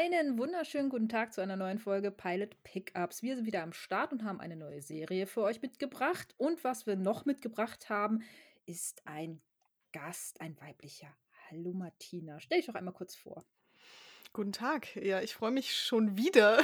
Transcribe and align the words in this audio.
Einen 0.00 0.38
wunderschönen 0.38 0.90
guten 0.90 1.08
Tag 1.08 1.34
zu 1.34 1.40
einer 1.40 1.56
neuen 1.56 1.80
Folge 1.80 2.12
Pilot 2.12 2.62
Pickups. 2.62 3.20
Wir 3.24 3.34
sind 3.34 3.46
wieder 3.46 3.64
am 3.64 3.72
Start 3.72 4.12
und 4.12 4.22
haben 4.22 4.38
eine 4.38 4.54
neue 4.54 4.80
Serie 4.80 5.26
für 5.26 5.42
euch 5.42 5.60
mitgebracht. 5.60 6.36
Und 6.36 6.62
was 6.62 6.86
wir 6.86 6.94
noch 6.94 7.24
mitgebracht 7.24 7.90
haben, 7.90 8.22
ist 8.64 9.04
ein 9.08 9.42
Gast, 9.92 10.40
ein 10.40 10.56
weiblicher. 10.60 11.12
Hallo 11.50 11.72
Martina, 11.72 12.38
stell 12.38 12.58
dich 12.58 12.68
doch 12.68 12.76
einmal 12.76 12.94
kurz 12.94 13.16
vor. 13.16 13.44
Guten 14.32 14.52
Tag. 14.52 14.94
Ja, 14.94 15.20
ich 15.20 15.34
freue 15.34 15.50
mich 15.50 15.74
schon 15.74 16.16
wieder, 16.16 16.62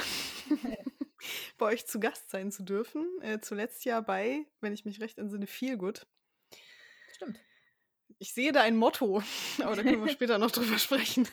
bei 1.57 1.65
euch 1.65 1.85
zu 1.87 1.99
Gast 1.99 2.29
sein 2.29 2.53
zu 2.53 2.63
dürfen. 2.63 3.05
Äh, 3.21 3.41
zuletzt 3.41 3.83
ja 3.83 3.99
bei, 3.99 4.45
wenn 4.61 4.71
ich 4.71 4.85
mich 4.85 5.01
recht 5.01 5.17
entsinne, 5.17 5.45
Feel 5.45 5.75
Good. 5.75 6.07
Stimmt. 7.11 7.37
Ich 8.17 8.33
sehe 8.33 8.53
da 8.53 8.61
ein 8.61 8.77
Motto, 8.77 9.21
aber 9.61 9.75
da 9.75 9.83
können 9.83 10.05
wir 10.05 10.09
später 10.13 10.37
noch 10.37 10.51
drüber 10.51 10.77
sprechen. 10.77 11.27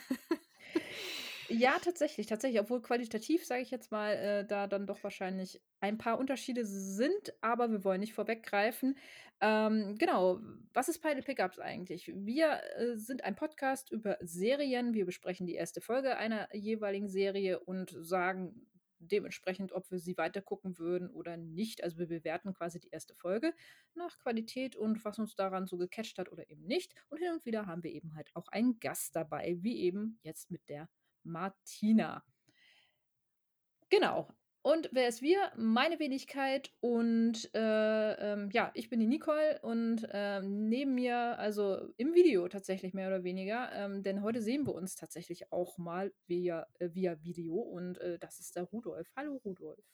Ja, 1.54 1.78
tatsächlich, 1.78 2.26
tatsächlich. 2.26 2.60
Obwohl 2.62 2.80
qualitativ, 2.80 3.44
sage 3.44 3.60
ich 3.60 3.70
jetzt 3.70 3.90
mal, 3.92 4.12
äh, 4.14 4.46
da 4.46 4.66
dann 4.66 4.86
doch 4.86 5.02
wahrscheinlich 5.04 5.60
ein 5.80 5.98
paar 5.98 6.18
Unterschiede 6.18 6.64
sind, 6.64 7.34
aber 7.42 7.70
wir 7.70 7.84
wollen 7.84 8.00
nicht 8.00 8.14
vorweggreifen. 8.14 8.96
Ähm, 9.40 9.96
genau, 9.98 10.40
was 10.72 10.88
ist 10.88 11.00
Pilot 11.02 11.26
Pickups 11.26 11.58
eigentlich? 11.58 12.10
Wir 12.14 12.60
äh, 12.78 12.96
sind 12.96 13.24
ein 13.24 13.36
Podcast 13.36 13.90
über 13.92 14.16
Serien. 14.22 14.94
Wir 14.94 15.04
besprechen 15.04 15.46
die 15.46 15.54
erste 15.54 15.82
Folge 15.82 16.16
einer 16.16 16.48
jeweiligen 16.54 17.08
Serie 17.10 17.60
und 17.60 17.94
sagen 18.00 18.66
dementsprechend, 18.98 19.72
ob 19.72 19.90
wir 19.90 19.98
sie 19.98 20.16
weitergucken 20.16 20.78
würden 20.78 21.10
oder 21.10 21.36
nicht. 21.36 21.84
Also 21.84 21.98
wir 21.98 22.06
bewerten 22.06 22.54
quasi 22.54 22.80
die 22.80 22.88
erste 22.90 23.14
Folge 23.14 23.52
nach 23.94 24.18
Qualität 24.20 24.74
und 24.74 25.04
was 25.04 25.18
uns 25.18 25.34
daran 25.34 25.66
so 25.66 25.76
gecatcht 25.76 26.18
hat 26.18 26.32
oder 26.32 26.48
eben 26.48 26.64
nicht. 26.64 26.94
Und 27.10 27.18
hin 27.18 27.32
und 27.32 27.44
wieder 27.44 27.66
haben 27.66 27.82
wir 27.82 27.90
eben 27.92 28.14
halt 28.14 28.30
auch 28.34 28.48
einen 28.48 28.80
Gast 28.80 29.16
dabei, 29.16 29.56
wie 29.60 29.82
eben 29.82 30.18
jetzt 30.22 30.50
mit 30.50 30.66
der 30.70 30.88
Martina. 31.24 32.24
Genau. 33.90 34.28
Und 34.62 34.88
wer 34.92 35.08
ist 35.08 35.22
wir? 35.22 35.52
Meine 35.56 35.98
Wenigkeit. 35.98 36.72
Und 36.80 37.52
äh, 37.52 38.12
ähm, 38.32 38.48
ja, 38.52 38.70
ich 38.74 38.88
bin 38.88 39.00
die 39.00 39.08
Nicole 39.08 39.60
und 39.62 40.04
äh, 40.10 40.40
neben 40.40 40.94
mir, 40.94 41.36
also 41.38 41.92
im 41.96 42.14
Video 42.14 42.48
tatsächlich 42.48 42.94
mehr 42.94 43.08
oder 43.08 43.24
weniger, 43.24 43.72
ähm, 43.72 44.04
denn 44.04 44.22
heute 44.22 44.40
sehen 44.40 44.64
wir 44.66 44.74
uns 44.74 44.94
tatsächlich 44.94 45.52
auch 45.52 45.78
mal 45.78 46.12
via, 46.26 46.66
äh, 46.78 46.90
via 46.92 47.20
Video 47.24 47.54
und 47.56 47.98
äh, 47.98 48.20
das 48.20 48.38
ist 48.38 48.54
der 48.54 48.62
Rudolf. 48.62 49.10
Hallo 49.16 49.40
Rudolf. 49.44 49.84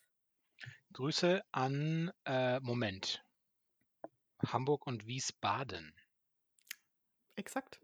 Grüße 0.93 1.43
an, 1.51 2.13
äh, 2.27 2.61
Moment, 2.61 3.25
Hamburg 4.45 4.87
und 4.87 5.07
Wiesbaden. 5.07 5.95
Exakt. 7.37 7.81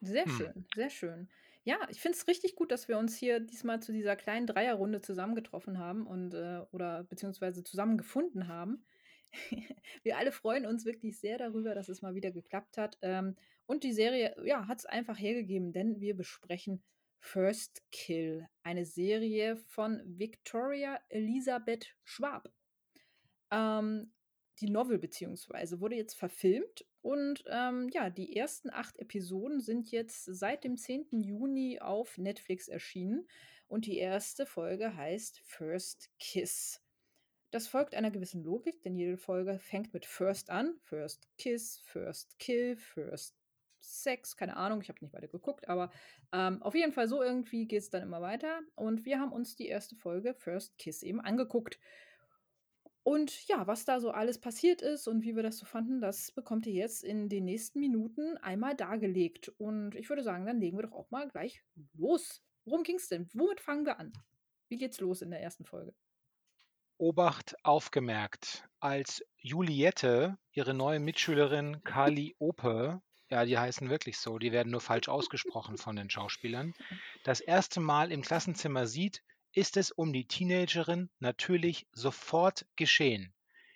Sehr 0.00 0.26
hm. 0.26 0.32
schön, 0.32 0.66
sehr 0.74 0.90
schön. 0.90 1.28
Ja, 1.64 1.78
ich 1.90 2.00
finde 2.00 2.16
es 2.16 2.26
richtig 2.26 2.54
gut, 2.54 2.70
dass 2.72 2.88
wir 2.88 2.98
uns 2.98 3.16
hier 3.16 3.38
diesmal 3.38 3.80
zu 3.82 3.92
dieser 3.92 4.16
kleinen 4.16 4.46
Dreierrunde 4.46 5.02
zusammengetroffen 5.02 5.78
haben 5.78 6.06
und 6.06 6.32
äh, 6.32 6.62
oder 6.72 7.04
beziehungsweise 7.04 7.62
zusammengefunden 7.62 8.48
haben. 8.48 8.84
wir 10.02 10.16
alle 10.16 10.32
freuen 10.32 10.66
uns 10.66 10.84
wirklich 10.84 11.20
sehr 11.20 11.38
darüber, 11.38 11.74
dass 11.74 11.88
es 11.88 12.02
mal 12.02 12.14
wieder 12.14 12.30
geklappt 12.30 12.78
hat. 12.78 12.98
Ähm, 13.02 13.36
und 13.66 13.84
die 13.84 13.92
Serie, 13.92 14.34
ja, 14.44 14.66
hat 14.68 14.78
es 14.78 14.86
einfach 14.86 15.18
hergegeben, 15.18 15.72
denn 15.72 16.00
wir 16.00 16.16
besprechen 16.16 16.82
First 17.20 17.82
Kill, 17.92 18.48
eine 18.62 18.86
Serie 18.86 19.56
von 19.56 20.02
Victoria 20.06 20.98
Elisabeth 21.10 21.94
Schwab. 22.02 22.50
Ähm, 23.50 24.12
die 24.60 24.70
Novel 24.70 24.98
beziehungsweise 24.98 25.80
wurde 25.80 25.96
jetzt 25.96 26.18
verfilmt 26.18 26.86
und 27.02 27.44
ähm, 27.46 27.88
ja, 27.92 28.10
die 28.10 28.36
ersten 28.36 28.70
acht 28.70 28.98
Episoden 28.98 29.60
sind 29.60 29.90
jetzt 29.90 30.24
seit 30.24 30.64
dem 30.64 30.76
10. 30.76 31.06
Juni 31.12 31.78
auf 31.80 32.18
Netflix 32.18 32.68
erschienen 32.68 33.26
und 33.68 33.86
die 33.86 33.98
erste 33.98 34.46
Folge 34.46 34.96
heißt 34.96 35.40
First 35.40 36.10
Kiss. 36.18 36.82
Das 37.50 37.66
folgt 37.66 37.94
einer 37.94 38.10
gewissen 38.10 38.44
Logik, 38.44 38.82
denn 38.82 38.94
jede 38.94 39.16
Folge 39.16 39.58
fängt 39.58 39.92
mit 39.92 40.06
First 40.06 40.50
an. 40.50 40.76
First 40.82 41.26
Kiss, 41.36 41.80
First 41.84 42.38
Kill, 42.38 42.76
First 42.76 43.36
Sex, 43.80 44.36
keine 44.36 44.56
Ahnung, 44.56 44.82
ich 44.82 44.88
habe 44.88 44.98
nicht 45.00 45.14
weiter 45.14 45.26
geguckt, 45.26 45.68
aber 45.68 45.90
ähm, 46.32 46.62
auf 46.62 46.74
jeden 46.74 46.92
Fall 46.92 47.08
so 47.08 47.22
irgendwie 47.22 47.66
geht 47.66 47.80
es 47.80 47.90
dann 47.90 48.02
immer 48.02 48.20
weiter. 48.20 48.60
Und 48.74 49.04
wir 49.04 49.18
haben 49.18 49.32
uns 49.32 49.56
die 49.56 49.68
erste 49.68 49.96
Folge 49.96 50.34
First 50.34 50.76
Kiss 50.78 51.02
eben 51.02 51.20
angeguckt. 51.20 51.78
Und 53.02 53.46
ja, 53.48 53.66
was 53.66 53.84
da 53.84 53.98
so 53.98 54.10
alles 54.10 54.38
passiert 54.38 54.82
ist 54.82 55.08
und 55.08 55.22
wie 55.22 55.34
wir 55.34 55.42
das 55.42 55.56
so 55.56 55.64
fanden, 55.64 56.00
das 56.00 56.32
bekommt 56.32 56.66
ihr 56.66 56.74
jetzt 56.74 57.02
in 57.02 57.28
den 57.28 57.44
nächsten 57.44 57.80
Minuten 57.80 58.36
einmal 58.38 58.74
dargelegt. 58.76 59.48
Und 59.58 59.94
ich 59.94 60.08
würde 60.08 60.22
sagen, 60.22 60.44
dann 60.44 60.60
legen 60.60 60.76
wir 60.76 60.82
doch 60.82 60.92
auch 60.92 61.10
mal 61.10 61.28
gleich 61.28 61.62
los. 61.94 62.42
Worum 62.64 62.82
ging 62.82 62.96
es 62.96 63.08
denn? 63.08 63.28
Womit 63.32 63.60
fangen 63.60 63.86
wir 63.86 63.98
an? 63.98 64.12
Wie 64.68 64.76
geht's 64.76 65.00
los 65.00 65.22
in 65.22 65.30
der 65.30 65.40
ersten 65.40 65.64
Folge? 65.64 65.94
Obacht 66.98 67.56
aufgemerkt, 67.64 68.68
als 68.78 69.24
Juliette 69.38 70.36
ihre 70.52 70.74
neue 70.74 71.00
Mitschülerin 71.00 71.82
Kali 71.82 72.36
Ope, 72.38 73.00
ja, 73.30 73.46
die 73.46 73.56
heißen 73.56 73.88
wirklich 73.88 74.18
so, 74.18 74.38
die 74.38 74.52
werden 74.52 74.70
nur 74.70 74.82
falsch 74.82 75.08
ausgesprochen 75.08 75.78
von 75.78 75.96
den 75.96 76.10
Schauspielern, 76.10 76.74
das 77.24 77.40
erste 77.40 77.80
Mal 77.80 78.12
im 78.12 78.20
Klassenzimmer 78.20 78.86
sieht, 78.86 79.22
ist 79.52 79.76
es 79.76 79.90
um 79.90 80.12
die 80.12 80.26
Teenagerin 80.26 81.10
natürlich 81.18 81.86
sofort 81.92 82.66
geschehen. 82.76 83.34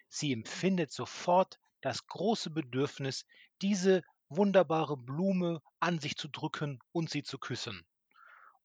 Sie 0.09 0.33
empfindet 0.33 0.93
sofort 0.93 1.59
das 1.81 2.07
große 2.07 2.51
Bedürfnis, 2.51 3.27
diese 3.61 4.03
wunderbare 4.29 4.97
Blume 4.97 5.61
an 5.81 5.99
sich 5.99 6.17
zu 6.17 6.29
drücken 6.29 6.79
und 6.93 7.11
sie 7.11 7.23
zu 7.23 7.39
küssen. 7.39 7.85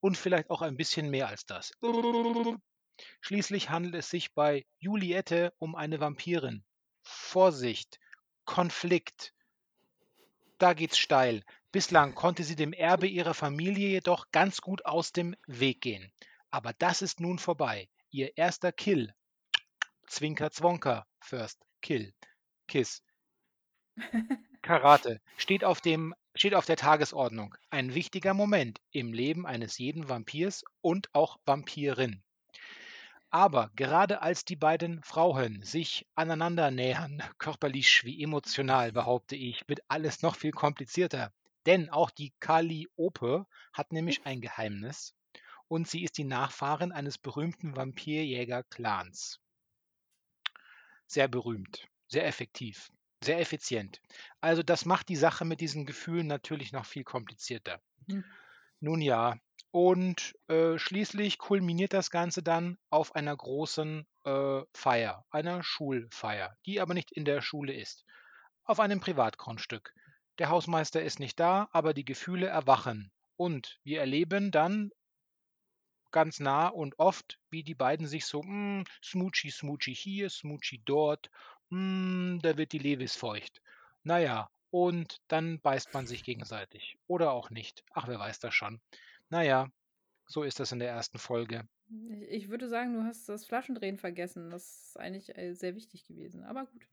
Und 0.00 0.16
vielleicht 0.16 0.50
auch 0.50 0.62
ein 0.62 0.76
bisschen 0.76 1.10
mehr 1.10 1.28
als 1.28 1.44
das. 1.44 1.72
Schließlich 3.20 3.70
handelt 3.70 3.94
es 3.94 4.10
sich 4.10 4.32
bei 4.32 4.64
Juliette 4.78 5.52
um 5.58 5.74
eine 5.74 6.00
Vampirin. 6.00 6.64
Vorsicht, 7.02 7.98
Konflikt. 8.44 9.34
Da 10.58 10.74
geht's 10.74 10.98
steil. 10.98 11.42
Bislang 11.72 12.14
konnte 12.14 12.44
sie 12.44 12.56
dem 12.56 12.72
Erbe 12.72 13.06
ihrer 13.06 13.34
Familie 13.34 13.88
jedoch 13.88 14.30
ganz 14.30 14.60
gut 14.60 14.84
aus 14.84 15.12
dem 15.12 15.34
Weg 15.46 15.80
gehen. 15.80 16.12
Aber 16.50 16.72
das 16.72 17.02
ist 17.02 17.20
nun 17.20 17.38
vorbei. 17.38 17.88
Ihr 18.10 18.36
erster 18.36 18.72
Kill. 18.72 19.14
Zwinker 20.06 20.50
Zwonker. 20.50 21.06
First 21.20 21.64
Kill. 21.80 22.12
Kiss. 22.66 23.02
Karate 24.62 25.20
steht 25.36 25.64
auf, 25.64 25.80
dem, 25.80 26.14
steht 26.34 26.54
auf 26.54 26.66
der 26.66 26.76
Tagesordnung. 26.76 27.54
Ein 27.70 27.94
wichtiger 27.94 28.34
Moment 28.34 28.80
im 28.90 29.12
Leben 29.12 29.46
eines 29.46 29.78
jeden 29.78 30.08
Vampirs 30.08 30.64
und 30.80 31.08
auch 31.14 31.38
Vampirin. 31.44 32.22
Aber 33.30 33.70
gerade 33.76 34.22
als 34.22 34.44
die 34.44 34.56
beiden 34.56 35.02
Frauen 35.04 35.62
sich 35.62 36.06
aneinander 36.16 36.72
nähern, 36.72 37.22
körperlich 37.38 38.04
wie 38.04 38.22
emotional, 38.22 38.90
behaupte 38.92 39.36
ich, 39.36 39.62
wird 39.68 39.80
alles 39.88 40.22
noch 40.22 40.34
viel 40.34 40.50
komplizierter. 40.50 41.32
Denn 41.66 41.90
auch 41.90 42.10
die 42.10 42.32
Kalliope 42.40 43.46
hat 43.72 43.92
nämlich 43.92 44.26
ein 44.26 44.40
Geheimnis, 44.40 45.14
und 45.70 45.86
sie 45.86 46.02
ist 46.02 46.18
die 46.18 46.24
Nachfahrin 46.24 46.90
eines 46.90 47.16
berühmten 47.16 47.76
Vampirjäger-Clans. 47.76 49.38
Sehr 51.06 51.28
berühmt, 51.28 51.86
sehr 52.08 52.26
effektiv, 52.26 52.90
sehr 53.22 53.38
effizient. 53.38 54.02
Also 54.40 54.64
das 54.64 54.84
macht 54.84 55.08
die 55.08 55.16
Sache 55.16 55.44
mit 55.44 55.60
diesen 55.60 55.86
Gefühlen 55.86 56.26
natürlich 56.26 56.72
noch 56.72 56.86
viel 56.86 57.04
komplizierter. 57.04 57.80
Mhm. 58.08 58.24
Nun 58.80 59.00
ja, 59.00 59.38
und 59.70 60.34
äh, 60.48 60.76
schließlich 60.76 61.38
kulminiert 61.38 61.92
das 61.92 62.10
Ganze 62.10 62.42
dann 62.42 62.76
auf 62.90 63.14
einer 63.14 63.36
großen 63.36 64.08
äh, 64.24 64.62
Feier, 64.74 65.24
einer 65.30 65.62
Schulfeier, 65.62 66.56
die 66.66 66.80
aber 66.80 66.94
nicht 66.94 67.12
in 67.12 67.24
der 67.24 67.42
Schule 67.42 67.74
ist, 67.74 68.04
auf 68.64 68.80
einem 68.80 68.98
Privatgrundstück. 68.98 69.94
Der 70.40 70.48
Hausmeister 70.48 71.00
ist 71.00 71.20
nicht 71.20 71.38
da, 71.38 71.68
aber 71.70 71.94
die 71.94 72.04
Gefühle 72.04 72.48
erwachen. 72.48 73.12
Und 73.36 73.78
wir 73.84 74.00
erleben 74.00 74.50
dann 74.50 74.90
ganz 76.12 76.40
nah 76.40 76.68
und 76.68 76.98
oft, 76.98 77.38
wie 77.50 77.62
die 77.62 77.74
beiden 77.74 78.06
sich 78.06 78.26
so, 78.26 78.42
hm, 78.42 78.84
Smoochie, 79.02 79.50
Smoochie 79.50 79.94
hier, 79.94 80.30
Smoochie 80.30 80.82
dort, 80.84 81.30
hm, 81.70 82.40
da 82.42 82.56
wird 82.56 82.72
die 82.72 82.78
Levis 82.78 83.16
feucht. 83.16 83.60
Naja, 84.02 84.50
und 84.70 85.18
dann 85.28 85.60
beißt 85.60 85.92
man 85.94 86.06
sich 86.06 86.22
gegenseitig. 86.24 86.98
Oder 87.06 87.32
auch 87.32 87.50
nicht. 87.50 87.84
Ach, 87.92 88.08
wer 88.08 88.18
weiß 88.18 88.38
das 88.40 88.54
schon. 88.54 88.80
Naja, 89.28 89.68
so 90.26 90.42
ist 90.44 90.60
das 90.60 90.72
in 90.72 90.78
der 90.80 90.90
ersten 90.90 91.18
Folge. 91.18 91.68
Ich 92.28 92.48
würde 92.48 92.68
sagen, 92.68 92.94
du 92.94 93.02
hast 93.02 93.28
das 93.28 93.46
Flaschendrehen 93.46 93.98
vergessen. 93.98 94.50
Das 94.50 94.88
ist 94.88 94.98
eigentlich 94.98 95.36
äh, 95.36 95.54
sehr 95.54 95.74
wichtig 95.74 96.04
gewesen. 96.04 96.44
Aber 96.44 96.66
gut. 96.66 96.86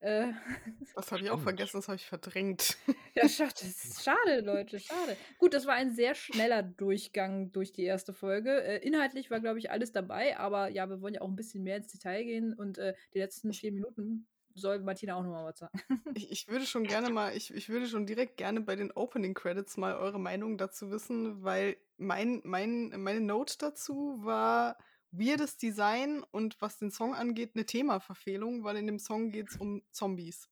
Äh, 0.00 0.32
das 0.94 1.12
habe 1.12 1.22
ich 1.22 1.30
auch 1.30 1.40
vergessen, 1.40 1.76
das 1.76 1.88
habe 1.88 1.96
ich 1.96 2.06
verdrängt. 2.06 2.76
Ja, 3.12 3.28
schade, 3.28 3.52
schade, 4.00 4.40
Leute, 4.40 4.78
schade. 4.78 5.16
Gut, 5.38 5.52
das 5.52 5.66
war 5.66 5.74
ein 5.74 5.90
sehr 5.90 6.14
schneller 6.14 6.62
Durchgang 6.62 7.50
durch 7.50 7.72
die 7.72 7.82
erste 7.82 8.12
Folge. 8.12 8.62
Äh, 8.62 8.86
inhaltlich 8.86 9.32
war, 9.32 9.40
glaube 9.40 9.58
ich, 9.58 9.72
alles 9.72 9.90
dabei, 9.90 10.38
aber 10.38 10.68
ja, 10.68 10.88
wir 10.88 11.00
wollen 11.00 11.14
ja 11.14 11.20
auch 11.20 11.28
ein 11.28 11.34
bisschen 11.34 11.64
mehr 11.64 11.78
ins 11.78 11.88
Detail 11.88 12.22
gehen 12.22 12.54
und 12.54 12.78
äh, 12.78 12.94
die 13.12 13.18
letzten 13.18 13.52
vier 13.52 13.72
Minuten 13.72 14.28
soll 14.54 14.80
Martina 14.80 15.14
auch 15.16 15.22
nochmal 15.22 15.44
was 15.44 15.58
sagen. 15.58 15.72
Ich, 16.16 16.30
ich 16.30 16.48
würde 16.48 16.66
schon 16.66 16.84
gerne 16.84 17.10
mal, 17.10 17.36
ich, 17.36 17.54
ich 17.54 17.68
würde 17.68 17.86
schon 17.86 18.04
direkt 18.06 18.36
gerne 18.36 18.60
bei 18.60 18.74
den 18.76 18.90
Opening 18.92 19.34
Credits 19.34 19.76
mal 19.76 19.96
eure 19.96 20.18
Meinung 20.18 20.58
dazu 20.58 20.90
wissen, 20.90 21.42
weil 21.44 21.76
mein, 21.98 22.40
mein, 22.44 22.92
meine 23.00 23.20
Note 23.20 23.56
dazu 23.58 24.18
war 24.22 24.76
weirdes 25.12 25.56
Design 25.56 26.24
und 26.30 26.60
was 26.60 26.78
den 26.78 26.90
Song 26.90 27.14
angeht, 27.14 27.52
eine 27.54 27.64
Themaverfehlung, 27.66 28.64
weil 28.64 28.76
in 28.76 28.86
dem 28.86 28.98
Song 28.98 29.30
geht 29.30 29.50
es 29.50 29.56
um 29.56 29.82
Zombies, 29.92 30.48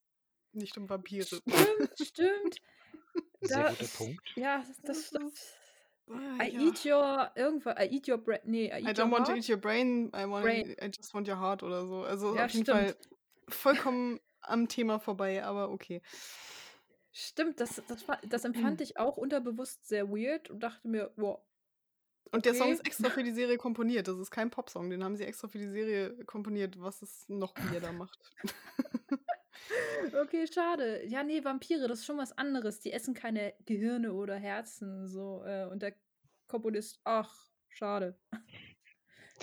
nicht 0.53 0.77
um 0.77 0.89
Vampire. 0.89 1.25
Stimmt, 1.25 1.99
stimmt. 2.01 2.57
Sehr 3.41 3.63
Da- 3.63 3.69
guter 3.71 3.87
Punkt. 3.97 4.29
Ja, 4.35 4.63
das, 4.65 4.81
das, 4.81 5.09
das 5.11 5.55
Ah, 6.11 6.43
I 6.43 6.49
ja. 6.55 6.61
eat 6.61 6.85
your 6.85 7.31
irgendwas, 7.35 7.75
I 7.79 7.85
eat 7.95 8.07
your 8.09 8.17
brain, 8.17 8.39
nee, 8.45 8.65
I 8.65 8.79
eat 8.79 8.83
I 8.83 8.87
your 8.87 8.93
don't 8.93 9.11
want 9.11 9.25
to 9.27 9.31
heart. 9.33 9.37
eat 9.37 9.47
your 9.49 9.57
brain, 9.57 10.07
I, 10.15 10.25
want 10.27 10.43
Brain. 10.43 10.75
I 10.81 10.85
just 10.87 11.13
want 11.13 11.27
your 11.27 11.37
heart 11.39 11.61
oder 11.61 11.85
so. 11.85 12.01
Also 12.03 12.35
Ja, 12.35 12.45
auf 12.45 12.51
jeden 12.51 12.65
stimmt. 12.65 12.79
Fall 12.79 12.95
vollkommen 13.51 14.19
am 14.41 14.67
Thema 14.67 14.99
vorbei, 14.99 15.43
aber 15.43 15.69
okay. 15.71 16.01
Stimmt, 17.11 17.59
das, 17.59 17.81
das, 17.87 18.07
war, 18.07 18.19
das 18.27 18.43
Hm. 18.43 18.53
empfand 18.53 18.81
ich 18.81 18.97
auch 18.97 19.17
unterbewusst 19.17 19.87
sehr 19.87 20.09
weird 20.09 20.49
und 20.49 20.61
dachte 20.61 20.87
mir, 20.87 21.11
wow, 21.17 21.39
Und 22.31 22.45
der 22.45 22.53
Song 22.53 22.71
ist 22.71 22.85
extra 22.85 23.09
für 23.09 23.23
die 23.23 23.31
Serie 23.31 23.57
komponiert. 23.57 24.07
Das 24.07 24.17
ist 24.17 24.29
kein 24.31 24.51
Popsong, 24.51 24.89
den 24.89 25.03
haben 25.03 25.15
sie 25.17 25.25
extra 25.25 25.47
für 25.47 25.57
die 25.57 25.67
Serie 25.69 26.15
komponiert, 26.25 26.79
was 26.79 27.01
es 27.01 27.27
noch 27.27 27.55
weirder 27.57 27.91
macht. 27.93 28.19
okay, 30.21 30.45
schade. 30.47 31.05
Ja, 31.07 31.23
nee, 31.23 31.43
Vampire, 31.43 31.87
das 31.87 31.99
ist 31.99 32.05
schon 32.05 32.17
was 32.17 32.37
anderes. 32.37 32.79
Die 32.79 32.93
essen 32.93 33.13
keine 33.15 33.53
Gehirne 33.65 34.13
oder 34.13 34.35
Herzen, 34.35 35.07
so. 35.07 35.43
Äh, 35.43 35.65
und 35.65 35.81
der 35.81 35.95
Komponist, 36.47 36.99
ach, 37.03 37.49
schade. 37.69 38.19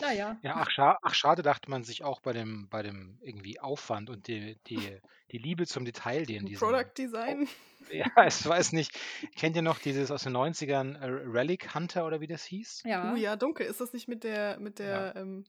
Naja, 0.01 0.37
Ja, 0.43 0.57
ach, 0.57 0.71
scha 0.71 0.99
ach, 1.03 1.15
schade, 1.15 1.43
dachte 1.43 1.71
man 1.71 1.85
sich 1.85 2.05
auch 2.05 2.21
bei 2.21 2.33
dem, 2.33 2.69
bei 2.69 2.83
dem 2.83 3.19
irgendwie 3.23 3.59
Aufwand 3.61 4.11
und 4.11 4.27
die, 4.29 4.57
die, 4.67 5.01
die 5.33 5.39
Liebe 5.39 5.67
zum 5.67 5.85
Detail, 5.85 6.25
die 6.27 6.37
in 6.37 6.47
diesem. 6.47 6.67
Product 6.67 6.93
Design. 6.97 7.49
Ja, 7.91 8.07
ich 8.27 8.47
weiß 8.47 8.73
nicht. 8.73 8.99
Kennt 9.37 9.57
ihr 9.57 9.63
noch 9.63 9.79
dieses 9.79 10.11
aus 10.11 10.23
den 10.25 10.37
90ern 10.37 10.97
äh, 10.99 11.05
Relic 11.07 11.75
Hunter 11.75 12.07
oder 12.07 12.21
wie 12.21 12.27
das 12.27 12.45
hieß? 12.45 12.83
ja. 12.85 13.13
Oh 13.13 13.17
ja, 13.17 13.37
dunkel. 13.37 13.67
Ist 13.67 13.81
das 13.81 13.93
nicht 13.93 14.09
mit 14.09 14.25
der, 14.25 14.59
mit 14.59 14.79
der, 14.79 15.15
ähm, 15.17 15.45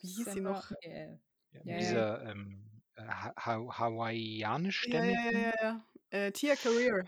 wie 0.00 0.08
hieß 0.08 0.32
sie 0.32 0.40
noch? 0.40 0.70
Nee. 0.84 1.18
Ja, 1.52 1.60
Ja, 1.64 1.72
ja. 1.72 1.78
dieser 1.78 2.30
ähm, 2.30 2.82
äh, 2.96 3.02
ha 3.02 3.34
ha 3.36 3.78
hawaiianisch 3.78 4.86
Ja, 4.88 5.04
ja, 5.04 5.10
ja, 5.30 5.30
ja, 5.40 5.52
ja. 5.62 5.84
Äh, 6.10 6.32
Tia 6.32 6.54
Career. 6.56 7.04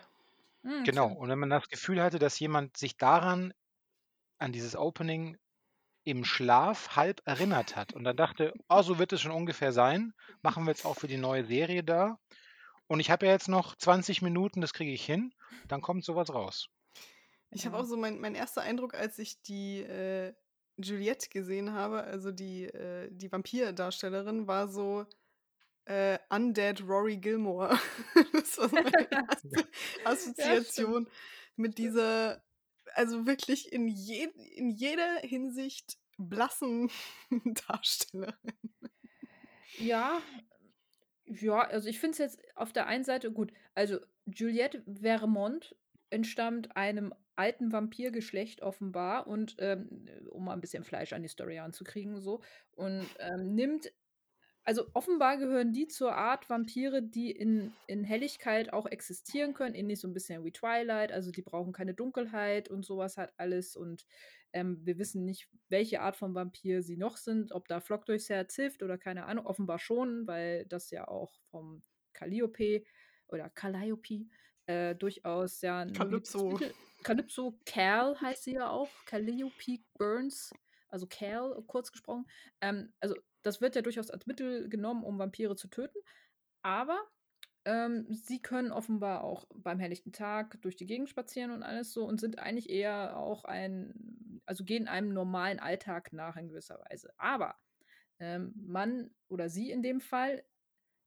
Hm, 0.62 0.84
Genau. 0.84 1.12
Und 1.12 1.28
wenn 1.28 1.38
man 1.38 1.50
das 1.50 1.69
Gefühl 1.69 2.02
hatte, 2.02 2.19
dass 2.19 2.38
jemand 2.38 2.76
sich 2.76 2.96
daran, 2.96 3.52
an 4.38 4.52
dieses 4.52 4.76
Opening 4.76 5.36
im 6.05 6.25
Schlaf 6.25 6.97
halb 6.97 7.21
erinnert 7.25 7.77
hat 7.77 7.93
und 7.95 8.05
dann 8.05 8.17
dachte, 8.17 8.53
oh, 8.69 8.83
so 8.83 8.99
wird 8.99 9.12
es 9.12 9.21
schon 9.23 9.33
ungefähr 9.33 9.73
sein, 9.73 10.12
machen 10.43 10.65
wir 10.65 10.71
jetzt 10.73 10.85
auch 10.85 10.97
für 10.97 11.09
die 11.09 11.17
neue 11.17 11.45
Serie 11.45 11.83
da. 11.85 12.19
Und 12.87 13.01
ich 13.01 13.11
habe 13.11 13.27
ja 13.27 13.33
jetzt 13.33 13.49
noch 13.49 13.77
20 13.77 14.23
Minuten, 14.23 14.61
das 14.61 14.73
kriege 14.75 14.93
ich 14.93 15.05
hin, 15.05 15.33
dann 15.69 15.81
kommt 15.81 16.05
sowas 16.05 16.33
raus. 16.33 16.69
Ich 17.51 17.65
habe 17.67 17.77
Ja. 17.77 17.83
auch 17.83 17.85
so 17.85 17.97
mein, 17.97 18.21
mein 18.21 18.35
erster 18.35 18.62
Eindruck, 18.62 18.95
als 18.95 19.19
ich 19.19 19.41
die 19.43 19.81
äh, 19.83 20.35
Juliette 20.77 21.29
gesehen 21.29 21.73
habe, 21.73 22.03
also 22.05 22.33
die, 22.33 22.65
äh, 22.65 23.09
die 23.12 23.31
Vampirdarstellerin, 23.31 24.47
war 24.47 24.69
so 24.69 25.06
äh, 25.87 26.19
Undead 26.31 26.83
Rory 26.87 27.17
Gilmore. 27.19 27.79
das 28.33 28.59
war 28.59 28.69
so 28.69 28.77
meine 28.77 29.11
erste 29.11 29.69
Assoziation 30.05 31.09
mit 31.56 31.79
dieser, 31.79 32.43
also 32.94 33.26
wirklich 33.26 33.73
in, 33.73 33.88
je, 33.88 34.29
in 34.55 34.70
jeder 34.70 35.19
Hinsicht 35.20 35.99
blassen 36.17 36.91
Darstellerin. 37.69 38.35
Ja, 39.79 40.20
ja, 41.26 41.61
also 41.62 41.88
ich 41.88 41.99
finde 41.99 42.12
es 42.12 42.19
jetzt 42.19 42.43
auf 42.55 42.73
der 42.73 42.87
einen 42.87 43.05
Seite 43.05 43.32
gut. 43.32 43.52
Also 43.75 43.99
Juliette 44.26 44.82
Vermont 44.87 45.75
entstammt 46.11 46.76
einem 46.76 47.12
alten 47.37 47.73
Vampirgeschlecht 47.73 48.62
offenbar 48.62 49.26
und 49.26 49.56
ähm, 49.58 50.06
um 50.31 50.44
mal 50.44 50.52
ein 50.52 50.61
bisschen 50.61 50.85
Fleisch 50.85 51.12
an 51.12 51.23
die 51.23 51.29
Story 51.29 51.58
anzukriegen 51.58 52.20
so 52.20 52.43
und 52.73 53.06
ähm, 53.19 53.55
nimmt 53.55 53.93
also 54.64 54.87
offenbar 54.94 55.37
gehören 55.37 55.72
die 55.72 55.87
zur 55.88 56.14
Art 56.14 56.49
Vampire, 56.49 57.02
die 57.02 57.31
in, 57.31 57.72
in 57.87 58.02
Helligkeit 58.02 58.72
auch 58.72 58.87
existieren 58.87 59.52
können, 59.52 59.75
ähnlich 59.75 60.00
so 60.00 60.08
ein 60.08 60.14
bisschen 60.14 60.43
wie 60.44 60.52
Twilight, 60.52 61.12
also 61.12 61.31
die 61.31 61.43
brauchen 61.43 61.72
keine 61.72 61.94
Dunkelheit 61.94 62.70
und 62.70 62.84
sowas 62.84 63.19
hat 63.19 63.32
alles 63.37 63.76
und 63.76 64.06
ähm, 64.55 64.81
wir 64.84 64.99
wissen 64.99 65.25
nicht, 65.25 65.49
welche 65.69 66.00
Art 66.00 66.16
von 66.16 66.34
Vampir 66.34 66.82
sie 66.82 66.96
noch 66.96 67.16
sind, 67.19 67.52
ob 67.52 67.69
da 67.69 67.81
Flock 67.81 68.06
durchs 68.06 68.31
Herz 68.31 68.55
hilft 68.55 68.82
oder 68.82 68.96
keine 68.96 69.26
Ahnung, 69.26 69.46
offenbar 69.46 69.78
schon, 69.78 70.26
weil 70.26 70.64
das 70.67 70.90
ja 70.90 71.08
auch 71.08 71.34
vom 71.50 71.82
Calliope 72.14 72.84
oder 73.28 73.50
Calliope 73.50 74.26
äh, 74.67 74.94
durchaus 74.94 75.60
ja 75.60 75.81
ein 75.81 75.93
Calypso. 75.93 76.58
Calypso 77.02 77.58
Cal 77.67 78.19
heißt 78.19 78.44
sie 78.44 78.55
ja 78.55 78.70
auch, 78.70 78.88
Calliope 79.05 79.81
Burns, 79.99 80.55
also 80.88 81.06
Cal 81.06 81.62
kurz 81.67 81.93
gesprochen. 81.93 82.26
Ähm, 82.62 82.93
also 83.00 83.14
das 83.44 83.61
wird 83.61 83.76
ja 83.76 83.82
durchaus 83.82 84.11
als 84.11 84.26
Mittel 84.26 84.69
genommen, 84.69 85.05
um 85.05 85.19
Vampire 85.19 85.56
zu 85.56 85.69
töten, 85.69 85.99
aber 86.62 86.99
ähm, 87.64 88.06
sie 88.11 88.43
können 88.43 88.73
offenbar 88.73 89.25
auch 89.25 89.46
beim 89.55 89.79
helllichten 89.79 90.12
Tag 90.12 90.61
durch 90.62 90.76
die 90.76 90.87
Gegend 90.87 91.08
spazieren 91.08 91.50
und 91.50 91.62
alles 91.62 91.93
so 91.93 92.05
und 92.05 92.20
sind 92.20 92.38
eigentlich 92.38 92.69
eher 92.69 93.17
auch 93.17 93.44
ein, 93.44 94.41
also 94.44 94.64
gehen 94.64 94.88
einem 94.88 95.12
normalen 95.12 95.61
Alltag 95.61 96.12
nach 96.12 96.37
in 96.37 96.49
gewisser 96.49 96.79
Weise. 96.91 97.12
Aber 97.17 97.56
ähm, 98.19 98.52
man 98.56 99.11
oder 99.29 99.49
sie 99.49 99.70
in 99.70 99.82
dem 99.82 100.00
Fall 100.00 100.44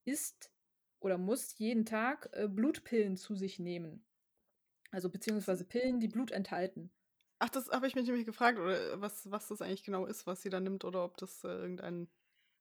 isst 0.05 0.51
oder 0.99 1.17
muss 1.17 1.57
jeden 1.57 1.85
Tag 1.85 2.29
äh, 2.33 2.47
Blutpillen 2.47 3.17
zu 3.17 3.35
sich 3.35 3.59
nehmen. 3.59 4.03
Also 4.91 5.09
beziehungsweise 5.09 5.65
Pillen, 5.65 5.99
die 5.99 6.07
Blut 6.07 6.31
enthalten. 6.31 6.91
Ach, 7.39 7.49
das 7.49 7.69
habe 7.69 7.85
ich 7.85 7.93
mich 7.93 8.07
nämlich 8.07 8.25
gefragt, 8.25 8.57
oder 8.57 8.99
was, 8.99 9.29
was 9.29 9.47
das 9.47 9.61
eigentlich 9.61 9.83
genau 9.83 10.05
ist, 10.05 10.25
was 10.25 10.41
sie 10.41 10.49
da 10.49 10.59
nimmt, 10.59 10.85
oder 10.85 11.03
ob 11.03 11.17
das 11.17 11.43
äh, 11.43 11.49
irgendein 11.49 12.09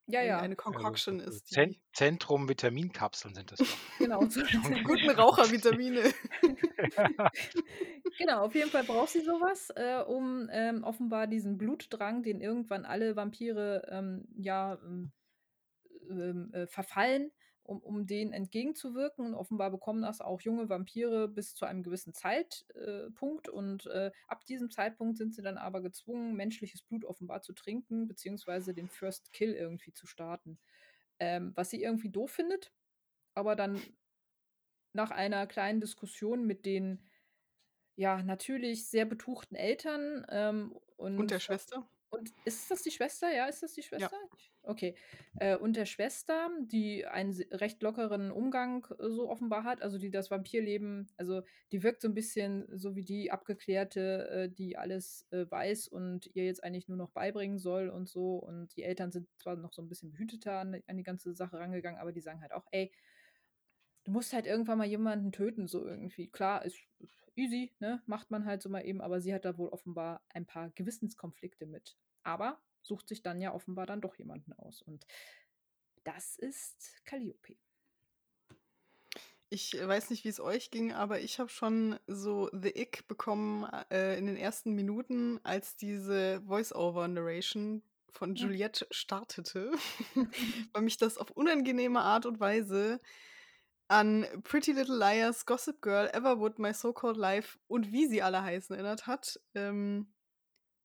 Ja, 0.08 0.22
ja, 0.22 0.38
eine 0.38 0.54
Concoction 0.54 1.20
Also, 1.20 1.32
ist. 1.32 1.56
Die 1.56 1.80
Zentrum 1.92 2.48
Vitaminkapseln 2.48 3.34
sind 3.34 3.50
das 3.50 3.58
doch. 3.58 3.76
genau. 3.98 4.24
So 4.28 4.40
guten 4.84 5.10
Rauchervitamine. 5.10 6.12
Genau, 8.18 8.44
auf 8.44 8.54
jeden 8.54 8.70
Fall 8.70 8.84
braucht 8.84 9.10
sie 9.10 9.20
sowas, 9.20 9.70
äh, 9.76 10.02
um 10.06 10.48
ähm, 10.50 10.84
offenbar 10.84 11.26
diesen 11.26 11.58
Blutdrang, 11.58 12.22
den 12.22 12.40
irgendwann 12.40 12.86
alle 12.86 13.14
Vampire 13.14 13.86
ähm, 13.90 14.26
ja 14.38 14.78
ähm, 14.82 15.12
ähm, 16.08 16.50
äh, 16.54 16.66
verfallen, 16.66 17.30
um, 17.66 17.80
um 17.80 18.06
den 18.06 18.32
entgegenzuwirken. 18.32 19.26
Und 19.26 19.34
offenbar 19.34 19.70
bekommen 19.70 20.02
das 20.02 20.20
auch 20.20 20.40
junge 20.40 20.68
Vampire 20.68 21.28
bis 21.28 21.54
zu 21.54 21.64
einem 21.64 21.82
gewissen 21.82 22.14
Zeitpunkt. 22.14 22.64
Punkt. 23.14 23.48
und 23.48 23.86
äh, 23.86 24.10
ab 24.28 24.44
diesem 24.44 24.70
Zeitpunkt 24.70 25.18
sind 25.18 25.34
sie 25.34 25.42
dann 25.42 25.58
aber 25.58 25.80
gezwungen, 25.80 26.34
menschliches 26.34 26.82
Blut 26.82 27.04
offenbar 27.04 27.42
zu 27.42 27.52
trinken, 27.52 28.06
beziehungsweise 28.06 28.74
den 28.74 28.88
First 28.88 29.32
Kill 29.32 29.52
irgendwie 29.52 29.92
zu 29.92 30.06
starten. 30.06 30.58
Ähm, 31.18 31.52
was 31.54 31.70
sie 31.70 31.82
irgendwie 31.82 32.10
doof 32.10 32.30
findet, 32.30 32.72
aber 33.34 33.56
dann 33.56 33.80
nach 34.92 35.10
einer 35.10 35.46
kleinen 35.46 35.80
Diskussion 35.80 36.46
mit 36.46 36.66
den 36.66 37.08
ja, 37.96 38.22
natürlich 38.22 38.88
sehr 38.88 39.06
betuchten 39.06 39.56
Eltern 39.56 40.26
ähm, 40.28 40.76
und, 40.96 41.18
Und 41.18 41.30
der 41.30 41.40
Schwester. 41.40 41.88
Und 42.16 42.32
ist 42.44 42.70
das 42.70 42.82
die 42.82 42.90
Schwester? 42.90 43.32
Ja, 43.32 43.46
ist 43.46 43.62
das 43.62 43.72
die 43.74 43.82
Schwester? 43.82 44.16
Okay. 44.62 44.94
Äh, 45.38 45.56
und 45.56 45.76
der 45.76 45.86
Schwester, 45.86 46.50
die 46.60 47.06
einen 47.06 47.32
recht 47.52 47.82
lockeren 47.82 48.30
Umgang 48.30 48.86
äh, 48.98 49.10
so 49.10 49.28
offenbar 49.28 49.64
hat, 49.64 49.82
also 49.82 49.98
die 49.98 50.10
das 50.10 50.30
Vampirleben, 50.30 51.08
also 51.16 51.42
die 51.72 51.82
wirkt 51.82 52.02
so 52.02 52.08
ein 52.08 52.14
bisschen 52.14 52.66
so 52.76 52.96
wie 52.96 53.04
die 53.04 53.30
Abgeklärte, 53.30 54.28
äh, 54.28 54.48
die 54.48 54.76
alles 54.76 55.26
äh, 55.30 55.50
weiß 55.50 55.88
und 55.88 56.30
ihr 56.34 56.44
jetzt 56.44 56.64
eigentlich 56.64 56.88
nur 56.88 56.98
noch 56.98 57.10
beibringen 57.10 57.58
soll 57.58 57.88
und 57.88 58.08
so. 58.08 58.36
Und 58.36 58.76
die 58.76 58.82
Eltern 58.82 59.12
sind 59.12 59.28
zwar 59.38 59.56
noch 59.56 59.72
so 59.72 59.82
ein 59.82 59.88
bisschen 59.88 60.10
behüteter 60.10 60.58
an, 60.58 60.82
an 60.86 60.96
die 60.96 61.04
ganze 61.04 61.32
Sache 61.34 61.58
rangegangen, 61.58 62.00
aber 62.00 62.12
die 62.12 62.20
sagen 62.20 62.40
halt 62.40 62.52
auch, 62.52 62.66
ey, 62.72 62.90
du 64.06 64.12
musst 64.12 64.32
halt 64.32 64.46
irgendwann 64.46 64.78
mal 64.78 64.86
jemanden 64.86 65.32
töten, 65.32 65.66
so 65.66 65.84
irgendwie. 65.84 66.28
Klar, 66.28 66.64
ist 66.64 66.78
easy, 67.34 67.72
ne? 67.80 68.02
Macht 68.06 68.30
man 68.30 68.46
halt 68.46 68.62
so 68.62 68.68
mal 68.68 68.86
eben, 68.86 69.00
aber 69.00 69.20
sie 69.20 69.34
hat 69.34 69.44
da 69.44 69.58
wohl 69.58 69.68
offenbar 69.68 70.24
ein 70.30 70.46
paar 70.46 70.70
Gewissenskonflikte 70.70 71.66
mit. 71.66 71.96
Aber 72.22 72.60
sucht 72.82 73.08
sich 73.08 73.22
dann 73.22 73.40
ja 73.40 73.52
offenbar 73.52 73.84
dann 73.86 74.00
doch 74.00 74.16
jemanden 74.16 74.52
aus. 74.52 74.80
Und 74.80 75.06
das 76.04 76.36
ist 76.36 77.04
Calliope. 77.04 77.56
Ich 79.48 79.76
äh, 79.76 79.86
weiß 79.86 80.10
nicht, 80.10 80.24
wie 80.24 80.28
es 80.28 80.40
euch 80.40 80.70
ging, 80.70 80.92
aber 80.92 81.20
ich 81.20 81.40
habe 81.40 81.50
schon 81.50 81.98
so 82.06 82.48
The 82.52 82.80
Ick 82.80 83.08
bekommen 83.08 83.64
äh, 83.90 84.16
in 84.18 84.26
den 84.26 84.36
ersten 84.36 84.72
Minuten, 84.72 85.40
als 85.42 85.76
diese 85.76 86.42
Voice-Over-Narration 86.42 87.82
von. 88.10 88.34
Juliette 88.34 88.86
startete, 88.92 89.72
weil 90.72 90.82
mich 90.82 90.96
das 90.96 91.18
auf 91.18 91.30
unangenehme 91.32 92.00
Art 92.00 92.24
und 92.24 92.38
Weise 92.38 93.00
an 93.88 94.26
Pretty 94.42 94.72
Little 94.72 94.96
Liars, 94.96 95.46
Gossip 95.46 95.80
Girl, 95.80 96.08
Everwood, 96.12 96.58
My 96.58 96.74
So-Called 96.74 97.16
Life 97.16 97.58
und 97.68 97.92
wie 97.92 98.06
sie 98.06 98.22
alle 98.22 98.42
heißen 98.42 98.74
erinnert 98.74 99.06
hat. 99.06 99.40
Ähm, 99.54 100.12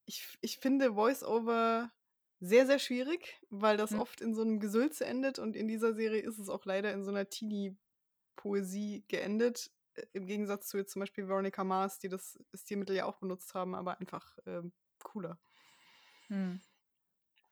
ich, 0.06 0.38
ich 0.42 0.58
finde 0.58 0.94
Voice-Over 0.94 1.92
sehr, 2.40 2.66
sehr 2.66 2.80
schwierig, 2.80 3.40
weil 3.50 3.78
das 3.78 3.92
Hm. 3.92 4.00
oft 4.02 4.22
in 4.22 4.34
so 4.34 4.42
einem 4.42 4.60
Gesülze 4.60 5.06
endet 5.06 5.40
und 5.40 5.56
in 5.56 5.68
dieser 5.68 5.94
Serie 5.94 6.22
ist 6.22 6.40
es 6.40 6.50
auch 6.50 6.66
leider 6.66 6.92
in 6.94 7.04
so 7.04 7.12
einer 7.12 7.30
Teenie-Poesie 7.30 9.06
geendet. 9.08 9.72
äh, 9.96 10.06
Im 10.14 10.26
Gegensatz 10.26 10.68
zu 10.68 10.78
jetzt 10.78 10.92
zum 10.92 11.02
Beispiel 11.02 11.28
Veronica 11.28 11.64
Mars, 11.64 12.00
die 12.00 12.10
das 12.10 12.40
Stilmittel 12.54 12.96
ja 12.96 13.06
auch 13.06 13.18
benutzt 13.18 13.54
haben, 13.54 13.76
aber 13.76 14.00
einfach 14.00 14.38
ähm, 14.46 14.74
cooler. 15.04 15.40
Hm. 16.28 16.62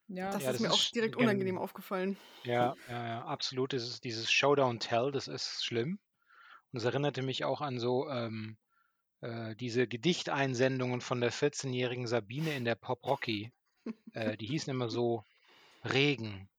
Ja, 0.09 0.31
Das 0.33 0.43
Ja, 0.43 0.51
ist 0.51 0.59
das 0.59 0.59
mir 0.59 0.71
auch 0.73 0.83
ist 0.83 0.91
direkt 0.93 1.15
gen- 1.17 1.17
unangenehm 1.17 1.57
aufgefallen. 1.57 2.19
Ja, 2.45 2.77
ja, 2.87 3.07
ja, 3.07 3.25
absolut. 3.25 3.73
Ist 3.73 4.03
dieses 4.03 4.31
Showdown-Tell, 4.31 5.11
das 5.11 5.27
ist 5.29 5.63
schlimm. 5.65 5.99
Und 6.71 6.79
es 6.79 6.85
erinnerte 6.85 7.21
mich 7.23 7.45
auch 7.45 7.61
an 7.61 7.79
so 7.79 8.09
ähm, 8.09 8.57
äh, 9.21 9.55
diese 9.55 9.87
Gedichteinsendungen 9.87 11.01
von 11.01 11.21
der 11.21 11.31
14-jährigen 11.31 12.07
Sabine 12.07 12.55
in 12.57 12.65
der 12.65 12.75
Pop 12.75 13.05
Rocky. 13.05 13.53
Äh, 14.13 14.37
die 14.37 14.47
hießen 14.47 14.71
immer 14.71 14.89
so: 14.89 15.25
Regen, 15.85 16.49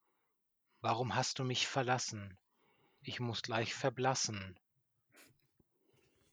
warum 0.83 1.15
hast 1.17 1.39
du 1.41 1.45
mich 1.45 1.69
verlassen? 1.69 2.39
Ich 3.03 3.21
muss 3.21 3.43
gleich 3.43 3.75
verblassen. 3.75 4.59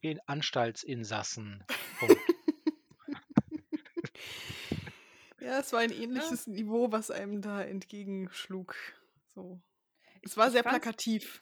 In 0.01 0.19
Anstaltsinsassen. 0.25 1.63
Punkt. 1.93 2.36
Ja, 5.47 5.59
es 5.59 5.71
war 5.71 5.79
ein 5.79 5.91
ähnliches 5.91 6.45
Niveau, 6.47 6.91
was 6.91 7.09
einem 7.09 7.41
da 7.41 7.63
entgegenschlug. 7.63 8.75
So. 9.33 9.61
Es 10.21 10.35
war 10.35 10.47
ich 10.47 10.51
sehr 10.51 10.63
plakativ. 10.63 11.39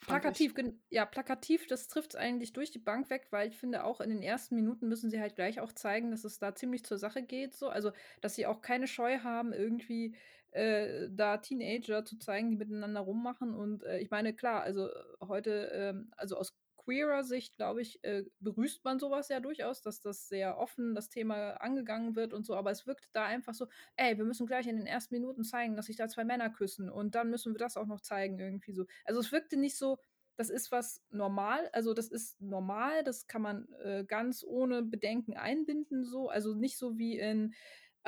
Plakativ, 0.00 0.52
ja, 0.90 1.06
plakativ, 1.06 1.68
das 1.68 1.86
trifft 1.86 2.14
es 2.14 2.16
eigentlich 2.16 2.52
durch 2.52 2.72
die 2.72 2.80
Bank 2.80 3.08
weg, 3.08 3.28
weil 3.30 3.48
ich 3.48 3.56
finde, 3.56 3.84
auch 3.84 4.00
in 4.00 4.10
den 4.10 4.20
ersten 4.20 4.56
Minuten 4.56 4.88
müssen 4.88 5.10
sie 5.10 5.20
halt 5.20 5.36
gleich 5.36 5.60
auch 5.60 5.70
zeigen, 5.70 6.10
dass 6.10 6.24
es 6.24 6.40
da 6.40 6.56
ziemlich 6.56 6.84
zur 6.84 6.98
Sache 6.98 7.22
geht. 7.22 7.54
So. 7.54 7.68
Also, 7.68 7.92
dass 8.20 8.34
sie 8.34 8.46
auch 8.46 8.62
keine 8.62 8.88
Scheu 8.88 9.20
haben, 9.20 9.52
irgendwie 9.52 10.16
äh, 10.50 11.08
da 11.08 11.36
Teenager 11.36 12.04
zu 12.04 12.18
zeigen, 12.18 12.50
die 12.50 12.56
miteinander 12.56 13.00
rummachen. 13.00 13.54
Und 13.54 13.84
äh, 13.84 13.98
ich 14.00 14.10
meine, 14.10 14.34
klar, 14.34 14.62
also 14.62 14.88
äh, 14.88 14.92
heute, 15.20 15.70
ähm, 15.72 16.10
also 16.16 16.36
aus 16.36 16.52
queerer 16.86 17.24
Sicht, 17.24 17.56
glaube 17.56 17.82
ich, 17.82 18.02
äh, 18.04 18.24
begrüßt 18.40 18.84
man 18.84 19.00
sowas 19.00 19.28
ja 19.28 19.40
durchaus, 19.40 19.82
dass 19.82 20.00
das 20.00 20.28
sehr 20.28 20.56
offen 20.56 20.94
das 20.94 21.08
Thema 21.08 21.54
angegangen 21.60 22.14
wird 22.14 22.32
und 22.32 22.46
so, 22.46 22.54
aber 22.54 22.70
es 22.70 22.86
wirkt 22.86 23.08
da 23.12 23.24
einfach 23.24 23.54
so, 23.54 23.66
ey, 23.96 24.16
wir 24.16 24.24
müssen 24.24 24.46
gleich 24.46 24.68
in 24.68 24.76
den 24.76 24.86
ersten 24.86 25.14
Minuten 25.14 25.42
zeigen, 25.42 25.76
dass 25.76 25.86
sich 25.86 25.96
da 25.96 26.08
zwei 26.08 26.24
Männer 26.24 26.48
küssen 26.48 26.88
und 26.88 27.16
dann 27.16 27.28
müssen 27.28 27.52
wir 27.52 27.58
das 27.58 27.76
auch 27.76 27.86
noch 27.86 28.00
zeigen, 28.00 28.38
irgendwie 28.38 28.72
so. 28.72 28.86
Also 29.04 29.20
es 29.20 29.32
wirkte 29.32 29.56
nicht 29.56 29.76
so, 29.76 29.98
das 30.36 30.48
ist 30.48 30.70
was 30.70 31.02
normal, 31.10 31.68
also 31.72 31.92
das 31.92 32.08
ist 32.08 32.40
normal, 32.40 33.02
das 33.02 33.26
kann 33.26 33.42
man 33.42 33.68
äh, 33.82 34.04
ganz 34.06 34.44
ohne 34.46 34.82
Bedenken 34.82 35.34
einbinden, 35.34 36.04
so, 36.04 36.28
also 36.28 36.54
nicht 36.54 36.78
so 36.78 36.98
wie 36.98 37.18
in 37.18 37.52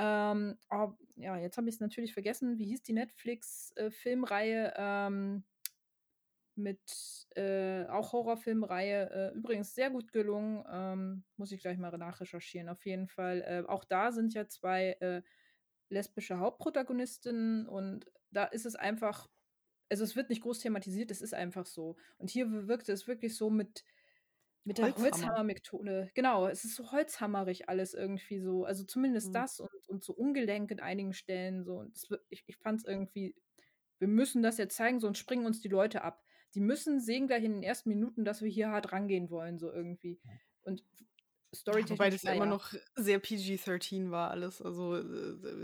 ähm, 0.00 0.56
oh, 0.70 0.92
ja, 1.16 1.36
jetzt 1.36 1.56
habe 1.56 1.68
ich 1.68 1.74
es 1.74 1.80
natürlich 1.80 2.12
vergessen. 2.12 2.56
Wie 2.56 2.66
hieß 2.66 2.84
die 2.84 2.92
Netflix-Filmreihe 2.92 4.72
ähm, 4.76 5.42
mit 6.58 7.26
äh, 7.36 7.86
auch 7.86 8.12
Horrorfilmreihe? 8.12 9.10
Äh, 9.34 9.36
übrigens 9.38 9.74
sehr 9.74 9.90
gut 9.90 10.12
gelungen. 10.12 10.64
Ähm, 10.70 11.24
muss 11.36 11.52
ich 11.52 11.60
gleich 11.62 11.78
mal 11.78 11.96
nachrecherchieren. 11.96 12.68
Auf 12.68 12.84
jeden 12.86 13.08
Fall. 13.08 13.42
Äh, 13.42 13.68
auch 13.68 13.84
da 13.84 14.12
sind 14.12 14.34
ja 14.34 14.48
zwei 14.48 14.92
äh, 15.00 15.22
lesbische 15.90 16.38
Hauptprotagonistinnen 16.38 17.66
und 17.66 18.06
da 18.30 18.44
ist 18.44 18.66
es 18.66 18.76
einfach, 18.76 19.28
also 19.90 20.04
es 20.04 20.16
wird 20.16 20.28
nicht 20.30 20.42
groß 20.42 20.60
thematisiert, 20.60 21.10
es 21.10 21.22
ist 21.22 21.34
einfach 21.34 21.66
so. 21.66 21.96
Und 22.18 22.30
hier 22.30 22.68
wirkte 22.68 22.92
es 22.92 23.06
wirklich 23.08 23.36
so 23.36 23.50
mit 23.50 23.84
mit 24.64 24.78
der 24.78 24.94
Holzhammer. 24.94 25.04
Holzhammer-Methode. 25.04 26.10
Genau, 26.14 26.46
es 26.46 26.64
ist 26.64 26.76
so 26.76 26.92
holzhammerig 26.92 27.68
alles 27.68 27.94
irgendwie 27.94 28.38
so. 28.40 28.64
Also 28.64 28.84
zumindest 28.84 29.28
Mhm. 29.28 29.32
das 29.34 29.60
und, 29.60 29.70
und 29.88 30.04
so 30.04 30.12
ungelenk 30.12 30.70
in 30.70 30.80
einigen 30.80 31.14
Stellen 31.14 31.64
so. 31.64 31.78
Und 31.78 31.94
das, 31.96 32.08
ich 32.28 32.44
ich 32.46 32.56
fand 32.58 32.80
es 32.80 32.86
irgendwie, 32.86 33.34
wir 33.98 34.08
müssen 34.08 34.42
das 34.42 34.58
jetzt 34.58 34.76
zeigen, 34.76 35.00
sonst 35.00 35.18
springen 35.18 35.46
uns 35.46 35.60
die 35.60 35.68
Leute 35.68 36.02
ab. 36.02 36.22
Die 36.54 36.60
müssen 36.60 37.00
sehen 37.00 37.26
gleich 37.26 37.44
in 37.44 37.52
den 37.54 37.62
ersten 37.62 37.88
Minuten, 37.90 38.24
dass 38.24 38.42
wir 38.42 38.50
hier 38.50 38.70
hart 38.70 38.92
rangehen 38.92 39.30
wollen, 39.30 39.58
so 39.58 39.70
irgendwie. 39.72 40.20
Und 40.62 40.84
Ja, 41.74 41.86
Storytechnisch, 41.86 41.88
wobei 41.88 42.08
das 42.10 42.24
ja 42.24 42.32
immer 42.32 42.46
noch 42.46 42.72
sehr 42.96 43.18
PG-13 43.20 44.10
war 44.10 44.30
alles. 44.30 44.62
Also 44.62 44.96
äh, 44.96 45.00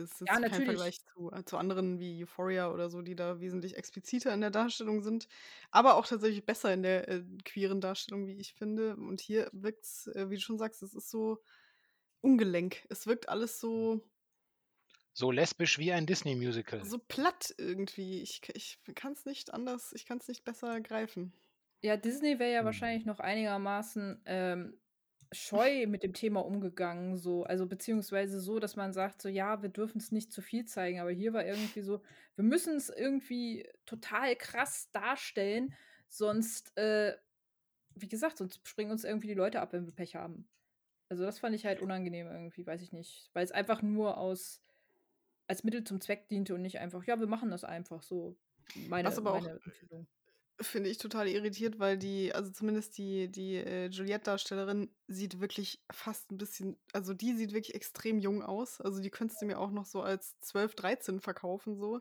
es 0.03 0.21
ist 0.21 0.29
Ja, 0.29 0.39
kein 0.43 0.63
natürlich. 0.63 0.63
Vergleich 0.63 1.03
zu, 1.03 1.31
äh, 1.33 1.45
zu 1.45 1.57
anderen 1.57 1.99
wie 1.99 2.23
Euphoria 2.23 2.71
oder 2.71 2.91
so, 2.91 3.01
die 3.03 3.15
da 3.17 3.41
wesentlich 3.41 3.77
expliziter 3.77 4.33
in 4.35 4.41
der 4.43 4.51
Darstellung 4.51 5.01
sind. 5.03 5.29
Aber 5.71 5.95
auch 5.97 6.07
tatsächlich 6.07 6.45
besser 6.45 6.73
in 6.75 6.83
der 6.83 7.09
äh, 7.09 7.23
queeren 7.45 7.81
Darstellung, 7.81 8.27
wie 8.27 8.35
ich 8.37 8.55
finde. 8.55 8.97
Und 8.97 9.21
hier 9.21 9.49
wirkt 9.53 9.85
es, 9.85 10.07
äh, 10.09 10.29
wie 10.31 10.35
du 10.37 10.41
schon 10.43 10.59
sagst, 10.59 10.83
es 10.83 10.95
ist 10.95 11.11
so 11.11 11.43
ungelenk. 12.23 12.87
Es 12.91 13.07
wirkt 13.07 13.29
alles 13.29 13.61
so, 13.61 14.03
So 15.15 15.31
lesbisch 15.31 15.79
wie 15.79 15.93
ein 15.93 16.05
Disney-Musical. 16.05 16.87
so 16.87 16.99
platt 16.99 17.55
irgendwie. 17.59 18.23
Ich, 18.23 18.43
ich 18.55 18.79
kann 18.95 19.13
es 19.13 19.25
nicht 19.25 19.53
anders, 19.53 19.93
ich 19.93 20.07
kann 20.07 20.19
es 20.19 20.29
nicht 20.29 20.45
besser 20.45 20.81
greifen. 20.81 21.33
Ja, 21.83 21.97
Disney 21.97 22.39
wäre 22.39 22.53
ja 22.53 22.65
Hm. 22.65 22.65
wahrscheinlich 22.65 23.05
noch 23.05 23.21
einigermaßen 23.21 24.23
ähm, 24.25 24.81
scheu 25.33 25.87
mit 25.87 26.03
dem 26.03 26.15
Thema 26.15 26.41
umgegangen, 26.45 27.17
so, 27.17 27.45
also 27.45 27.67
beziehungsweise 27.67 28.41
so, 28.41 28.59
dass 28.59 28.77
man 28.77 28.93
sagt, 28.93 29.21
so 29.21 29.29
ja, 29.29 29.63
wir 29.63 29.69
dürfen 29.69 29.99
es 29.99 30.13
nicht 30.13 30.33
zu 30.33 30.41
viel 30.41 30.65
zeigen, 30.65 31.01
aber 31.01 31.11
hier 31.11 31.33
war 31.35 31.45
irgendwie 31.45 31.83
so, 31.83 32.03
wir 32.37 32.45
müssen 32.45 32.77
es 32.77 32.89
irgendwie 32.89 33.69
total 33.85 34.37
krass 34.37 34.91
darstellen, 34.93 35.75
sonst, 36.09 36.77
äh, 36.79 37.17
wie 37.95 38.09
gesagt, 38.09 38.39
sonst 38.39 38.67
springen 38.67 38.91
uns 38.91 39.05
irgendwie 39.05 39.29
die 39.29 39.35
Leute 39.35 39.61
ab, 39.61 39.73
wenn 39.73 39.87
wir 39.87 39.95
Pech 39.95 40.17
haben. 40.17 40.51
Also 41.11 41.25
das 41.25 41.41
fand 41.41 41.57
ich 41.57 41.67
halt 41.67 41.81
unangenehm 41.83 42.29
irgendwie, 42.29 42.67
weiß 42.67 42.83
ich 42.83 42.93
nicht, 42.93 43.31
weil 43.35 43.45
es 43.45 43.53
einfach 43.53 43.83
nur 43.83 44.19
aus 44.19 44.64
als 45.47 45.65
Mittel 45.65 45.85
zum 45.85 46.01
Zweck 46.01 46.29
diente 46.29 46.55
und 46.55 46.63
nicht 46.63 46.79
einfach, 46.79 47.05
ja, 47.05 47.19
wir 47.21 47.27
machen 47.27 47.51
das 47.51 47.65
einfach 47.65 48.03
so. 48.03 48.37
Meine, 48.89 49.09
Was 49.09 49.19
aber 49.19 49.35
auch 49.35 49.43
meine 49.43 49.61
Empfehlung. 49.65 50.07
finde 50.61 50.89
ich 50.89 50.99
total 50.99 51.29
irritiert, 51.29 51.79
weil 51.79 51.99
die, 51.99 52.33
also 52.35 52.51
zumindest 52.51 52.97
die, 52.97 53.31
die 53.31 53.57
äh, 53.57 53.89
Juliette-Darstellerin 53.89 54.95
sieht 55.07 55.41
wirklich 55.41 55.83
fast 55.91 56.31
ein 56.31 56.39
bisschen, 56.39 56.79
also 56.93 57.13
die 57.13 57.35
sieht 57.35 57.53
wirklich 57.53 57.75
extrem 57.75 58.19
jung 58.19 58.43
aus. 58.43 58.81
Also 58.81 59.01
die 59.01 59.11
könntest 59.11 59.43
du 59.43 59.47
mir 59.47 59.59
auch 59.59 59.71
noch 59.71 59.85
so 59.85 60.03
als 60.03 60.39
12, 60.41 60.75
13 60.77 61.21
verkaufen, 61.21 61.77
so. 61.77 62.01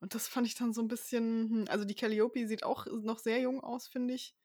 Und 0.00 0.14
das 0.14 0.28
fand 0.28 0.46
ich 0.46 0.54
dann 0.54 0.72
so 0.72 0.80
ein 0.80 0.88
bisschen, 0.88 1.48
hm, 1.50 1.64
also 1.68 1.84
die 1.84 1.96
Calliope 1.96 2.46
sieht 2.46 2.62
auch 2.62 2.86
noch 2.86 3.18
sehr 3.18 3.40
jung 3.40 3.60
aus, 3.60 3.88
finde 3.88 4.14
ich. 4.14 4.36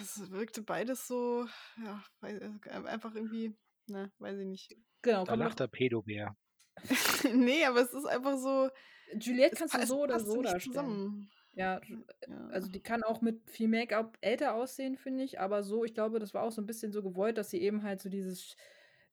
Es 0.00 0.30
wirkte 0.32 0.62
beides 0.62 1.06
so, 1.06 1.46
ja, 1.84 2.02
äh, 2.22 2.50
einfach 2.86 3.14
irgendwie, 3.14 3.54
ne, 3.86 4.10
weiß 4.18 4.38
ich 4.40 4.46
nicht. 4.46 4.76
Genau, 5.02 5.24
Da 5.24 5.34
lacht 5.34 5.60
der 5.60 5.68
Pedobär. 5.68 6.36
nee, 7.34 7.64
aber 7.64 7.80
es 7.80 7.92
ist 7.92 8.04
einfach 8.06 8.36
so, 8.38 8.70
Juliette 9.18 9.56
kannst 9.56 9.74
du 9.74 9.82
so 9.82 10.02
oder 10.02 10.20
so 10.20 10.42
darstellen. 10.42 11.30
Ja, 11.52 11.80
Ja. 12.28 12.50
also 12.50 12.70
die 12.70 12.82
kann 12.82 13.02
auch 13.04 13.22
mit 13.22 13.50
viel 13.50 13.68
Make-up 13.68 14.18
älter 14.20 14.54
aussehen, 14.54 14.96
finde 14.96 15.24
ich. 15.24 15.40
Aber 15.40 15.62
so, 15.62 15.84
ich 15.84 15.94
glaube, 15.94 16.18
das 16.18 16.34
war 16.34 16.42
auch 16.44 16.52
so 16.52 16.62
ein 16.62 16.66
bisschen 16.66 16.92
so 16.92 17.02
gewollt, 17.02 17.38
dass 17.38 17.50
sie 17.50 17.60
eben 17.62 17.82
halt 17.82 18.00
so 18.00 18.08
dieses, 18.10 18.56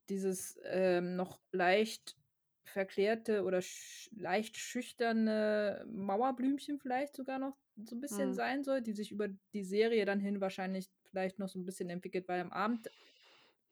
dieses 0.10 0.60
ähm, 0.65 1.15
noch 1.15 1.41
leicht 1.51 2.17
verklärte 2.65 3.43
oder 3.43 3.62
sch 3.62 4.10
leicht 4.15 4.58
schüchterne 4.58 5.86
Mauerblümchen 5.89 6.79
vielleicht 6.79 7.15
sogar 7.15 7.39
noch 7.39 7.58
so 7.84 7.96
ein 7.96 8.01
bisschen 8.01 8.34
Hm. 8.34 8.34
sein 8.34 8.63
soll, 8.63 8.82
die 8.82 8.93
sich 8.93 9.12
über 9.12 9.29
die 9.53 9.63
Serie 9.63 10.05
dann 10.05 10.20
hin 10.20 10.41
wahrscheinlich 10.41 10.91
vielleicht 11.10 11.39
noch 11.39 11.50
so 11.50 11.60
ein 11.60 11.65
bisschen 11.65 11.89
entwickelt, 11.89 12.27
weil 12.29 12.41
am 12.41 12.51
Abend, 12.53 12.89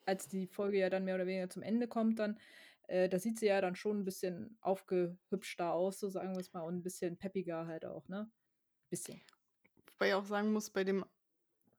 als 0.05 0.27
die 0.27 0.47
Folge 0.47 0.79
ja 0.79 0.89
dann 0.89 1.05
mehr 1.05 1.15
oder 1.15 1.27
weniger 1.27 1.49
zum 1.49 1.63
Ende 1.63 1.87
kommt, 1.87 2.19
dann, 2.19 2.39
äh, 2.91 3.07
da 3.07 3.19
sieht 3.19 3.39
sie 3.39 3.47
ja 3.47 3.61
dann 3.61 3.75
schon 3.75 3.99
ein 3.99 4.05
bisschen 4.05 4.57
aufgehübschter 4.59 5.71
aus, 5.71 5.99
so 5.99 6.09
sagen 6.09 6.33
wir 6.33 6.41
es 6.41 6.51
mal, 6.51 6.61
und 6.61 6.75
ein 6.75 6.83
bisschen 6.83 7.17
peppiger 7.17 7.65
halt 7.65 7.85
auch, 7.85 8.07
ne? 8.09 8.29
Bisschen. 8.89 9.21
Wobei 9.93 10.09
ich 10.09 10.13
auch 10.13 10.25
sagen 10.25 10.51
muss, 10.51 10.69
bei 10.69 10.83
dem, 10.83 11.05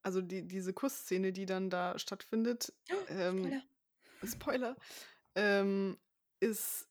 also 0.02 0.22
die, 0.22 0.48
diese 0.48 0.72
Kussszene, 0.72 1.32
die 1.32 1.44
dann 1.44 1.68
da 1.68 1.98
stattfindet, 1.98 2.72
ähm, 3.08 3.62
Spoiler. 4.24 4.32
Spoiler, 4.32 4.76
ähm, 5.34 5.98
ist 6.40 6.88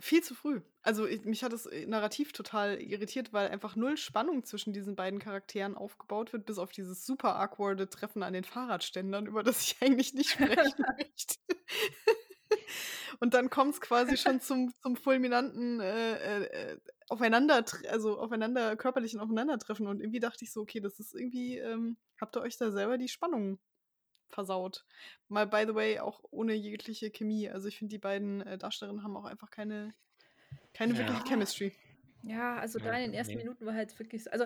viel 0.00 0.24
zu 0.24 0.34
früh. 0.34 0.60
Also 0.82 1.06
ich, 1.06 1.24
mich 1.24 1.44
hat 1.44 1.52
es 1.52 1.66
äh, 1.66 1.86
narrativ 1.86 2.32
total 2.32 2.80
irritiert, 2.80 3.32
weil 3.32 3.48
einfach 3.48 3.76
null 3.76 3.96
Spannung 3.96 4.42
zwischen 4.42 4.72
diesen 4.72 4.96
beiden 4.96 5.20
Charakteren 5.20 5.76
aufgebaut 5.76 6.32
wird, 6.32 6.44
bis 6.44 6.58
auf 6.58 6.72
dieses 6.72 7.06
super 7.06 7.36
awkwarde 7.36 7.88
Treffen 7.88 8.24
an 8.24 8.32
den 8.32 8.44
Fahrradständern, 8.44 9.26
über 9.26 9.44
das 9.44 9.62
ich 9.62 9.76
eigentlich 9.80 10.12
nicht 10.12 10.30
sprechen 10.30 10.84
möchte. 10.98 11.36
Und 13.24 13.32
dann 13.32 13.48
kommt 13.48 13.72
es 13.72 13.80
quasi 13.80 14.18
schon 14.18 14.38
zum, 14.42 14.70
zum 14.82 14.96
fulminanten 14.96 15.80
äh, 15.80 16.72
äh, 16.72 16.78
Aufeinander, 17.08 17.64
also 17.88 18.18
aufeinander, 18.20 18.76
körperlichen 18.76 19.18
Aufeinandertreffen. 19.18 19.86
Und 19.86 20.00
irgendwie 20.00 20.20
dachte 20.20 20.44
ich 20.44 20.52
so, 20.52 20.60
okay, 20.60 20.78
das 20.80 21.00
ist 21.00 21.14
irgendwie, 21.14 21.56
ähm, 21.56 21.96
habt 22.20 22.36
ihr 22.36 22.42
euch 22.42 22.58
da 22.58 22.70
selber 22.70 22.98
die 22.98 23.08
Spannung 23.08 23.58
versaut. 24.28 24.84
Mal, 25.28 25.46
by 25.46 25.64
the 25.66 25.74
way, 25.74 26.00
auch 26.00 26.22
ohne 26.32 26.52
jegliche 26.52 27.10
Chemie. 27.10 27.48
Also 27.48 27.66
ich 27.68 27.78
finde, 27.78 27.94
die 27.94 27.98
beiden 27.98 28.42
äh, 28.42 28.58
Darstellerinnen 28.58 29.02
haben 29.02 29.16
auch 29.16 29.24
einfach 29.24 29.50
keine, 29.50 29.94
keine 30.74 30.92
Ja. 30.92 30.98
wirkliche 30.98 31.24
Chemistry. 31.26 31.72
Ja, 32.24 32.56
also 32.56 32.78
da 32.78 32.94
in 32.96 33.04
den 33.12 33.14
ersten 33.14 33.38
nee. 33.38 33.38
Minuten 33.38 33.64
war 33.64 33.74
halt 33.74 33.98
wirklich, 33.98 34.24
so- 34.24 34.30
also 34.32 34.44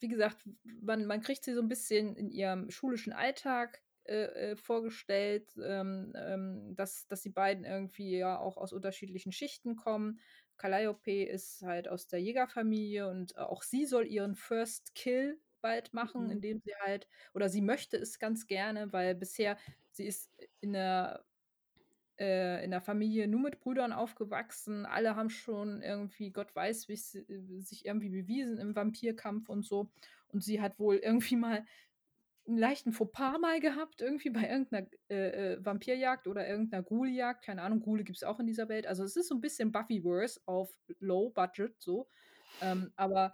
wie 0.00 0.08
gesagt, 0.08 0.38
man, 0.64 1.06
man 1.06 1.20
kriegt 1.20 1.44
sie 1.44 1.54
so 1.54 1.60
ein 1.62 1.68
bisschen 1.68 2.16
in 2.16 2.30
ihrem 2.32 2.68
schulischen 2.70 3.12
Alltag 3.12 3.80
äh, 4.08 4.52
äh, 4.52 4.56
vorgestellt, 4.56 5.50
ähm, 5.62 6.12
ähm, 6.16 6.74
dass, 6.76 7.06
dass 7.08 7.22
die 7.22 7.30
beiden 7.30 7.64
irgendwie 7.64 8.18
ja 8.18 8.38
auch 8.38 8.56
aus 8.56 8.72
unterschiedlichen 8.72 9.32
Schichten 9.32 9.76
kommen. 9.76 10.20
Calliope 10.56 11.24
ist 11.24 11.62
halt 11.62 11.88
aus 11.88 12.08
der 12.08 12.20
Jägerfamilie 12.20 13.08
und 13.08 13.36
auch 13.38 13.62
sie 13.62 13.86
soll 13.86 14.06
ihren 14.06 14.34
First 14.34 14.94
Kill 14.94 15.40
bald 15.60 15.92
machen, 15.92 16.24
Mhm. 16.26 16.30
indem 16.30 16.60
sie 16.64 16.74
halt, 16.80 17.08
oder 17.34 17.48
sie 17.48 17.62
möchte 17.62 17.96
es 17.96 18.18
ganz 18.18 18.46
gerne, 18.46 18.92
weil 18.92 19.14
bisher 19.14 19.56
sie 19.90 20.06
ist 20.06 20.30
in 20.60 20.72
der 20.72 21.24
äh, 22.18 22.64
in 22.64 22.70
der 22.70 22.80
Familie 22.80 23.28
nur 23.28 23.40
mit 23.40 23.60
Brüdern 23.60 23.92
aufgewachsen. 23.92 24.86
Alle 24.86 25.16
haben 25.16 25.30
schon 25.30 25.82
irgendwie, 25.82 26.30
Gott 26.32 26.54
weiß, 26.54 26.88
wie 26.88 26.94
äh, 26.94 27.60
sich 27.60 27.84
irgendwie 27.86 28.10
bewiesen 28.10 28.58
im 28.58 28.74
Vampirkampf 28.74 29.48
und 29.48 29.62
so. 29.64 29.90
Und 30.28 30.42
sie 30.44 30.60
hat 30.60 30.78
wohl 30.78 30.96
irgendwie 30.96 31.36
mal 31.36 31.64
einen 32.48 32.58
leichten 32.58 32.92
Fauxpas 32.92 33.38
mal 33.38 33.60
gehabt, 33.60 34.00
irgendwie 34.00 34.30
bei 34.30 34.48
irgendeiner 34.48 34.86
äh, 35.10 35.52
äh, 35.52 35.64
Vampirjagd 35.64 36.26
oder 36.26 36.48
irgendeiner 36.48 36.82
Ghouljagd. 36.82 37.44
Keine 37.44 37.62
Ahnung, 37.62 37.80
Ghule 37.80 38.04
gibt 38.04 38.16
es 38.16 38.24
auch 38.24 38.40
in 38.40 38.46
dieser 38.46 38.68
Welt. 38.68 38.86
Also 38.86 39.04
es 39.04 39.16
ist 39.16 39.28
so 39.28 39.34
ein 39.34 39.40
bisschen 39.40 39.70
Buffyverse 39.70 40.40
auf 40.46 40.70
Low 40.98 41.30
Budget 41.30 41.74
so. 41.78 42.08
Ähm, 42.62 42.92
aber 42.96 43.32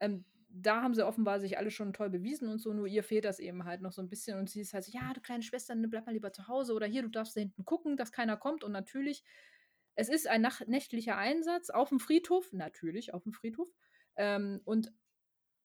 ähm, 0.00 0.24
da 0.48 0.82
haben 0.82 0.94
sie 0.94 1.06
offenbar 1.06 1.38
sich 1.40 1.58
alle 1.58 1.70
schon 1.70 1.92
toll 1.92 2.08
bewiesen 2.08 2.48
und 2.48 2.58
so, 2.58 2.72
nur 2.72 2.86
ihr 2.86 3.04
fehlt 3.04 3.24
das 3.24 3.38
eben 3.38 3.64
halt 3.64 3.82
noch 3.82 3.92
so 3.92 4.00
ein 4.00 4.08
bisschen. 4.08 4.38
Und 4.38 4.48
sie 4.48 4.60
ist 4.60 4.72
halt 4.72 4.84
so, 4.84 4.92
ja, 4.92 5.12
du 5.12 5.20
kleine 5.20 5.42
Schwester, 5.42 5.74
ne, 5.74 5.88
bleib 5.88 6.06
mal 6.06 6.12
lieber 6.12 6.32
zu 6.32 6.48
Hause 6.48 6.72
oder 6.72 6.86
hier, 6.86 7.02
du 7.02 7.08
darfst 7.08 7.36
da 7.36 7.40
hinten 7.40 7.64
gucken, 7.64 7.96
dass 7.96 8.12
keiner 8.12 8.36
kommt. 8.36 8.64
Und 8.64 8.72
natürlich, 8.72 9.22
es 9.94 10.08
ist 10.08 10.26
ein 10.26 10.46
nächtlicher 10.66 11.18
Einsatz 11.18 11.70
auf 11.70 11.90
dem 11.90 12.00
Friedhof, 12.00 12.52
natürlich 12.52 13.12
auf 13.12 13.24
dem 13.24 13.32
Friedhof. 13.32 13.68
Ähm, 14.16 14.60
und 14.64 14.92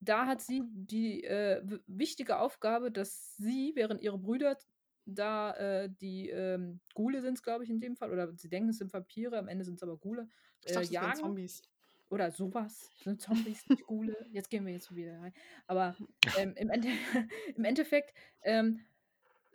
da 0.01 0.25
hat 0.25 0.41
sie 0.41 0.63
die 0.74 1.24
äh, 1.24 1.62
wichtige 1.88 2.39
Aufgabe, 2.39 2.91
dass 2.91 3.36
sie, 3.38 3.72
während 3.75 4.01
ihre 4.01 4.17
Brüder 4.17 4.58
da 5.05 5.53
äh, 5.53 5.89
die 5.89 6.29
ähm, 6.29 6.79
Ghule 6.93 7.22
sind 7.22 7.36
es, 7.36 7.43
glaube 7.43 7.63
ich, 7.63 7.70
in 7.70 7.79
dem 7.79 7.96
Fall, 7.96 8.12
oder 8.12 8.36
sie 8.36 8.50
denken, 8.50 8.70
es 8.70 8.77
sind 8.77 8.93
Vampire, 8.93 9.38
am 9.38 9.48
Ende 9.48 9.63
sind 9.63 9.75
es 9.75 9.84
aber 9.84 9.98
Ghule, 9.98 10.27
Ich 10.63 10.72
äh, 10.72 10.74
dachte, 10.74 10.86
es 10.86 10.91
wären 10.91 11.03
jagen. 11.03 11.20
Zombies. 11.20 11.62
Oder 12.10 12.31
sowas. 12.31 12.91
Sind 13.03 13.22
Zombies, 13.22 13.67
nicht 13.70 13.86
Ghule. 13.86 14.27
Jetzt 14.31 14.50
gehen 14.50 14.65
wir 14.65 14.74
jetzt 14.74 14.93
wieder 14.93 15.20
rein. 15.20 15.34
Aber 15.65 15.96
ähm, 16.38 16.53
im, 16.58 16.70
Ende 16.70 16.89
im 17.55 17.63
Endeffekt, 17.63 18.13
ähm, 18.41 18.81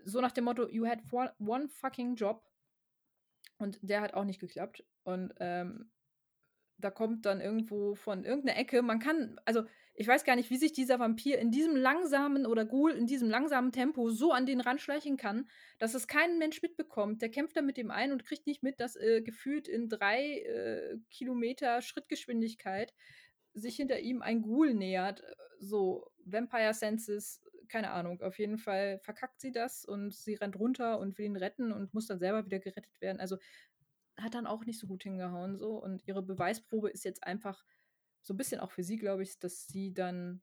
so 0.04 0.20
nach 0.20 0.32
dem 0.32 0.44
Motto, 0.44 0.68
you 0.68 0.86
had 0.86 1.00
one, 1.12 1.32
one 1.38 1.68
fucking 1.68 2.14
job. 2.14 2.42
Und 3.58 3.78
der 3.82 4.00
hat 4.00 4.14
auch 4.14 4.24
nicht 4.24 4.40
geklappt. 4.40 4.84
Und 5.04 5.34
ähm, 5.38 5.90
da 6.78 6.90
kommt 6.90 7.26
dann 7.26 7.40
irgendwo 7.40 7.94
von 7.94 8.24
irgendeiner 8.24 8.58
Ecke, 8.58 8.82
man 8.82 8.98
kann, 8.98 9.38
also 9.44 9.64
ich 9.98 10.06
weiß 10.06 10.24
gar 10.24 10.36
nicht, 10.36 10.50
wie 10.50 10.58
sich 10.58 10.72
dieser 10.72 10.98
Vampir 10.98 11.38
in 11.38 11.50
diesem 11.50 11.74
langsamen 11.74 12.44
oder 12.44 12.66
Ghoul 12.66 12.92
in 12.92 13.06
diesem 13.06 13.30
langsamen 13.30 13.72
Tempo 13.72 14.10
so 14.10 14.30
an 14.30 14.44
den 14.44 14.60
Rand 14.60 14.82
schleichen 14.82 15.16
kann, 15.16 15.48
dass 15.78 15.94
es 15.94 16.06
kein 16.06 16.38
Mensch 16.38 16.60
mitbekommt. 16.60 17.22
Der 17.22 17.30
kämpft 17.30 17.56
da 17.56 17.62
mit 17.62 17.78
dem 17.78 17.90
ein 17.90 18.12
und 18.12 18.24
kriegt 18.24 18.46
nicht 18.46 18.62
mit, 18.62 18.78
dass 18.78 18.96
äh, 18.96 19.22
gefühlt 19.22 19.68
in 19.68 19.88
drei 19.88 20.40
äh, 20.40 20.98
Kilometer 21.10 21.80
Schrittgeschwindigkeit 21.80 22.92
sich 23.54 23.76
hinter 23.76 23.98
ihm 24.00 24.20
ein 24.20 24.42
Ghoul 24.42 24.74
nähert. 24.74 25.22
So, 25.60 26.06
Vampire 26.26 26.74
Senses, 26.74 27.42
keine 27.68 27.90
Ahnung. 27.90 28.20
Auf 28.20 28.38
jeden 28.38 28.58
Fall 28.58 29.00
verkackt 29.02 29.40
sie 29.40 29.50
das 29.50 29.86
und 29.86 30.14
sie 30.14 30.34
rennt 30.34 30.58
runter 30.58 30.98
und 30.98 31.16
will 31.16 31.24
ihn 31.24 31.36
retten 31.36 31.72
und 31.72 31.94
muss 31.94 32.06
dann 32.06 32.18
selber 32.18 32.44
wieder 32.44 32.58
gerettet 32.58 33.00
werden. 33.00 33.18
Also 33.18 33.38
hat 34.18 34.34
dann 34.34 34.46
auch 34.46 34.66
nicht 34.66 34.78
so 34.78 34.86
gut 34.86 35.04
hingehauen 35.04 35.56
so 35.56 35.82
und 35.82 36.06
ihre 36.06 36.22
Beweisprobe 36.22 36.90
ist 36.90 37.04
jetzt 37.04 37.24
einfach 37.24 37.64
so 38.26 38.34
ein 38.34 38.36
bisschen 38.36 38.60
auch 38.60 38.72
für 38.72 38.82
sie, 38.82 38.96
glaube 38.96 39.22
ich, 39.22 39.38
dass 39.38 39.66
sie 39.68 39.94
dann 39.94 40.42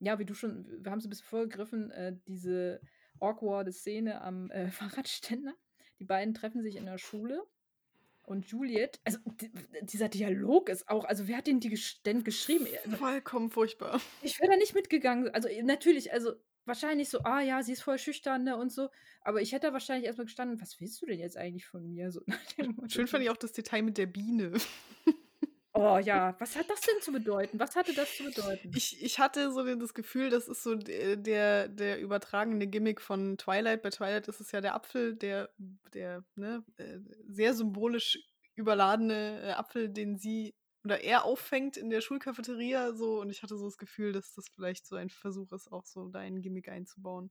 ja, 0.00 0.18
wie 0.18 0.24
du 0.24 0.34
schon, 0.34 0.66
wir 0.84 0.90
haben 0.90 0.98
es 0.98 1.06
ein 1.06 1.10
bisschen 1.10 1.26
vorgegriffen, 1.26 1.90
äh, 1.90 2.16
diese 2.26 2.80
awkwarde 3.20 3.72
Szene 3.72 4.20
am 4.20 4.50
äh, 4.50 4.70
Fahrradständer. 4.70 5.54
Die 5.98 6.04
beiden 6.04 6.34
treffen 6.34 6.62
sich 6.62 6.76
in 6.76 6.86
der 6.86 6.98
Schule 6.98 7.42
und 8.22 8.46
Juliet, 8.46 9.00
also 9.04 9.18
di- 9.24 9.50
dieser 9.82 10.08
Dialog 10.08 10.68
ist 10.68 10.88
auch, 10.88 11.04
also 11.04 11.28
wer 11.28 11.38
hat 11.38 11.46
den 11.46 11.60
die 11.60 11.68
gesch 11.68 12.02
denn 12.02 12.24
geschrieben? 12.24 12.66
Also, 12.84 12.96
Vollkommen 12.96 13.50
furchtbar. 13.50 14.00
ich 14.22 14.40
wäre 14.40 14.50
da 14.52 14.56
nicht 14.56 14.74
mitgegangen. 14.74 15.28
Also 15.30 15.48
äh, 15.48 15.62
natürlich, 15.62 16.12
also 16.12 16.32
wahrscheinlich 16.64 17.08
so, 17.10 17.20
ah 17.20 17.40
ja, 17.40 17.62
sie 17.62 17.72
ist 17.72 17.82
voll 17.82 17.98
schüchtern 17.98 18.44
ne, 18.44 18.56
und 18.56 18.72
so. 18.72 18.88
Aber 19.20 19.40
ich 19.40 19.52
hätte 19.52 19.68
da 19.68 19.72
wahrscheinlich 19.72 20.06
erstmal 20.06 20.24
gestanden, 20.26 20.60
was 20.60 20.80
willst 20.80 21.00
du 21.00 21.06
denn 21.06 21.18
jetzt 21.20 21.36
eigentlich 21.36 21.66
von 21.66 21.86
mir? 21.86 22.10
So, 22.10 22.22
Schön 22.88 23.06
fand 23.06 23.22
ich 23.24 23.30
auch 23.30 23.36
das 23.36 23.52
Detail 23.52 23.82
mit 23.82 23.98
der 23.98 24.06
Biene. 24.06 24.52
Oh 25.86 25.98
ja, 25.98 26.34
was 26.38 26.56
hat 26.56 26.70
das 26.70 26.80
denn 26.80 27.00
zu 27.02 27.12
bedeuten? 27.12 27.60
Was 27.60 27.76
hatte 27.76 27.92
das 27.92 28.16
zu 28.16 28.24
bedeuten? 28.24 28.70
Ich, 28.74 29.02
ich 29.02 29.18
hatte 29.18 29.52
so 29.52 29.62
das 29.76 29.92
Gefühl, 29.92 30.30
das 30.30 30.48
ist 30.48 30.62
so 30.62 30.76
der, 30.76 31.68
der 31.68 32.00
übertragene 32.00 32.66
Gimmick 32.66 33.02
von 33.02 33.36
Twilight. 33.36 33.82
Bei 33.82 33.90
Twilight 33.90 34.26
ist 34.28 34.40
es 34.40 34.50
ja 34.50 34.62
der 34.62 34.74
Apfel, 34.74 35.14
der, 35.14 35.50
der 35.92 36.24
ne, 36.36 36.64
äh, 36.78 37.00
sehr 37.28 37.52
symbolisch 37.52 38.18
überladene 38.54 39.42
äh, 39.42 39.50
Apfel, 39.52 39.90
den 39.90 40.16
sie 40.16 40.54
oder 40.84 41.02
er 41.02 41.24
auffängt 41.24 41.76
in 41.76 41.90
der 41.90 42.00
Schulcafeteria. 42.00 42.94
So, 42.94 43.20
und 43.20 43.28
ich 43.28 43.42
hatte 43.42 43.58
so 43.58 43.66
das 43.66 43.76
Gefühl, 43.76 44.12
dass 44.12 44.32
das 44.32 44.48
vielleicht 44.48 44.86
so 44.86 44.96
ein 44.96 45.10
Versuch 45.10 45.52
ist, 45.52 45.70
auch 45.70 45.84
so 45.84 46.08
da 46.08 46.20
einen 46.20 46.40
Gimmick 46.40 46.68
einzubauen. 46.68 47.30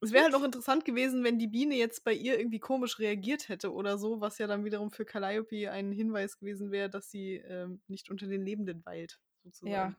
Es 0.00 0.12
wäre 0.12 0.24
halt 0.24 0.32
noch 0.32 0.44
interessant 0.44 0.84
gewesen, 0.84 1.24
wenn 1.24 1.38
die 1.38 1.46
Biene 1.46 1.76
jetzt 1.76 2.04
bei 2.04 2.12
ihr 2.12 2.38
irgendwie 2.38 2.58
komisch 2.58 2.98
reagiert 2.98 3.48
hätte 3.48 3.72
oder 3.72 3.98
so, 3.98 4.20
was 4.20 4.38
ja 4.38 4.46
dann 4.46 4.64
wiederum 4.64 4.90
für 4.90 5.04
Calliope 5.04 5.70
ein 5.70 5.92
Hinweis 5.92 6.38
gewesen 6.38 6.70
wäre, 6.70 6.88
dass 6.88 7.10
sie 7.10 7.36
ähm, 7.36 7.82
nicht 7.86 8.10
unter 8.10 8.26
den 8.26 8.42
Lebenden 8.42 8.84
weilt, 8.84 9.20
sozusagen. 9.42 9.72
Ja, 9.72 9.94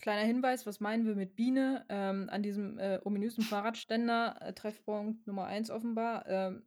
kleiner 0.00 0.26
Hinweis, 0.26 0.66
was 0.66 0.80
meinen 0.80 1.06
wir 1.06 1.14
mit 1.14 1.36
Biene? 1.36 1.84
Ähm, 1.88 2.28
an 2.30 2.42
diesem 2.42 2.78
äh, 2.78 3.00
ominösen 3.04 3.44
Fahrradständer, 3.44 4.38
äh, 4.40 4.52
Treffpunkt 4.52 5.26
Nummer 5.26 5.46
1 5.46 5.70
offenbar, 5.70 6.26
ähm, 6.26 6.66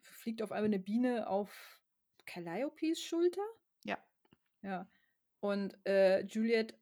fliegt 0.00 0.42
auf 0.42 0.52
einmal 0.52 0.66
eine 0.66 0.78
Biene 0.78 1.28
auf 1.28 1.80
Calliopes 2.26 3.00
Schulter. 3.00 3.46
Ja. 3.84 3.98
Ja. 4.62 4.88
Und 5.40 5.76
äh, 5.86 6.24
Juliet 6.24 6.74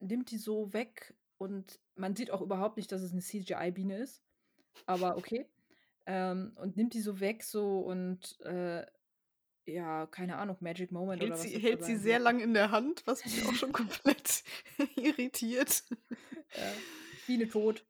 nimmt 0.00 0.30
die 0.30 0.38
so 0.38 0.72
weg 0.72 1.14
und 1.36 1.80
man 1.94 2.16
sieht 2.16 2.30
auch 2.30 2.40
überhaupt 2.40 2.76
nicht, 2.76 2.90
dass 2.92 3.02
es 3.02 3.12
eine 3.12 3.20
CGI-Biene 3.20 3.98
ist. 3.98 4.22
Aber 4.86 5.16
okay. 5.16 5.46
Ähm, 6.06 6.52
und 6.56 6.76
nimmt 6.76 6.94
die 6.94 7.00
so 7.00 7.20
weg 7.20 7.42
so 7.42 7.80
und 7.80 8.40
äh, 8.40 8.86
ja, 9.66 10.06
keine 10.06 10.38
Ahnung, 10.38 10.56
Magic 10.60 10.90
Moment 10.90 11.20
Hält 11.20 11.32
oder 11.32 11.40
sie, 11.40 11.58
hält 11.58 11.84
sie 11.84 11.96
sehr 11.96 12.18
lang 12.18 12.40
in 12.40 12.54
der 12.54 12.70
Hand, 12.70 13.02
was 13.06 13.24
mich 13.24 13.46
auch 13.46 13.54
schon 13.54 13.72
komplett 13.72 14.42
irritiert. 14.96 15.84
äh, 16.52 16.72
Biene 17.26 17.48
tot. 17.48 17.84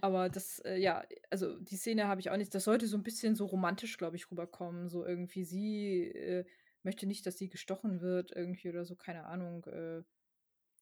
Aber 0.00 0.28
das, 0.28 0.58
äh, 0.60 0.78
ja, 0.78 1.04
also 1.30 1.56
die 1.58 1.76
Szene 1.76 2.08
habe 2.08 2.20
ich 2.20 2.30
auch 2.30 2.36
nicht. 2.36 2.54
Das 2.54 2.64
sollte 2.64 2.86
so 2.86 2.96
ein 2.96 3.04
bisschen 3.04 3.36
so 3.36 3.46
romantisch, 3.46 3.98
glaube 3.98 4.16
ich, 4.16 4.30
rüberkommen. 4.30 4.88
So 4.88 5.04
irgendwie 5.06 5.44
sie 5.44 6.08
äh, 6.08 6.44
möchte 6.82 7.06
nicht, 7.06 7.24
dass 7.26 7.38
sie 7.38 7.48
gestochen 7.48 8.00
wird, 8.00 8.32
irgendwie 8.32 8.68
oder 8.68 8.84
so, 8.84 8.96
keine 8.96 9.26
Ahnung. 9.26 9.64
Äh, 9.66 10.02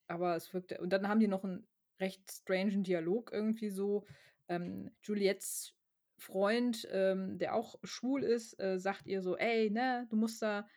aber 0.07 0.37
es 0.37 0.55
wirkte. 0.55 0.79
Und 0.81 0.91
dann 0.91 1.09
haben 1.09 1.21
die 1.21 1.29
noch 1.29 1.45
einen 1.45 1.67
recht 2.01 2.31
strangen 2.31 2.83
Dialog 2.83 3.31
irgendwie 3.33 3.69
so. 3.69 4.07
Ähm, 4.51 4.91
Juliettes 5.03 5.75
Freund, 6.19 6.87
ähm, 6.93 7.39
der 7.39 7.55
auch 7.55 7.77
schwul 7.83 8.23
ist, 8.23 8.61
äh, 8.61 8.79
sagt 8.79 9.07
ihr 9.07 9.23
so, 9.23 9.37
ey, 9.37 9.71
ne, 9.71 10.07
du 10.11 10.17
musst 10.17 10.43
da, 10.43 10.69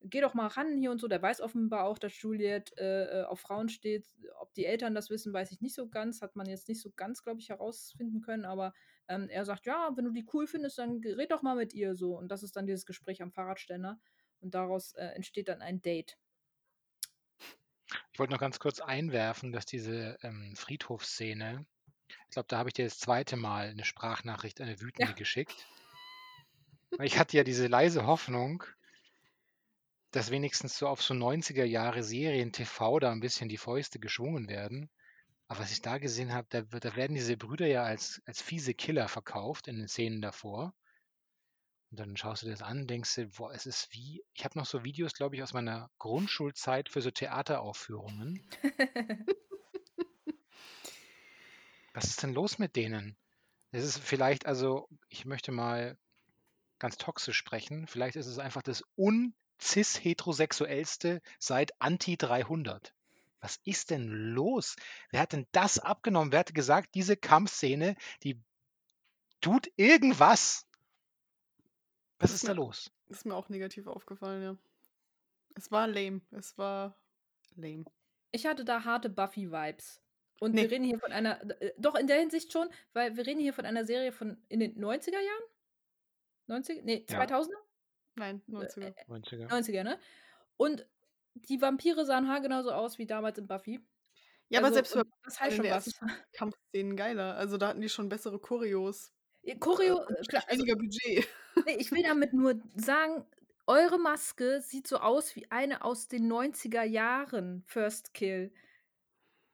geh 0.00 0.20
doch 0.20 0.34
mal 0.34 0.46
ran 0.46 0.76
hier 0.76 0.90
und 0.90 1.00
so. 1.00 1.08
Der 1.08 1.20
weiß 1.20 1.40
offenbar 1.40 1.84
auch, 1.84 1.98
dass 1.98 2.20
Juliet 2.20 2.76
äh, 2.78 3.20
äh, 3.20 3.24
auf 3.24 3.40
Frauen 3.40 3.68
steht. 3.68 4.06
Ob 4.40 4.52
die 4.54 4.66
Eltern 4.66 4.94
das 4.94 5.10
wissen, 5.10 5.32
weiß 5.32 5.50
ich 5.52 5.60
nicht 5.60 5.74
so 5.74 5.88
ganz. 5.88 6.22
Hat 6.22 6.36
man 6.36 6.46
jetzt 6.46 6.68
nicht 6.68 6.80
so 6.80 6.90
ganz, 6.90 7.22
glaube 7.22 7.40
ich, 7.40 7.48
herausfinden 7.48 8.20
können. 8.20 8.44
Aber 8.44 8.72
ähm, 9.08 9.28
er 9.28 9.44
sagt, 9.44 9.66
ja, 9.66 9.90
wenn 9.96 10.04
du 10.04 10.12
die 10.12 10.26
cool 10.32 10.46
findest, 10.46 10.78
dann 10.78 11.00
red 11.04 11.30
doch 11.30 11.42
mal 11.42 11.56
mit 11.56 11.74
ihr 11.74 11.94
so. 11.94 12.16
Und 12.16 12.28
das 12.28 12.42
ist 12.42 12.56
dann 12.56 12.66
dieses 12.66 12.86
Gespräch 12.86 13.22
am 13.22 13.32
Fahrradständer. 13.32 14.00
Und 14.40 14.54
daraus 14.54 14.92
äh, 14.94 15.06
entsteht 15.06 15.48
dann 15.48 15.62
ein 15.62 15.82
Date. 15.82 16.18
Ich 18.12 18.18
wollte 18.18 18.32
noch 18.32 18.40
ganz 18.40 18.58
kurz 18.58 18.80
einwerfen, 18.80 19.52
dass 19.52 19.66
diese 19.66 20.18
ähm, 20.22 20.54
Friedhofsszene, 20.56 21.66
ich 22.24 22.30
glaube, 22.30 22.48
da 22.48 22.58
habe 22.58 22.68
ich 22.68 22.74
dir 22.74 22.84
das 22.84 22.98
zweite 22.98 23.36
Mal 23.36 23.68
eine 23.68 23.84
Sprachnachricht, 23.84 24.60
eine 24.60 24.80
wütende 24.80 25.12
Ja. 25.12 25.14
geschickt. 25.14 25.66
Weil 26.96 27.06
ich 27.06 27.18
hatte 27.18 27.36
ja 27.36 27.44
diese 27.44 27.66
leise 27.66 28.06
Hoffnung, 28.06 28.64
dass 30.12 30.30
wenigstens 30.30 30.78
so 30.78 30.86
auf 30.88 31.02
so 31.02 31.12
90er 31.14 31.64
Jahre 31.64 32.02
Serien 32.02 32.52
TV 32.52 32.98
da 33.00 33.10
ein 33.10 33.20
bisschen 33.20 33.48
die 33.48 33.56
Fäuste 33.56 33.98
geschwungen 33.98 34.48
werden. 34.48 34.90
Aber 35.48 35.60
was 35.60 35.72
ich 35.72 35.82
da 35.82 35.98
gesehen 35.98 36.32
habe, 36.34 36.48
da, 36.50 36.62
da 36.62 36.96
werden 36.96 37.14
diese 37.14 37.36
Brüder 37.36 37.66
ja 37.66 37.84
als, 37.84 38.22
als 38.26 38.42
fiese 38.42 38.74
Killer 38.74 39.08
verkauft 39.08 39.68
in 39.68 39.78
den 39.78 39.88
Szenen 39.88 40.22
davor. 40.22 40.74
Und 41.90 42.00
dann 42.00 42.16
schaust 42.16 42.42
du 42.42 42.46
dir 42.46 42.52
das 42.52 42.62
an, 42.62 42.88
denkst 42.88 43.14
du, 43.14 43.26
boah, 43.28 43.52
es 43.52 43.66
ist 43.66 43.92
wie, 43.92 44.24
ich 44.32 44.44
habe 44.44 44.58
noch 44.58 44.66
so 44.66 44.82
Videos, 44.82 45.12
glaube 45.14 45.36
ich, 45.36 45.42
aus 45.42 45.52
meiner 45.52 45.90
Grundschulzeit 45.98 46.88
für 46.88 47.02
so 47.02 47.10
Theateraufführungen. 47.10 48.42
Was 51.94 52.04
ist 52.06 52.22
denn 52.22 52.32
los 52.34 52.58
mit 52.58 52.76
denen? 52.76 53.16
Es 53.70 53.84
ist 53.84 53.98
vielleicht, 53.98 54.46
also, 54.46 54.88
ich 55.08 55.24
möchte 55.24 55.52
mal 55.52 55.96
ganz 56.78 56.96
toxisch 56.96 57.36
sprechen, 57.38 57.86
vielleicht 57.86 58.16
ist 58.16 58.26
es 58.26 58.38
einfach 58.38 58.62
das 58.62 58.82
uncis-heterosexuellste 58.96 61.20
seit 61.38 61.80
Anti-300. 61.80 62.92
Was 63.40 63.60
ist 63.64 63.90
denn 63.90 64.08
los? 64.08 64.76
Wer 65.10 65.20
hat 65.20 65.32
denn 65.32 65.46
das 65.52 65.78
abgenommen? 65.78 66.32
Wer 66.32 66.40
hat 66.40 66.54
gesagt, 66.54 66.94
diese 66.94 67.16
Kampfszene, 67.16 67.96
die 68.22 68.38
tut 69.40 69.70
irgendwas? 69.76 70.66
Was 72.18 72.30
ist 72.30 72.36
ist 72.36 72.44
da 72.48 72.54
mir- 72.54 72.56
los? 72.56 72.90
Ist 73.08 73.26
mir 73.26 73.34
auch 73.34 73.48
negativ 73.48 73.86
aufgefallen, 73.86 74.42
ja. 74.42 74.56
Es 75.54 75.70
war 75.70 75.86
lame. 75.86 76.20
Es 76.30 76.56
war 76.58 76.96
lame. 77.56 77.84
Ich 78.30 78.46
hatte 78.46 78.64
da 78.64 78.84
harte 78.84 79.10
Buffy-Vibes. 79.10 80.00
Und 80.42 80.54
Nee. 80.54 80.62
wir 80.62 80.72
reden 80.72 80.84
hier 80.84 80.98
von 80.98 81.12
einer, 81.12 81.40
äh, 81.62 81.72
doch 81.78 81.94
in 81.94 82.08
der 82.08 82.18
Hinsicht 82.18 82.50
schon, 82.52 82.68
weil 82.94 83.16
wir 83.16 83.24
reden 83.24 83.38
hier 83.38 83.52
von 83.52 83.64
einer 83.64 83.84
Serie 83.84 84.10
von 84.10 84.42
in 84.48 84.58
den 84.58 84.76
90er 84.76 85.20
Jahren? 85.20 85.42
90? 86.48 86.82
Nee, 86.82 87.06
Ja. 87.08 87.20
2000er? 87.20 87.58
Nein, 88.16 88.42
90er. 88.48 88.92
90er. 89.06 89.46
90er, 89.48 89.84
ne? 89.84 90.00
Und 90.56 90.84
die 91.34 91.62
Vampire 91.62 92.04
sahen 92.04 92.26
haargenauso 92.28 92.72
aus 92.72 92.98
wie 92.98 93.06
damals 93.06 93.38
in 93.38 93.46
Buffy. 93.46 93.80
Ja, 94.48 94.58
aber 94.58 94.66
Also, 94.66 94.74
selbst 94.74 94.92
für 94.94 94.98
und 95.04 95.12
das 95.22 95.40
heißt 95.40 95.56
schon 95.56 95.64
was. 95.70 95.88
Kampfszenen 96.32 96.96
geiler. 96.96 97.36
Also 97.36 97.56
da 97.56 97.68
hatten 97.68 97.80
die 97.80 97.88
schon 97.88 98.08
bessere 98.08 98.40
Choreos. 98.40 99.12
Choreo, 99.60 99.98
und 100.04 100.10
äh, 100.16 100.22
klar, 100.28 100.42
also, 100.48 100.58
weniger 100.58 100.74
Budget. 100.76 101.28
nee, 101.68 101.76
ich 101.78 101.92
will 101.92 102.02
damit 102.02 102.32
nur 102.32 102.60
sagen, 102.74 103.24
eure 103.68 103.98
Maske 104.00 104.60
sieht 104.60 104.88
so 104.88 104.96
aus 104.96 105.36
wie 105.36 105.48
eine 105.52 105.84
aus 105.84 106.08
den 106.08 106.26
90er 106.30 106.82
Jahren, 106.82 107.62
First 107.66 108.12
Kill. 108.12 108.52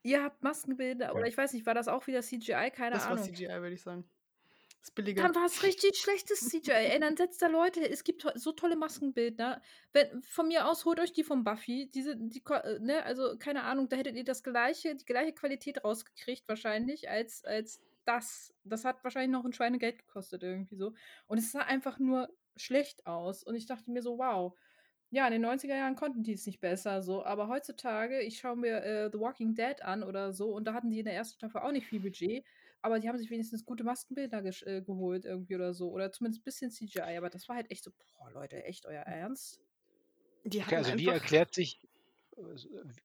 Ihr 0.02 0.22
habt 0.22 0.42
Maskenbilder, 0.42 1.14
oder 1.14 1.26
ich 1.26 1.36
weiß 1.36 1.52
nicht, 1.52 1.66
war 1.66 1.74
das 1.74 1.88
auch 1.88 2.06
wieder 2.06 2.22
CGI? 2.22 2.70
Keine 2.70 2.94
Das 2.94 3.04
war 3.04 3.12
Ahnung. 3.12 3.24
CGI, 3.24 3.48
würde 3.60 3.74
ich 3.74 3.82
sagen. 3.82 4.08
Das 4.80 4.92
billige. 4.92 5.20
Dann 5.20 5.34
war 5.34 5.44
es 5.44 5.62
richtig 5.62 5.96
schlechtes 5.96 6.48
CGI. 6.48 6.70
Ey, 6.70 7.00
dann 7.00 7.16
setzt 7.16 7.42
da 7.42 7.48
Leute, 7.48 7.80
es 7.88 8.04
gibt 8.04 8.24
so 8.36 8.52
tolle 8.52 8.76
Maskenbildner. 8.76 9.60
Wenn, 9.92 10.22
von 10.22 10.48
mir 10.48 10.68
aus 10.68 10.84
holt 10.84 11.00
euch 11.00 11.12
die 11.12 11.24
von 11.24 11.42
Buffy. 11.42 11.90
Diese, 11.92 12.16
die, 12.16 12.42
äh, 12.48 12.78
ne, 12.78 13.02
also 13.04 13.36
keine 13.38 13.64
Ahnung, 13.64 13.88
da 13.88 13.96
hättet 13.96 14.16
ihr 14.16 14.24
das 14.24 14.42
gleiche, 14.42 14.94
die 14.94 15.04
gleiche 15.04 15.32
Qualität 15.32 15.82
rausgekriegt, 15.82 16.46
wahrscheinlich, 16.48 17.10
als, 17.10 17.44
als 17.44 17.80
das. 18.04 18.54
Das 18.64 18.84
hat 18.84 19.02
wahrscheinlich 19.02 19.32
noch 19.32 19.44
ein 19.44 19.52
Schweinegeld 19.52 19.98
gekostet, 19.98 20.42
irgendwie 20.44 20.76
so. 20.76 20.94
Und 21.26 21.38
es 21.38 21.50
sah 21.50 21.60
einfach 21.60 21.98
nur 21.98 22.28
schlecht 22.56 23.06
aus. 23.06 23.42
Und 23.42 23.56
ich 23.56 23.66
dachte 23.66 23.90
mir 23.90 24.02
so, 24.02 24.18
wow. 24.18 24.56
Ja, 25.10 25.26
in 25.26 25.32
den 25.32 25.40
90er 25.42 25.74
Jahren 25.76 25.96
konnten 25.96 26.22
die 26.22 26.32
es 26.34 26.46
nicht 26.46 26.60
besser, 26.60 27.00
so. 27.02 27.24
Aber 27.24 27.48
heutzutage, 27.48 28.20
ich 28.20 28.38
schaue 28.38 28.56
mir 28.56 28.82
äh, 28.84 29.10
The 29.10 29.18
Walking 29.18 29.54
Dead 29.54 29.82
an 29.82 30.02
oder 30.02 30.32
so, 30.34 30.50
und 30.54 30.64
da 30.66 30.74
hatten 30.74 30.90
die 30.90 30.98
in 30.98 31.06
der 31.06 31.14
ersten 31.14 31.36
Staffel 31.38 31.62
auch 31.62 31.72
nicht 31.72 31.86
viel 31.86 32.00
Budget. 32.00 32.44
Aber 32.82 33.00
die 33.00 33.08
haben 33.08 33.18
sich 33.18 33.30
wenigstens 33.30 33.64
gute 33.64 33.84
Maskenbilder 33.84 34.44
äh, 34.66 34.82
geholt 34.82 35.24
irgendwie 35.24 35.54
oder 35.54 35.72
so. 35.74 35.90
Oder 35.90 36.12
zumindest 36.12 36.42
ein 36.42 36.44
bisschen 36.44 36.70
CGI. 36.70 37.16
Aber 37.16 37.30
das 37.30 37.48
war 37.48 37.56
halt 37.56 37.70
echt 37.70 37.84
so, 37.84 37.90
boah, 38.18 38.30
Leute, 38.30 38.62
echt 38.64 38.86
euer 38.86 39.02
Ernst? 39.02 39.60
Die 40.44 40.62
Okay, 40.62 40.76
also 40.76 40.96
wie 40.96 41.08
erklärt 41.08 41.54
sich, 41.54 41.80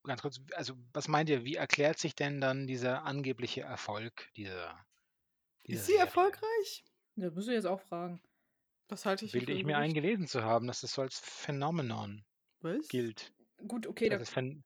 ganz 0.04 0.22
kurz, 0.22 0.40
also 0.54 0.76
was 0.94 1.08
meint 1.08 1.30
ihr, 1.30 1.44
wie 1.46 1.56
erklärt 1.56 2.00
sich 2.00 2.16
denn 2.16 2.42
dann 2.42 2.68
dieser 2.68 3.04
angebliche 3.06 3.62
Erfolg 3.62 4.30
dieser, 4.36 4.86
dieser 5.68 5.82
Ist 5.82 5.88
sie 5.88 5.96
Serie? 5.96 5.98
erfolgreich? 5.98 6.86
Das 7.18 7.34
müsst 7.34 7.50
ihr 7.50 7.54
jetzt 7.56 7.66
auch 7.66 7.82
fragen. 7.82 8.22
Das 8.88 9.06
halte 9.06 9.26
ich 9.26 9.32
Bilde 9.32 9.54
ich 9.54 9.64
mir 9.64 9.78
ein, 9.78 9.94
gelesen 9.94 10.28
zu 10.28 10.44
haben, 10.44 10.68
dass 10.68 10.82
das 10.82 10.94
so 10.94 11.02
als 11.02 11.20
Phänomenon 11.20 12.24
Was? 12.62 12.88
gilt. 12.88 13.34
Gut, 13.68 13.88
okay, 13.88 14.10
da 14.10 14.18
Das 14.18 14.32
Phän 14.32 14.64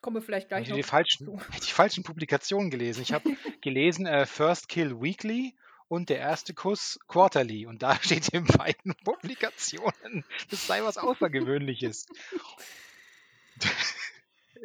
kommen 0.00 0.16
wir 0.16 0.22
vielleicht 0.22 0.50
Habe 0.50 0.62
gleich 0.62 0.68
ich 0.68 0.74
die 0.74 0.80
noch 0.80 0.88
falschen, 0.88 1.26
zu. 1.26 1.40
die 1.66 1.72
falschen 1.72 2.04
Publikationen 2.04 2.70
gelesen. 2.70 3.02
Ich 3.02 3.12
habe 3.12 3.28
gelesen 3.62 4.06
äh, 4.06 4.26
First 4.26 4.68
Kill 4.68 5.00
Weekly 5.00 5.56
und 5.88 6.08
der 6.08 6.18
erste 6.18 6.54
Kuss 6.54 6.98
Quarterly. 7.08 7.66
Und 7.66 7.82
da 7.82 7.96
steht 8.02 8.28
in 8.28 8.44
beiden 8.44 8.94
Publikationen, 9.04 10.24
das 10.50 10.66
sei 10.66 10.82
was 10.82 10.98
Außergewöhnliches. 10.98 12.06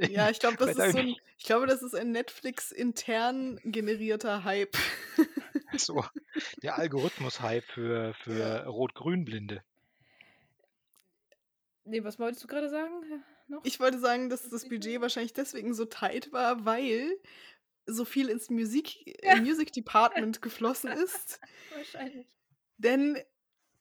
Ja, 0.10 0.30
ich 0.30 0.40
glaube, 0.40 0.58
das 0.58 0.70
ist 0.78 0.92
so 0.92 0.98
ein, 0.98 1.16
ich 1.38 1.44
glaube, 1.46 1.68
das 1.68 1.82
ist 1.82 1.94
ein 1.96 2.12
Netflix 2.12 2.72
intern 2.72 3.60
generierter 3.66 4.44
Hype. 4.44 4.78
so 5.78 6.04
der 6.64 6.78
Algorithmus-Hype 6.78 7.66
für, 7.66 8.14
für 8.24 8.38
Ja. 8.40 8.64
Rot-Grün-Blinde. 8.68 9.64
Nee, 11.86 12.04
was 12.04 12.20
wolltest 12.20 12.44
du 12.44 12.48
gerade 12.48 12.70
sagen? 12.70 12.94
Noch? 13.48 13.66
Ich 13.66 13.80
wollte 13.80 14.00
sagen, 14.00 14.30
dass 14.30 14.48
das 14.48 14.70
Budget 14.70 15.02
wahrscheinlich 15.02 15.34
deswegen 15.34 15.74
so 15.74 15.86
tight 15.86 16.32
war, 16.32 16.66
weil 16.66 17.18
so 17.88 18.06
viel 18.06 18.30
ins 18.30 18.50
Musik, 18.52 18.98
Ja. 19.24 19.34
äh, 19.34 19.42
Music 19.42 19.74
Department 19.74 20.42
geflossen 20.42 20.92
ist. 20.92 21.40
Wahrscheinlich. 21.76 22.28
Denn 22.78 23.18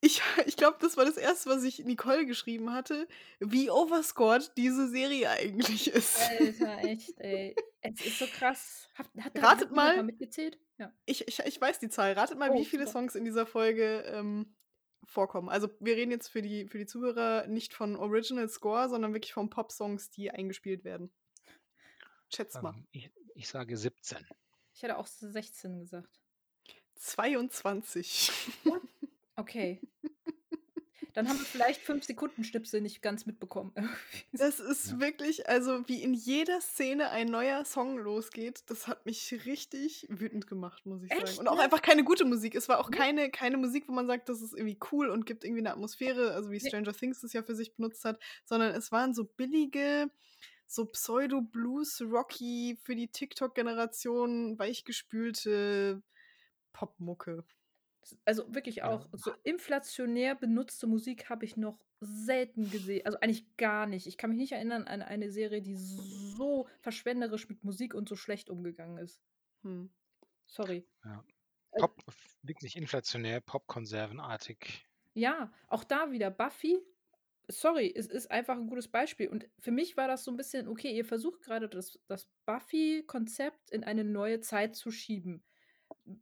ich, 0.01 0.21
ich 0.47 0.57
glaube, 0.57 0.79
das 0.81 0.97
war 0.97 1.05
das 1.05 1.17
erste, 1.17 1.51
was 1.51 1.63
ich 1.65 1.85
Nicole 1.85 2.27
geschrieben 2.27 2.73
hatte, 2.73 3.09
wie 3.41 3.71
overscored 3.71 4.53
diese 4.57 4.89
Serie 4.89 5.31
eigentlich 5.31 5.89
ist. 5.89 6.19
Alter, 6.21 6.79
echt, 6.85 7.19
ey. 7.19 7.55
Es 7.81 8.05
ist 8.05 8.19
so 8.19 8.27
krass. 8.27 8.89
Hat, 8.95 9.07
hat, 9.19 9.37
Ratet 9.37 9.43
hat 9.43 9.71
niemand 9.71 9.97
mal. 9.97 10.03
mitgezählt? 10.03 10.59
Ja. 10.79 10.93
Ich, 11.07 11.27
ich, 11.29 11.39
ich 11.41 11.61
weiß 11.61 11.79
die 11.79 11.89
Zahl. 11.89 12.13
Ratet 12.13 12.39
mal, 12.39 12.51
Oh, 12.51 12.55
wie 12.59 12.65
viele 12.65 12.87
super. 12.87 13.01
Songs 13.01 13.15
in 13.15 13.25
dieser 13.25 13.47
Folge 13.47 14.03
ähm, 14.07 14.55
vorkommen. 15.05 15.49
Also 15.49 15.69
wir 15.81 15.97
reden 15.97 16.11
jetzt 16.11 16.29
für 16.29 16.43
die, 16.43 16.67
für 16.67 16.79
die 16.79 16.87
Zuhörer 16.87 17.47
nicht 17.47 17.75
von 17.75 17.97
Original 17.97 18.49
Score, 18.49 18.89
sondern 18.89 19.15
wirklich 19.15 19.33
von 19.33 19.49
Pop-Songs, 19.51 20.11
die 20.11 20.31
eingespielt 20.31 20.85
werden. 20.85 21.13
Schätzt 22.35 22.61
mal. 22.63 22.75
Ähm, 22.75 22.87
ich, 22.91 23.11
ich 23.35 23.49
sage 23.49 23.77
17. 23.77 24.27
Ich 24.75 24.83
hätte 24.83 24.99
auch 24.99 25.07
16 25.07 25.79
gesagt. 25.81 26.21
22. 26.97 28.31
Okay. 29.39 29.81
Dann 31.15 31.29
haben 31.29 31.39
wir 31.39 31.47
vielleicht 31.47 31.81
5 31.81 32.05
Sekunden 32.05 32.45
Schnipsel 32.45 32.81
nicht 32.81 33.03
ganz 33.03 33.27
mitbekommen. 33.27 33.73
Das 34.33 34.61
ist 34.61 34.91
Ja. 34.93 35.01
wirklich, 35.01 35.49
also 35.49 35.83
wie 35.89 36.03
in 36.03 36.15
jeder 36.15 36.61
Szene 36.61 37.11
ein 37.11 37.27
neuer 37.27 37.65
Song 37.65 37.99
losgeht, 37.99 38.63
das 38.67 38.87
hat 38.87 39.05
mich 39.07 39.45
richtig 39.47 40.07
wütend 40.11 40.47
gemacht, 40.47 40.87
muss 40.87 41.03
ich 41.03 41.11
Echt, 41.11 41.27
sagen. 41.29 41.39
Und 41.41 41.49
auch 41.49 41.59
einfach 41.59 41.83
keine 41.83 42.05
gute 42.05 42.25
Musik. 42.25 42.55
Es 42.55 42.69
war 42.69 42.79
auch 42.79 42.91
Nee. 42.91 42.97
keine, 42.99 43.31
keine 43.31 43.57
Musik, 43.57 43.89
wo 43.89 43.93
man 43.93 44.07
sagt, 44.07 44.29
das 44.29 44.43
ist 44.43 44.53
irgendwie 44.55 44.79
cool 44.93 45.09
und 45.09 45.27
gibt 45.27 45.45
irgendwie 45.45 45.63
eine 45.63 45.73
Atmosphäre, 45.73 46.33
also 46.35 46.51
wie 46.51 46.59
Nee. 46.63 46.69
Stranger 46.69 46.93
Things 46.93 47.21
das 47.21 47.33
ja 47.33 47.43
für 47.43 47.57
sich 47.57 47.75
benutzt 47.75 48.05
hat, 48.05 48.21
sondern 48.45 48.73
es 48.75 48.93
waren 48.93 49.13
so 49.15 49.25
billige, 49.25 50.11
so 50.69 50.85
Pseudo-Blues-Rocky 50.85 52.79
für 52.85 52.95
die 52.95 53.09
TikTok-Generation 53.09 54.59
weichgespülte 54.59 56.03
Popmucke. 56.73 57.45
Also 58.25 58.55
wirklich 58.55 58.83
Ja. 58.83 58.91
auch 58.91 59.09
so 59.13 59.33
inflationär 59.45 60.35
benutzte 60.35 60.87
Musik 60.87 61.29
habe 61.31 61.45
ich 61.45 61.57
noch 61.57 61.85
selten 62.01 62.71
gesehen. 62.71 63.05
Also 63.07 63.19
eigentlich 63.21 63.57
gar 63.57 63.87
nicht. 63.87 64.07
Ich 64.07 64.17
kann 64.19 64.31
mich 64.31 64.39
nicht 64.39 64.53
erinnern 64.53 64.85
an 64.85 65.03
eine 65.03 65.31
Serie, 65.31 65.63
die 65.63 65.77
so 65.77 66.69
verschwenderisch 66.81 67.49
mit 67.49 67.65
Musik 67.65 67.95
und 67.95 68.09
so 68.09 68.17
schlecht 68.17 68.51
umgegangen 68.51 68.99
ist. 68.99 69.21
Hm. 69.65 69.91
Sorry. 70.47 70.89
Ja. 71.05 71.25
Äh, 71.73 71.81
Pop, 71.81 72.03
wirklich 72.43 72.77
inflationär, 72.77 73.41
Popkonservenartig. 73.41 74.87
Ja, 75.15 75.53
auch 75.69 75.85
da 75.85 76.11
wieder 76.13 76.31
Buffy. 76.31 76.79
Sorry, 77.51 77.93
es 77.97 78.07
ist 78.07 78.31
einfach 78.31 78.57
ein 78.57 78.67
gutes 78.69 78.89
Beispiel. 78.89 79.29
Und 79.29 79.49
für 79.59 79.71
mich 79.73 79.97
war 79.97 80.07
das 80.09 80.25
so 80.25 80.31
ein 80.31 80.37
bisschen, 80.37 80.69
okay, 80.69 80.95
ihr 80.95 81.05
versucht 81.05 81.43
gerade 81.43 81.69
das, 81.69 81.99
das 82.09 82.29
Buffy-Konzept 82.47 83.71
in 83.71 83.85
eine 83.85 84.05
neue 84.05 84.41
Zeit 84.41 84.77
zu 84.77 84.91
schieben. 84.91 85.43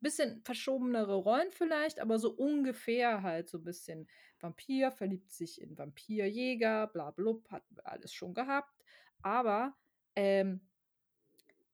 Bisschen 0.01 0.43
verschobenere 0.43 1.15
Rollen 1.15 1.51
vielleicht, 1.53 2.01
aber 2.01 2.19
so 2.19 2.31
ungefähr 2.31 3.23
halt 3.23 3.49
so 3.49 3.59
ein 3.59 3.65
bisschen. 3.65 4.09
Vampir 4.39 4.91
verliebt 4.93 5.33
sich 5.33 5.63
in 5.63 5.79
Vampirjäger, 5.79 6.89
bla 6.89 7.11
blub, 7.11 7.51
hat 7.51 7.65
alles 7.85 8.13
schon 8.13 8.35
gehabt. 8.35 8.85
Aber 9.23 9.75
ähm, 10.15 10.61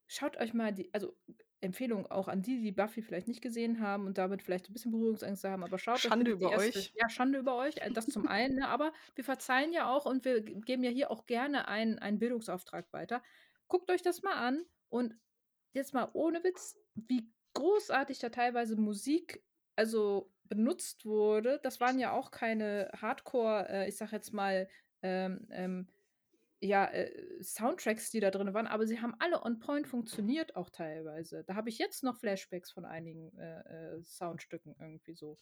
schaut 0.07 0.37
euch 0.37 0.55
mal 0.55 0.72
die, 0.72 0.92
also 0.94 1.16
Empfehlung 1.62 2.11
auch 2.11 2.29
an 2.29 2.42
die, 2.42 2.61
die 2.61 2.72
Buffy 2.72 3.03
vielleicht 3.03 3.29
nicht 3.29 3.40
gesehen 3.40 3.81
haben 3.81 4.07
und 4.07 4.18
damit 4.18 4.42
vielleicht 4.42 4.68
ein 4.68 4.72
bisschen 4.72 4.90
Berührungsängste 4.90 5.48
haben, 5.48 5.62
aber 5.62 5.79
schaut 5.79 6.01
Schande 6.01 6.33
euch 6.33 6.37
über 6.37 6.51
erste, 6.51 6.79
euch. 6.79 6.92
Ja, 6.96 7.09
Schande 7.09 7.38
über 7.38 7.57
euch, 7.57 7.77
äh, 7.79 7.90
das 7.92 8.07
zum 8.07 8.27
einen, 8.27 8.57
ne, 8.57 8.68
aber 8.68 8.92
wir 9.14 9.25
verzeihen 9.25 9.72
ja 9.72 9.88
auch 9.88 10.05
und 10.05 10.25
wir 10.25 10.40
geben 10.42 10.83
ja 10.83 10.90
hier 10.90 11.11
auch 11.11 11.27
gerne 11.27 11.68
einen, 11.68 11.98
einen 12.01 12.18
Bildungsauftrag 12.18 12.92
weiter. 12.92 13.22
Guckt 13.68 13.90
euch 13.90 14.03
das 14.03 14.22
mal 14.22 14.35
an 14.35 14.64
und 14.88 15.16
jetzt 15.72 15.94
mal 15.94 16.11
ohne 16.12 16.42
Witz, 16.42 16.77
wie 16.94 17.31
großartig 17.55 18.19
da 18.19 18.29
teilweise 18.29 18.77
Musik 18.77 19.43
also 19.77 20.31
benutzt 20.45 21.07
wurde. 21.07 21.61
Das 21.62 21.81
waren 21.81 21.99
ja 21.99 22.12
auch 22.12 22.31
keine 22.31 22.91
Hardcore, 23.01 23.69
äh, 23.69 23.88
ich 23.88 23.97
sag 23.97 24.12
jetzt 24.12 24.33
mal, 24.33 24.69
ähm, 25.03 25.47
ähm, 25.51 25.88
ja, 26.61 26.87
äh, 26.87 27.43
Soundtracks, 27.43 28.11
die 28.11 28.21
da 28.21 28.31
drin 28.31 28.55
waren, 28.55 28.69
aber 28.69 28.87
sie 28.87 29.01
haben 29.01 29.17
alle 29.19 29.43
on 29.43 29.59
point 29.59 29.88
funktioniert 29.88 30.55
auch 30.55 30.71
teilweise. 30.71 31.43
Da 31.45 31.55
habe 31.55 31.71
ich 31.71 31.79
jetzt 31.79 32.05
noch 32.05 32.17
Flashbacks 32.17 32.71
von 32.71 32.85
einigen 32.85 33.37
äh, 33.37 33.97
äh, 33.97 34.03
Soundstücken 34.03 34.77
irgendwie 34.79 35.15
so. 35.15 35.38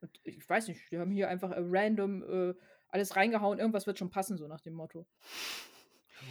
Und 0.00 0.20
ich 0.24 0.46
weiß 0.46 0.68
nicht, 0.68 0.90
die 0.90 0.98
haben 0.98 1.12
hier 1.12 1.28
einfach 1.28 1.52
äh, 1.52 1.60
random 1.60 2.22
äh, 2.22 2.54
alles 2.88 3.16
reingehauen, 3.16 3.58
irgendwas 3.58 3.86
wird 3.86 3.98
schon 3.98 4.10
passen, 4.10 4.36
so 4.36 4.46
nach 4.46 4.60
dem 4.60 4.74
Motto. 4.74 5.06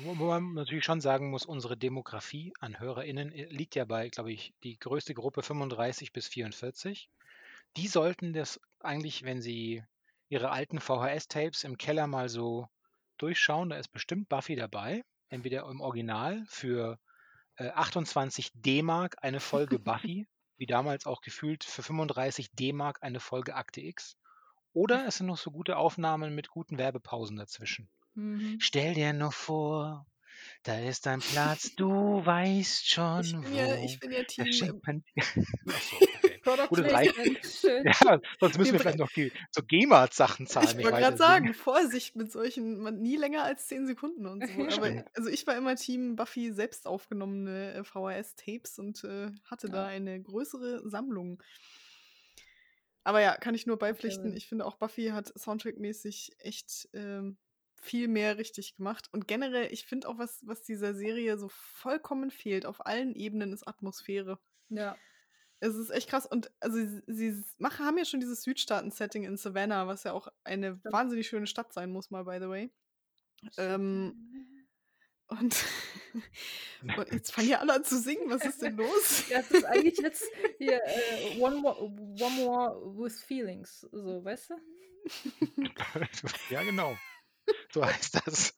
Wo 0.01 0.13
man 0.15 0.53
natürlich 0.53 0.85
schon 0.85 1.01
sagen 1.01 1.29
muss, 1.29 1.45
unsere 1.45 1.77
Demografie 1.77 2.53
an 2.59 2.79
HörerInnen 2.79 3.31
äh, 3.31 3.45
liegt 3.45 3.75
ja 3.75 3.85
bei, 3.85 4.09
glaube 4.09 4.31
ich, 4.31 4.53
die 4.63 4.77
größte 4.79 5.13
Gruppe 5.13 5.43
35 5.43 6.11
bis 6.11 6.27
44. 6.27 7.09
Die 7.77 7.87
sollten 7.87 8.33
das 8.33 8.59
eigentlich, 8.79 9.23
wenn 9.23 9.41
sie 9.41 9.83
ihre 10.29 10.51
alten 10.51 10.79
VHS-Tapes 10.79 11.63
im 11.63 11.77
Keller 11.77 12.07
mal 12.07 12.29
so 12.29 12.67
durchschauen, 13.17 13.69
da 13.69 13.77
ist 13.77 13.89
bestimmt 13.89 14.29
Buffy 14.29 14.55
dabei. 14.55 15.03
Entweder 15.29 15.67
im 15.69 15.81
Original 15.81 16.43
für 16.47 16.99
äh, 17.57 17.69
28 17.69 18.51
D-Mark 18.53 19.17
eine 19.21 19.39
Folge 19.39 19.79
Buffy, 19.79 20.27
wie 20.57 20.65
damals 20.65 21.05
auch 21.05 21.21
gefühlt 21.21 21.63
für 21.63 21.83
35 21.83 22.51
D-Mark 22.51 22.99
eine 23.01 23.19
Folge 23.19 23.55
Akte 23.55 23.81
X. 23.81 24.17
Oder 24.73 25.05
es 25.07 25.17
sind 25.17 25.27
noch 25.27 25.37
so 25.37 25.51
gute 25.51 25.77
Aufnahmen 25.77 26.33
mit 26.33 26.49
guten 26.49 26.77
Werbepausen 26.77 27.37
dazwischen. 27.37 27.89
Mhm. 28.15 28.57
Stell 28.59 28.93
dir 28.93 29.13
nur 29.13 29.31
vor, 29.31 30.05
da 30.63 30.79
ist 30.79 31.07
ein 31.07 31.19
Platz, 31.19 31.73
du 31.77 32.25
weißt 32.25 32.89
schon 32.89 33.21
Ich 33.21 33.31
bin 33.33 33.43
wo. 33.51 33.57
ja, 33.57 33.75
ich 33.83 33.99
bin 33.99 34.11
ja 34.11 34.19
Da 34.19 34.25
Team. 34.45 34.81
Achso, 35.67 35.95
okay. 35.97 36.39
Gute. 36.67 36.81
Ja, 37.85 38.19
sonst 38.39 38.57
müssen 38.57 38.73
Wir 38.73 38.73
wir 38.73 38.79
vielleicht 38.79 38.99
noch 38.99 39.11
die, 39.11 39.31
so 39.51 39.61
GEMA-Sachen 39.63 40.47
zahlen. 40.47 40.67
Ich 40.79 40.85
wollte 40.85 40.99
gerade 40.99 41.17
sagen, 41.17 41.53
Vorsicht 41.53 42.15
mit 42.15 42.31
solchen, 42.31 42.79
man, 42.79 42.99
nie 42.99 43.15
länger 43.15 43.43
als 43.43 43.67
10 43.67 43.85
Sekunden 43.87 44.25
und 44.25 44.45
so. 44.45 44.67
Aber 44.67 45.05
also 45.15 45.29
ich 45.29 45.45
war 45.47 45.55
immer 45.55 45.75
Team 45.75 46.15
Buffy 46.15 46.51
selbst 46.51 46.85
aufgenommene 46.87 47.73
äh, 47.73 47.83
VHS-Tapes 47.83 48.79
und 48.79 49.03
äh, 49.03 49.31
hatte 49.45 49.69
da 49.69 49.83
Ja. 49.83 49.87
eine 49.87 50.21
größere 50.21 50.87
Sammlung. 50.89 51.41
Aber 53.03 53.21
ja, 53.21 53.35
kann 53.35 53.55
ich 53.55 53.65
nur 53.65 53.77
beipflichten. 53.77 54.35
Ich 54.35 54.47
finde 54.47 54.65
auch 54.65 54.75
Buffy 54.75 55.07
hat 55.09 55.31
soundtrackmäßig 55.37 56.31
echt 56.39 56.89
ähm, 56.93 57.37
viel 57.83 58.07
mehr 58.07 58.37
richtig 58.37 58.75
gemacht. 58.75 59.09
Und 59.11 59.27
generell, 59.27 59.71
ich 59.71 59.85
finde 59.85 60.07
auch, 60.07 60.17
was, 60.17 60.39
was 60.45 60.63
dieser 60.63 60.95
Serie 60.95 61.37
so 61.37 61.49
vollkommen 61.49 62.31
fehlt, 62.31 62.65
auf 62.65 62.85
allen 62.85 63.15
Ebenen, 63.15 63.53
ist 63.53 63.67
Atmosphäre. 63.67 64.39
Ja. 64.69 64.97
Es 65.59 65.75
ist 65.75 65.91
echt 65.91 66.09
krass. 66.09 66.25
Und 66.25 66.51
also 66.59 66.77
sie, 66.77 67.01
sie 67.07 67.43
machen, 67.57 67.85
haben 67.85 67.97
ja 67.97 68.05
schon 68.05 68.19
dieses 68.19 68.43
Südstaaten-Setting 68.43 69.23
in 69.23 69.37
Savannah, 69.37 69.87
was 69.87 70.03
ja 70.03 70.13
auch 70.13 70.27
eine 70.43 70.77
Stimmt. 70.77 70.93
wahnsinnig 70.93 71.27
schöne 71.27 71.47
Stadt 71.47 71.73
sein 71.73 71.91
muss, 71.91 72.11
mal 72.11 72.25
by 72.25 72.37
the 72.39 72.49
way. 72.49 72.71
Ähm, 73.57 74.13
und, 75.27 75.65
und 76.97 77.11
jetzt 77.11 77.31
fangen 77.31 77.49
ja 77.49 77.59
alle 77.59 77.73
an 77.73 77.83
zu 77.83 77.99
singen. 77.99 78.29
Was 78.29 78.45
ist 78.45 78.61
denn 78.61 78.75
los? 78.75 79.25
Ja, 79.29 79.39
es 79.39 79.51
ist 79.51 79.65
eigentlich 79.65 79.97
jetzt 80.01 80.23
hier 80.57 80.81
äh, 80.85 81.39
one, 81.39 81.57
more, 81.57 81.81
one 81.81 82.35
More 82.35 82.97
with 82.97 83.21
Feelings, 83.23 83.81
so, 83.91 84.23
weißt 84.23 84.51
du? 84.51 84.55
ja, 86.49 86.63
genau. 86.63 86.97
So 87.71 87.85
heißt 87.85 88.21
das. 88.25 88.53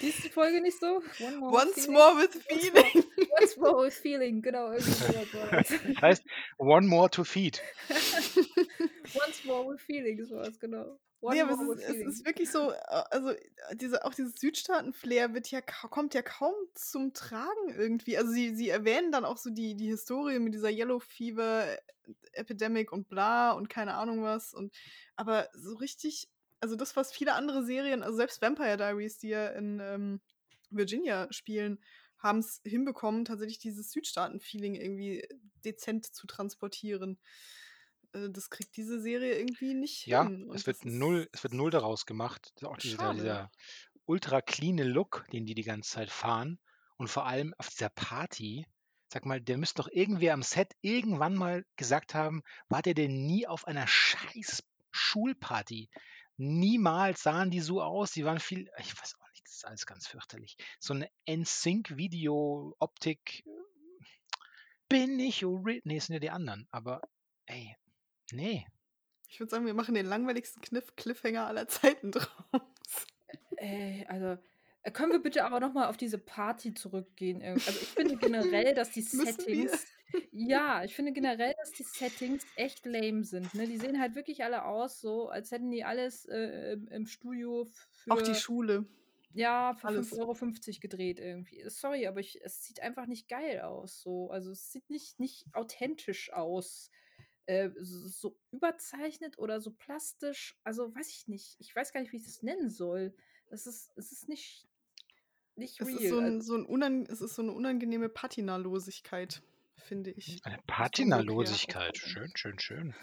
Die 0.00 0.08
ist 0.08 0.24
die 0.24 0.30
Folge 0.30 0.60
nicht 0.60 0.80
so? 0.80 1.02
One 1.20 1.36
More 1.36 1.52
Once 1.52 1.76
with 1.76 1.88
more 1.88 2.16
with 2.16 2.42
Feeling? 2.48 3.04
Once 3.04 3.06
more, 3.14 3.30
once 3.40 3.56
more 3.56 3.84
with 3.84 3.94
Feeling, 3.94 4.42
genau. 4.42 4.70
War 4.70 4.76
das. 5.52 5.70
Heißt, 6.00 6.24
one 6.58 6.86
more 6.86 7.08
to 7.10 7.22
feed. 7.22 7.62
Once 9.14 9.44
more 9.44 9.70
with 9.70 9.80
Feeling, 9.80 10.24
sowas, 10.24 10.58
genau. 10.58 10.98
One 11.20 11.36
Nee, 11.36 11.42
aber 11.42 11.52
es 11.52 11.60
ist, 11.60 11.88
es 11.88 12.06
ist 12.06 12.26
wirklich 12.26 12.50
so, 12.50 12.72
äh, 12.72 13.02
also 13.10 13.30
äh, 13.30 13.36
diese, 13.74 14.04
auch 14.04 14.12
dieses 14.12 14.34
Südstaaten-Flair 14.40 15.34
wird 15.34 15.48
ja, 15.52 15.60
kommt 15.60 16.14
ja 16.14 16.22
kaum 16.22 16.54
zum 16.74 17.12
Tragen 17.14 17.68
irgendwie. 17.76 18.18
Also 18.18 18.32
sie, 18.32 18.56
sie 18.56 18.70
erwähnen 18.70 19.12
dann 19.12 19.24
auch 19.24 19.36
so 19.36 19.50
die, 19.50 19.76
die 19.76 19.86
Historie 19.86 20.40
mit 20.40 20.52
dieser 20.52 20.70
Yellow 20.70 20.98
Fever 20.98 21.78
Epidemic 22.32 22.90
und 22.90 23.08
bla 23.08 23.52
und 23.52 23.68
keine 23.68 23.94
Ahnung 23.94 24.24
was. 24.24 24.52
Und 24.52 24.74
aber 25.14 25.48
so 25.52 25.76
richtig, 25.76 26.28
also 26.62 26.76
das, 26.76 26.96
was 26.96 27.12
viele 27.12 27.34
andere 27.34 27.64
Serien, 27.64 28.02
also 28.02 28.16
selbst 28.16 28.40
Vampire 28.40 28.76
Diaries, 28.76 29.18
die 29.18 29.28
ja 29.28 29.48
in 29.48 29.80
ähm, 29.80 30.20
Virginia 30.70 31.26
spielen, 31.30 31.80
haben 32.18 32.38
es 32.38 32.60
hinbekommen, 32.64 33.24
tatsächlich 33.24 33.58
dieses 33.58 33.90
Südstaaten-Feeling 33.90 34.76
irgendwie 34.76 35.26
dezent 35.64 36.06
zu 36.06 36.26
transportieren. 36.26 37.18
Äh, 38.12 38.30
Das 38.30 38.50
kriegt 38.50 38.76
diese 38.76 39.00
Serie 39.00 39.38
irgendwie 39.38 39.74
nicht 39.74 40.06
Ja, 40.06 40.24
hin. 40.24 40.48
Und 40.48 40.56
es 40.56 40.66
wird 40.66 40.84
null, 40.84 41.28
es 41.32 41.42
wird 41.42 41.54
null 41.54 41.70
daraus 41.70 42.06
gemacht. 42.06 42.52
Auch 42.62 42.76
dieser, 42.78 43.12
dieser 43.14 43.50
ultra 44.06 44.40
clean 44.40 44.78
Look, 44.78 45.26
den 45.32 45.46
die 45.46 45.54
die 45.54 45.64
ganze 45.64 45.90
Zeit 45.90 46.10
fahren. 46.10 46.58
Und 46.96 47.08
vor 47.08 47.26
allem 47.26 47.54
auf 47.58 47.68
dieser 47.68 47.90
Party. 47.90 48.66
Sag 49.12 49.26
mal, 49.26 49.40
der 49.42 49.58
müsste 49.58 49.82
doch 49.82 49.88
irgendwer 49.92 50.32
am 50.32 50.42
Set 50.42 50.72
irgendwann 50.80 51.34
mal 51.34 51.66
gesagt 51.76 52.14
haben, 52.14 52.42
war 52.68 52.80
der 52.80 52.94
denn 52.94 53.26
nie 53.26 53.46
auf 53.46 53.66
einer 53.66 53.86
scheiß 53.86 54.62
Schulparty? 54.90 55.90
Niemals 56.36 57.22
sahen 57.22 57.50
die 57.50 57.60
so 57.60 57.82
aus. 57.82 58.12
Die 58.12 58.24
waren 58.24 58.40
viel, 58.40 58.70
ich 58.78 58.98
weiß 59.00 59.16
auch 59.20 59.28
nicht, 59.30 59.44
das 59.46 59.54
ist 59.56 59.64
alles 59.66 59.86
ganz 59.86 60.06
fürchterlich. 60.06 60.56
So 60.80 60.94
eine 60.94 61.08
NSYNC-Video-Optik. 61.26 63.44
Bin 64.88 65.18
ich 65.20 65.44
ori- 65.44 65.80
Nee, 65.84 65.96
es 65.98 66.06
sind 66.06 66.14
ja 66.14 66.20
die 66.20 66.30
anderen. 66.30 66.66
Aber, 66.70 67.02
ey, 67.46 67.76
nee. 68.32 68.66
Ich 69.28 69.38
würde 69.40 69.50
sagen, 69.50 69.66
wir 69.66 69.74
machen 69.74 69.94
den 69.94 70.06
langweiligsten 70.06 70.60
Kniff 70.60 70.94
Cliffhanger 70.96 71.46
aller 71.46 71.68
Zeiten 71.68 72.10
draus. 72.12 72.26
Ey, 73.56 74.04
also, 74.08 74.26
äh, 74.26 74.38
können 74.90 75.12
wir 75.12 75.20
bitte 75.20 75.44
aber 75.44 75.60
nochmal 75.60 75.88
auf 75.88 75.96
diese 75.96 76.18
Party 76.18 76.74
zurückgehen? 76.74 77.40
Also, 77.42 77.70
ich 77.70 77.88
finde 77.88 78.16
generell, 78.16 78.74
dass 78.74 78.90
die? 78.90 79.02
Settings. 79.02 79.86
Ja, 80.30 80.84
ich 80.84 80.94
finde 80.94 81.12
generell, 81.12 81.54
dass 81.58 81.72
die 81.72 81.84
Settings 81.84 82.44
echt 82.56 82.84
lame 82.84 83.24
sind. 83.24 83.54
Ne? 83.54 83.66
Die 83.66 83.78
sehen 83.78 84.00
halt 84.00 84.14
wirklich 84.14 84.44
alle 84.44 84.64
aus, 84.64 85.00
so, 85.00 85.28
als 85.28 85.50
hätten 85.50 85.70
die 85.70 85.84
alles 85.84 86.26
äh, 86.26 86.76
im, 86.90 87.06
Studio 87.06 87.66
Auch 88.08 88.20
die 88.20 88.34
für, 88.34 88.40
Schule. 88.40 88.86
ja, 89.32 89.74
für 89.74 89.88
Alles. 89.88 90.12
5,50 90.12 90.18
Euro 90.20 90.80
gedreht 90.80 91.18
irgendwie. 91.18 91.62
Sorry, 91.68 92.06
aber 92.06 92.20
ich, 92.20 92.42
es 92.42 92.64
sieht 92.64 92.80
einfach 92.80 93.06
nicht 93.06 93.28
geil 93.28 93.60
aus. 93.60 94.02
So. 94.02 94.30
Also, 94.30 94.50
es 94.50 94.72
sieht 94.72 94.90
nicht, 94.90 95.18
nicht 95.20 95.46
authentisch 95.54 96.32
aus. 96.32 96.90
Äh, 97.46 97.70
so 97.80 98.08
so 98.08 98.38
überzeichnet 98.50 99.38
oder 99.38 99.60
so 99.60 99.70
plastisch. 99.70 100.58
Also, 100.64 100.94
weiß 100.94 101.08
ich 101.08 101.28
nicht. 101.28 101.56
Ich 101.58 101.74
weiß 101.74 101.92
gar 101.92 102.00
nicht, 102.00 102.12
wie 102.12 102.18
ich 102.18 102.24
das 102.24 102.42
nennen 102.42 102.68
soll. 102.68 103.14
Es 103.48 103.66
ist, 103.66 103.90
es 103.96 104.12
ist 104.12 104.28
nicht, 104.28 104.66
nicht 105.56 105.80
Es 105.80 105.88
real. 105.88 105.98
ist 105.98 106.08
so, 106.08 106.18
also, 106.18 106.26
ein, 106.26 106.40
so, 106.40 106.54
ein 106.56 106.66
unan 106.66 107.06
es 107.06 107.20
ist 107.20 107.34
so 107.34 107.42
eine 107.42 107.52
unangenehme 107.52 108.08
Patinalosigkeit, 108.08 109.42
finde 109.76 110.10
ich. 110.10 110.40
Eine. 110.44 110.58
Patinalosigkeit. 110.66 111.96
Schön, 111.96 112.32
schön, 112.36 112.58
schön. 112.58 112.94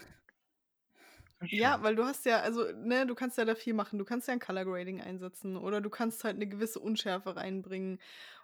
Ja, 1.42 1.82
weil 1.82 1.96
du 1.96 2.04
hast 2.04 2.26
ja, 2.26 2.40
also, 2.40 2.70
ne, 2.72 3.06
du 3.06 3.14
kannst 3.14 3.38
ja 3.38 3.44
da 3.44 3.54
viel 3.54 3.72
machen. 3.72 3.98
Du 3.98 4.04
kannst 4.04 4.28
ja 4.28 4.34
ein 4.34 4.40
Color 4.40 4.66
Grading 4.66 5.00
einsetzen 5.00 5.56
oder 5.56 5.80
du 5.80 5.88
kannst 5.88 6.22
halt 6.24 6.36
eine 6.36 6.46
gewisse 6.46 6.80
Unschärfe 6.80 7.34
reinbringen 7.36 7.98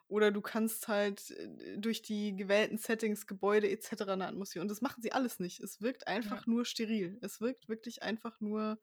oder 0.09 0.31
du 0.31 0.41
kannst 0.41 0.89
halt 0.89 1.31
äh, 1.33 1.79
durch 1.79 2.01
die 2.01 2.35
gewählten 2.37 2.79
Settings, 2.79 3.27
Gebäude 3.27 3.69
etc. 3.69 4.03
eine 4.09 4.27
Atmosphäre. 4.29 4.63
Und 4.63 4.71
das 4.71 4.81
machen 4.81 5.03
sie 5.03 5.13
alles 5.13 5.41
nicht. 5.41 5.61
Es 5.61 5.83
wirkt 5.83 6.03
ja. 6.07 6.15
einfach 6.15 6.47
nur 6.47 6.65
steril. 6.65 7.19
Es 7.21 7.41
wirkt 7.41 7.69
wirklich 7.69 8.03
einfach 8.03 8.41
nur 8.41 8.79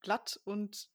glatt 0.00 0.40
und 0.44 0.88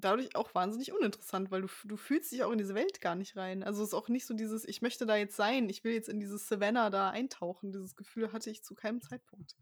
dadurch 0.00 0.36
auch 0.36 0.54
wahnsinnig 0.54 0.92
uninteressant, 0.92 1.50
weil 1.50 1.62
du, 1.62 1.68
du 1.84 1.96
fühlst 1.96 2.32
dich 2.32 2.44
auch 2.44 2.52
in 2.52 2.58
diese 2.58 2.74
Welt 2.74 3.00
gar 3.00 3.14
nicht 3.14 3.36
rein. 3.36 3.62
Also 3.62 3.82
es 3.82 3.88
ist 3.88 3.94
auch 3.94 4.08
nicht 4.08 4.26
so 4.26 4.34
dieses, 4.34 4.64
ich 4.64 4.82
möchte 4.82 5.06
da 5.06 5.16
jetzt 5.16 5.36
sein, 5.36 5.68
ich 5.68 5.84
will 5.84 5.92
jetzt 5.92 6.08
in 6.08 6.20
dieses 6.20 6.48
Savannah 6.48 6.90
da 6.90 7.10
eintauchen. 7.10 7.72
Dieses 7.72 7.96
Gefühl 7.96 8.32
hatte 8.32 8.50
ich 8.50 8.62
zu 8.62 8.74
keinem 8.74 9.00
Zeitpunkt. 9.00 9.56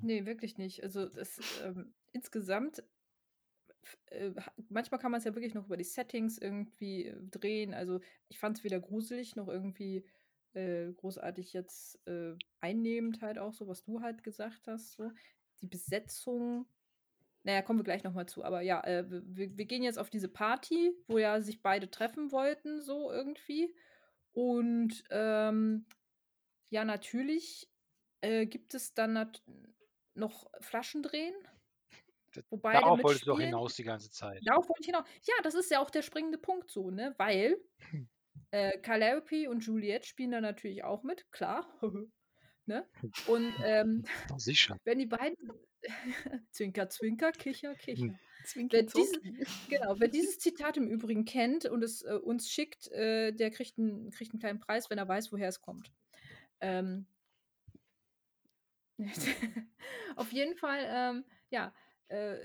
Nee, 0.00 0.26
wirklich 0.26 0.58
nicht. 0.58 0.82
Also 0.82 1.06
das 1.06 1.40
ähm, 1.64 1.94
insgesamt, 2.12 2.82
äh, 4.06 4.30
manchmal 4.68 5.00
kann 5.00 5.10
man 5.10 5.18
es 5.18 5.24
ja 5.24 5.34
wirklich 5.34 5.54
noch 5.54 5.66
über 5.66 5.76
die 5.76 5.84
Settings 5.84 6.38
irgendwie 6.38 7.06
äh, 7.06 7.16
drehen. 7.30 7.74
Also 7.74 8.00
ich 8.28 8.38
fand 8.38 8.58
es 8.58 8.64
weder 8.64 8.80
gruselig 8.80 9.36
noch 9.36 9.48
irgendwie 9.48 10.04
äh, 10.54 10.92
großartig 10.92 11.52
jetzt 11.52 12.06
äh, 12.06 12.34
einnehmend 12.60 13.22
halt 13.22 13.38
auch 13.38 13.54
so, 13.54 13.66
was 13.68 13.82
du 13.82 14.00
halt 14.00 14.22
gesagt 14.22 14.68
hast. 14.68 14.92
So. 14.92 15.10
Die 15.60 15.66
Besetzung, 15.66 16.66
naja, 17.44 17.62
kommen 17.62 17.78
wir 17.78 17.84
gleich 17.84 18.04
nochmal 18.04 18.26
zu. 18.26 18.44
Aber 18.44 18.60
ja, 18.60 18.82
äh, 18.84 19.04
wir- 19.08 19.56
wir, 19.56 19.64
gehen 19.66 19.82
jetzt 19.82 19.98
auf 19.98 20.10
diese 20.10 20.28
Party, 20.28 20.92
wo 21.08 21.18
ja 21.18 21.40
sich 21.40 21.62
beide 21.62 21.90
treffen 21.90 22.30
wollten, 22.32 22.80
so 22.82 23.10
irgendwie. 23.10 23.74
Und 24.32 25.02
ähm, 25.10 25.86
ja, 26.70 26.84
natürlich 26.84 27.68
äh, 28.22 28.46
gibt 28.46 28.74
es 28.74 28.94
dann 28.94 29.30
noch 30.14 30.46
Flaschendrehen, 30.60 31.34
D- 32.34 32.42
wo 32.48 32.56
beide 32.56 32.80
Darauf 32.80 33.02
wolltest 33.02 33.26
du 33.26 33.32
doch 33.32 33.40
hinaus 33.40 33.74
die 33.74 33.82
ganze 33.84 34.10
Zeit. 34.10 34.40
Darauf 34.44 34.68
wollte 34.68 34.80
ich 34.80 34.86
hinaus. 34.86 35.06
Ja, 35.26 35.34
das 35.42 35.54
ist 35.54 35.70
ja 35.70 35.80
auch 35.80 35.90
der 35.90 36.02
springende 36.02 36.38
Punkt 36.38 36.70
so, 36.70 36.90
ne? 36.90 37.14
Weil 37.18 37.56
äh, 38.52 38.78
Calliope 38.78 39.50
und 39.50 39.60
Juliette 39.66 40.06
spielen 40.06 40.30
da 40.30 40.40
natürlich 40.40 40.84
auch 40.84 41.02
mit, 41.02 41.30
klar. 41.32 41.66
ne? 42.66 42.88
Und 43.26 43.52
ähm, 43.64 44.04
Sicher. 44.38 44.78
wenn 44.84 44.98
die 44.98 45.06
beiden 45.06 45.36
Zwinker, 46.50 46.88
Zwinker, 46.88 47.32
Kicher, 47.32 47.74
Kicher. 47.74 48.02
Hm. 48.02 48.18
Zwinki, 48.44 48.76
Wer, 48.76 48.82
diese, 48.82 49.20
genau, 49.68 50.00
wer 50.00 50.08
dieses 50.08 50.38
Zitat 50.38 50.76
im 50.76 50.88
Übrigen 50.88 51.24
kennt 51.24 51.64
und 51.64 51.82
es 51.84 52.02
äh, 52.02 52.14
uns 52.14 52.50
schickt, 52.50 52.90
äh, 52.90 53.32
der 53.32 53.50
kriegt 53.50 53.78
einen, 53.78 54.10
kriegt 54.10 54.32
einen 54.32 54.40
kleinen 54.40 54.60
Preis, 54.60 54.90
wenn 54.90 54.98
er 54.98 55.06
weiß, 55.06 55.32
woher 55.32 55.48
es 55.48 55.60
kommt. 55.60 55.92
Ähm, 56.60 57.06
auf 60.16 60.32
jeden 60.32 60.56
Fall, 60.56 60.84
ähm, 60.88 61.24
ja, 61.50 61.72
äh, 62.08 62.36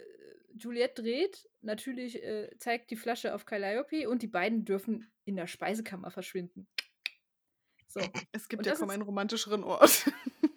Juliette 0.56 1.02
dreht, 1.02 1.50
natürlich 1.62 2.24
äh, 2.24 2.50
zeigt 2.60 2.90
die 2.92 2.96
Flasche 2.96 3.34
auf 3.34 3.46
Calliope 3.46 4.10
und 4.10 4.22
die 4.22 4.28
beiden 4.28 4.66
dürfen 4.66 5.12
in 5.26 5.36
der 5.36 5.48
Speisekammer 5.48 6.12
verschwinden. 6.12 6.68
So. 7.88 8.02
Es 8.32 8.48
gibt 8.50 8.62
Und 8.62 8.66
ja 8.66 8.76
kaum 8.76 8.90
einen 8.90 9.04
romantischeren 9.04 9.64
Ort. 9.64 10.12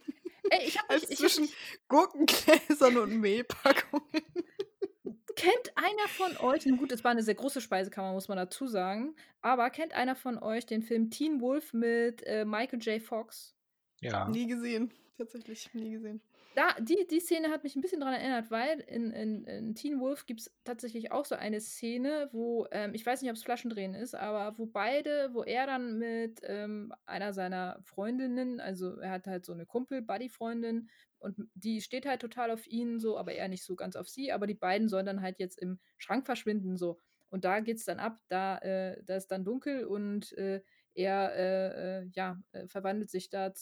Ey, 0.52 0.66
ich 0.66 0.78
habe 0.78 0.90
als 0.90 1.08
mich, 1.08 1.10
ich 1.12 1.24
hab 1.24 1.30
zwischen 1.30 1.42
mich, 1.42 1.56
Gurkengläsern 1.88 2.98
und 2.98 3.20
Mehlpackungen. 3.20 4.04
Kennt 5.36 5.72
einer 5.76 6.08
von 6.08 6.36
euch, 6.38 6.66
nun 6.66 6.76
gut, 6.76 6.92
es 6.92 7.04
war 7.04 7.12
eine 7.12 7.22
sehr 7.22 7.36
große 7.36 7.60
Speisekammer, 7.60 8.12
muss 8.12 8.28
man 8.28 8.36
dazu 8.36 8.66
sagen, 8.66 9.14
aber 9.40 9.70
kennt 9.70 9.94
einer 9.94 10.14
von 10.16 10.36
euch 10.38 10.66
den 10.66 10.82
Film 10.82 11.08
Teen 11.08 11.40
Wolf 11.40 11.72
mit 11.72 12.22
äh, 12.26 12.44
Michael 12.44 12.80
J. 12.80 13.00
Fox? 13.00 13.54
Ja. 14.00 14.28
Nie 14.28 14.46
gesehen. 14.48 14.92
tatsächlich 15.16 15.72
nie 15.72 15.92
gesehen. 15.92 16.20
Da, 16.56 16.74
die, 16.80 17.06
die 17.08 17.20
Szene 17.20 17.50
hat 17.50 17.62
mich 17.62 17.76
ein 17.76 17.80
bisschen 17.80 18.00
daran 18.00 18.14
erinnert, 18.14 18.50
weil 18.50 18.80
in, 18.80 19.12
in, 19.12 19.44
in 19.44 19.74
Teen 19.76 20.00
Wolf 20.00 20.26
gibt 20.26 20.40
es 20.40 20.52
tatsächlich 20.64 21.12
auch 21.12 21.24
so 21.24 21.36
eine 21.36 21.60
Szene, 21.60 22.28
wo, 22.32 22.66
ähm, 22.72 22.92
ich 22.92 23.06
weiß 23.06 23.22
nicht, 23.22 23.30
ob 23.30 23.36
es 23.36 23.44
Flaschendrehen 23.44 23.94
ist, 23.94 24.16
aber 24.16 24.58
wo 24.58 24.66
beide, 24.66 25.30
wo 25.32 25.44
er 25.44 25.66
dann 25.66 25.98
mit 25.98 26.40
ähm, 26.42 26.92
einer 27.06 27.32
seiner 27.32 27.80
Freundinnen, 27.84 28.58
also 28.58 28.98
er 28.98 29.12
hat 29.12 29.28
halt 29.28 29.44
so 29.44 29.52
eine 29.52 29.64
Kumpel-Buddy-Freundin 29.64 30.90
und 31.20 31.36
die 31.54 31.80
steht 31.82 32.04
halt 32.04 32.20
total 32.20 32.50
auf 32.50 32.66
ihn 32.66 32.98
so, 32.98 33.16
aber 33.16 33.32
er 33.32 33.46
nicht 33.46 33.64
so 33.64 33.76
ganz 33.76 33.94
auf 33.94 34.08
sie, 34.08 34.32
aber 34.32 34.48
die 34.48 34.54
beiden 34.54 34.88
sollen 34.88 35.06
dann 35.06 35.22
halt 35.22 35.38
jetzt 35.38 35.56
im 35.56 35.78
Schrank 35.98 36.26
verschwinden 36.26 36.76
so. 36.76 36.98
Und 37.28 37.44
da 37.44 37.60
geht 37.60 37.76
es 37.76 37.84
dann 37.84 38.00
ab, 38.00 38.18
da, 38.28 38.58
äh, 38.58 39.00
da 39.04 39.14
ist 39.14 39.28
dann 39.28 39.44
dunkel 39.44 39.84
und 39.84 40.32
äh, 40.32 40.62
er 40.94 41.32
äh, 41.36 42.00
äh 42.00 42.10
ja, 42.12 42.40
äh, 42.50 42.66
verwandelt 42.66 43.08
sich 43.10 43.30
da 43.30 43.52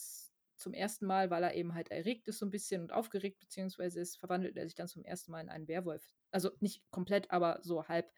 zum 0.59 0.73
ersten 0.73 1.05
Mal, 1.05 1.29
weil 1.29 1.43
er 1.43 1.55
eben 1.55 1.73
halt 1.73 1.89
erregt 1.89 2.27
ist 2.27 2.39
so 2.39 2.45
ein 2.45 2.51
bisschen 2.51 2.81
und 2.81 2.91
aufgeregt, 2.91 3.39
beziehungsweise 3.39 3.99
ist, 3.99 4.17
verwandelt 4.17 4.57
er 4.57 4.65
sich 4.65 4.75
dann 4.75 4.87
zum 4.87 5.03
ersten 5.03 5.31
Mal 5.31 5.41
in 5.41 5.49
einen 5.49 5.67
Werwolf. 5.67 6.13
Also 6.31 6.51
nicht 6.59 6.83
komplett, 6.91 7.31
aber 7.31 7.59
so 7.61 7.87
halb. 7.87 8.11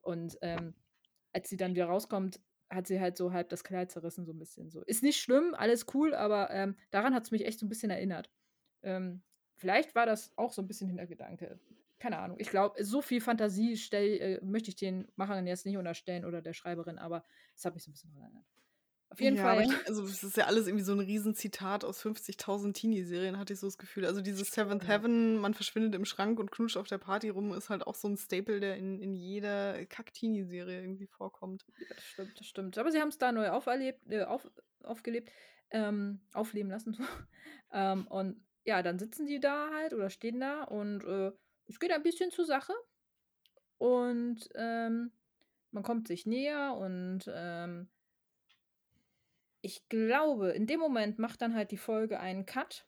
Und 0.00 0.38
ähm, 0.42 0.74
als 1.32 1.48
sie 1.48 1.56
dann 1.56 1.74
wieder 1.74 1.86
rauskommt, 1.86 2.40
hat 2.70 2.86
sie 2.86 3.00
halt 3.00 3.16
so 3.16 3.32
halb 3.32 3.48
das 3.48 3.64
Kleid 3.64 3.90
zerrissen, 3.90 4.26
so 4.26 4.32
ein 4.32 4.38
bisschen 4.38 4.70
so. 4.70 4.82
Ist 4.82 5.02
nicht 5.02 5.20
schlimm, 5.20 5.54
alles 5.54 5.86
cool, 5.94 6.14
aber 6.14 6.50
ähm, 6.50 6.76
daran 6.90 7.14
hat 7.14 7.24
es 7.24 7.30
mich 7.30 7.44
echt 7.46 7.58
so 7.58 7.66
ein 7.66 7.68
bisschen 7.68 7.90
erinnert. 7.90 8.30
Ähm, 8.82 9.22
vielleicht 9.56 9.94
war 9.94 10.06
das 10.06 10.32
auch 10.36 10.52
so 10.52 10.62
ein 10.62 10.68
bisschen 10.68 10.88
Hintergedanke. 10.88 11.58
Keine 11.98 12.18
Ahnung. 12.18 12.38
Ich 12.38 12.50
glaube, 12.50 12.82
so 12.84 13.02
viel 13.02 13.20
Fantasie 13.20 13.76
stell, 13.76 14.20
äh, 14.20 14.44
möchte 14.44 14.68
ich 14.70 14.76
den 14.76 15.08
Machern 15.16 15.46
jetzt 15.46 15.66
nicht 15.66 15.78
unterstellen 15.78 16.24
oder 16.24 16.42
der 16.42 16.52
Schreiberin, 16.52 16.98
aber 16.98 17.24
das 17.54 17.64
hat 17.64 17.74
mich 17.74 17.82
so 17.82 17.90
ein 17.90 17.92
bisschen 17.92 18.14
erinnert. 18.16 18.44
Auf 19.10 19.20
jeden 19.20 19.36
ja, 19.36 19.42
Fall. 19.42 19.62
Ich, 19.62 19.88
also 19.88 20.04
es 20.04 20.22
ist 20.22 20.36
ja 20.36 20.46
alles 20.46 20.66
irgendwie 20.66 20.84
so 20.84 20.92
ein 20.92 21.00
Riesenzitat 21.00 21.82
aus 21.84 22.04
50.000 22.04 22.74
Teenie-Serien, 22.74 23.38
hatte 23.38 23.54
ich 23.54 23.58
so 23.58 23.66
das 23.66 23.78
Gefühl. 23.78 24.04
Also 24.04 24.20
dieses 24.20 24.50
Seventh 24.50 24.86
Heaven, 24.86 25.38
man 25.38 25.54
verschwindet 25.54 25.94
im 25.94 26.04
Schrank 26.04 26.38
und 26.38 26.50
knutscht 26.50 26.76
auf 26.76 26.88
der 26.88 26.98
Party 26.98 27.30
rum, 27.30 27.54
ist 27.54 27.70
halt 27.70 27.86
auch 27.86 27.94
so 27.94 28.08
ein 28.08 28.18
Staple, 28.18 28.60
der 28.60 28.76
in, 28.76 29.00
in 29.00 29.14
jeder 29.14 29.86
Kack-Teenie-Serie 29.86 30.82
irgendwie 30.82 31.06
vorkommt. 31.06 31.64
Ja, 31.78 31.94
das 31.94 32.04
stimmt, 32.04 32.40
das 32.40 32.46
stimmt. 32.46 32.78
Aber 32.78 32.92
sie 32.92 33.00
haben 33.00 33.08
es 33.08 33.18
da 33.18 33.32
neu 33.32 33.48
auferlebt, 33.48 34.00
äh, 34.10 34.24
auf, 34.24 34.46
aufgelebt, 34.82 35.30
ähm, 35.70 36.20
aufleben 36.34 36.70
lassen. 36.70 36.98
ähm, 37.72 38.06
und 38.08 38.44
ja, 38.64 38.82
dann 38.82 38.98
sitzen 38.98 39.26
die 39.26 39.40
da 39.40 39.70
halt 39.72 39.94
oder 39.94 40.10
stehen 40.10 40.40
da 40.40 40.64
und 40.64 41.02
äh, 41.04 41.32
es 41.66 41.80
geht 41.80 41.92
ein 41.92 42.02
bisschen 42.02 42.30
zur 42.30 42.44
Sache. 42.44 42.74
Und 43.78 44.48
ähm, 44.54 45.12
man 45.70 45.82
kommt 45.82 46.08
sich 46.08 46.26
näher 46.26 46.76
und 46.76 47.30
ähm, 47.32 47.88
ich 49.68 49.86
glaube, 49.90 50.52
in 50.52 50.66
dem 50.66 50.80
Moment 50.80 51.18
macht 51.18 51.42
dann 51.42 51.54
halt 51.54 51.70
die 51.72 51.76
Folge 51.76 52.18
einen 52.20 52.46
Cut. 52.46 52.86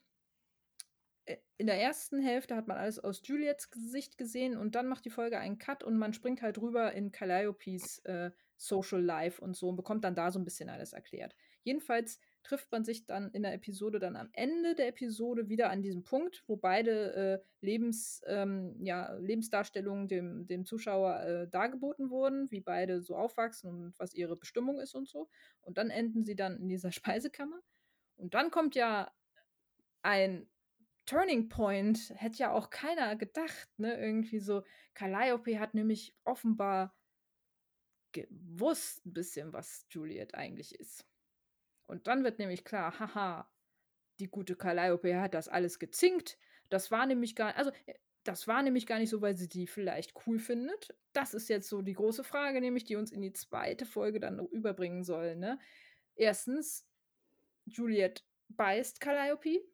Äh, 1.26 1.36
in 1.58 1.66
der 1.66 1.78
ersten 1.78 2.22
Hälfte 2.22 2.56
hat 2.56 2.68
man 2.68 2.78
alles 2.78 2.98
aus 2.98 3.20
Juliets 3.22 3.70
Gesicht 3.70 4.16
gesehen 4.16 4.56
und 4.56 4.74
dann 4.74 4.88
macht 4.88 5.04
die 5.04 5.10
Folge 5.10 5.38
einen 5.38 5.58
Cut 5.58 5.84
und 5.84 5.98
man 5.98 6.14
springt 6.14 6.40
halt 6.40 6.56
rüber 6.56 6.92
in 6.94 7.12
Calliopes 7.12 7.98
äh, 8.06 8.30
Social 8.56 9.02
Life 9.02 9.42
und 9.42 9.54
so 9.54 9.68
und 9.68 9.76
bekommt 9.76 10.04
dann 10.04 10.14
da 10.14 10.30
so 10.30 10.38
ein 10.38 10.44
bisschen 10.46 10.70
alles 10.70 10.94
erklärt. 10.94 11.36
Jedenfalls 11.64 12.18
trifft 12.42 12.70
man 12.72 12.84
sich 12.84 13.06
dann 13.06 13.30
in 13.32 13.42
der 13.42 13.54
Episode 13.54 13.98
dann 13.98 14.16
am 14.16 14.30
Ende 14.32 14.74
der 14.74 14.88
Episode 14.88 15.48
wieder 15.48 15.70
an 15.70 15.82
diesem 15.82 16.04
Punkt, 16.04 16.42
wo 16.46 16.56
beide 16.56 17.14
äh, 17.14 17.38
Lebens, 17.60 18.22
ähm, 18.26 18.76
ja, 18.80 19.12
Lebensdarstellungen 19.14 20.08
dem, 20.08 20.46
dem 20.46 20.64
Zuschauer 20.64 21.20
äh, 21.20 21.48
dargeboten 21.48 22.10
wurden, 22.10 22.50
wie 22.50 22.60
beide 22.60 23.02
so 23.02 23.16
aufwachsen 23.16 23.70
und 23.70 23.98
was 23.98 24.14
ihre 24.14 24.36
Bestimmung 24.36 24.80
ist 24.80 24.94
und 24.94 25.08
so. 25.08 25.28
Und 25.60 25.78
dann 25.78 25.90
enden 25.90 26.24
sie 26.24 26.36
dann 26.36 26.56
in 26.58 26.68
dieser 26.68 26.92
Speisekammer. 26.92 27.60
Und 28.16 28.34
dann 28.34 28.50
kommt 28.50 28.74
ja 28.74 29.12
ein 30.02 30.48
Turning 31.06 31.48
Point, 31.48 32.12
hätte 32.16 32.38
ja 32.38 32.52
auch 32.52 32.70
keiner 32.70 33.16
gedacht, 33.16 33.68
ne? 33.78 33.98
Irgendwie 33.98 34.38
so, 34.38 34.62
Calliope 34.94 35.58
hat 35.58 35.74
nämlich 35.74 36.14
offenbar 36.24 36.94
gewusst 38.12 39.04
ein 39.04 39.12
bisschen, 39.12 39.52
was 39.52 39.86
Juliet 39.90 40.34
eigentlich 40.34 40.74
ist. 40.78 41.09
Und 41.90 42.06
dann 42.06 42.24
wird 42.24 42.38
nämlich 42.38 42.64
klar, 42.64 42.98
haha, 42.98 43.50
die 44.20 44.28
gute 44.28 44.56
Calliope 44.56 45.20
hat 45.20 45.34
das 45.34 45.48
alles 45.48 45.78
gezinkt. 45.78 46.38
Das 46.68 46.90
war 46.90 47.06
nämlich 47.06 47.34
gar, 47.34 47.56
also 47.56 47.70
äh, 47.86 47.94
das 48.24 48.46
war 48.46 48.62
nämlich 48.62 48.86
gar 48.86 48.98
nicht 48.98 49.10
so, 49.10 49.22
weil 49.22 49.36
sie 49.36 49.48
die 49.48 49.66
vielleicht 49.66 50.14
cool 50.26 50.38
findet. 50.38 50.94
Das 51.12 51.34
ist 51.34 51.48
jetzt 51.48 51.68
so 51.68 51.82
die 51.82 51.94
große 51.94 52.22
Frage, 52.22 52.60
nämlich 52.60 52.84
die 52.84 52.96
uns 52.96 53.10
in 53.10 53.22
die 53.22 53.32
zweite 53.32 53.86
Folge 53.86 54.20
dann 54.20 54.38
überbringen 54.38 55.04
soll. 55.04 55.36
Ne? 55.36 55.58
Erstens, 56.14 56.86
Juliet 57.64 58.24
beißt 58.48 59.00
Calliope 59.00 59.64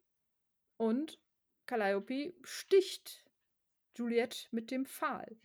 und 0.77 1.19
Calliope 1.65 2.33
sticht 2.43 3.25
Juliet 3.95 4.47
mit 4.51 4.71
dem 4.71 4.85
Pfahl. 4.85 5.37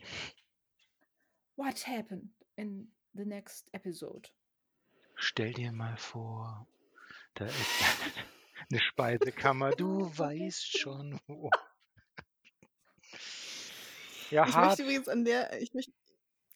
What 1.57 1.87
happened 1.87 2.31
in 2.57 2.93
the 3.15 3.25
next 3.25 3.69
episode? 3.73 4.31
Stell 5.25 5.53
dir 5.53 5.71
mal 5.71 5.97
vor, 5.97 6.67
da 7.35 7.45
ist 7.45 7.55
eine 8.71 8.81
Speisekammer, 8.81 9.71
du 9.71 10.11
weißt 10.19 10.81
schon 10.81 11.21
wo. 11.29 11.49
Ja, 14.31 14.49
ich 14.49 14.55
hart. 14.55 14.67
möchte 14.67 14.83
übrigens 14.83 15.07
an 15.07 15.25
der, 15.25 15.63
ich 15.63 15.75
möchte, 15.75 15.93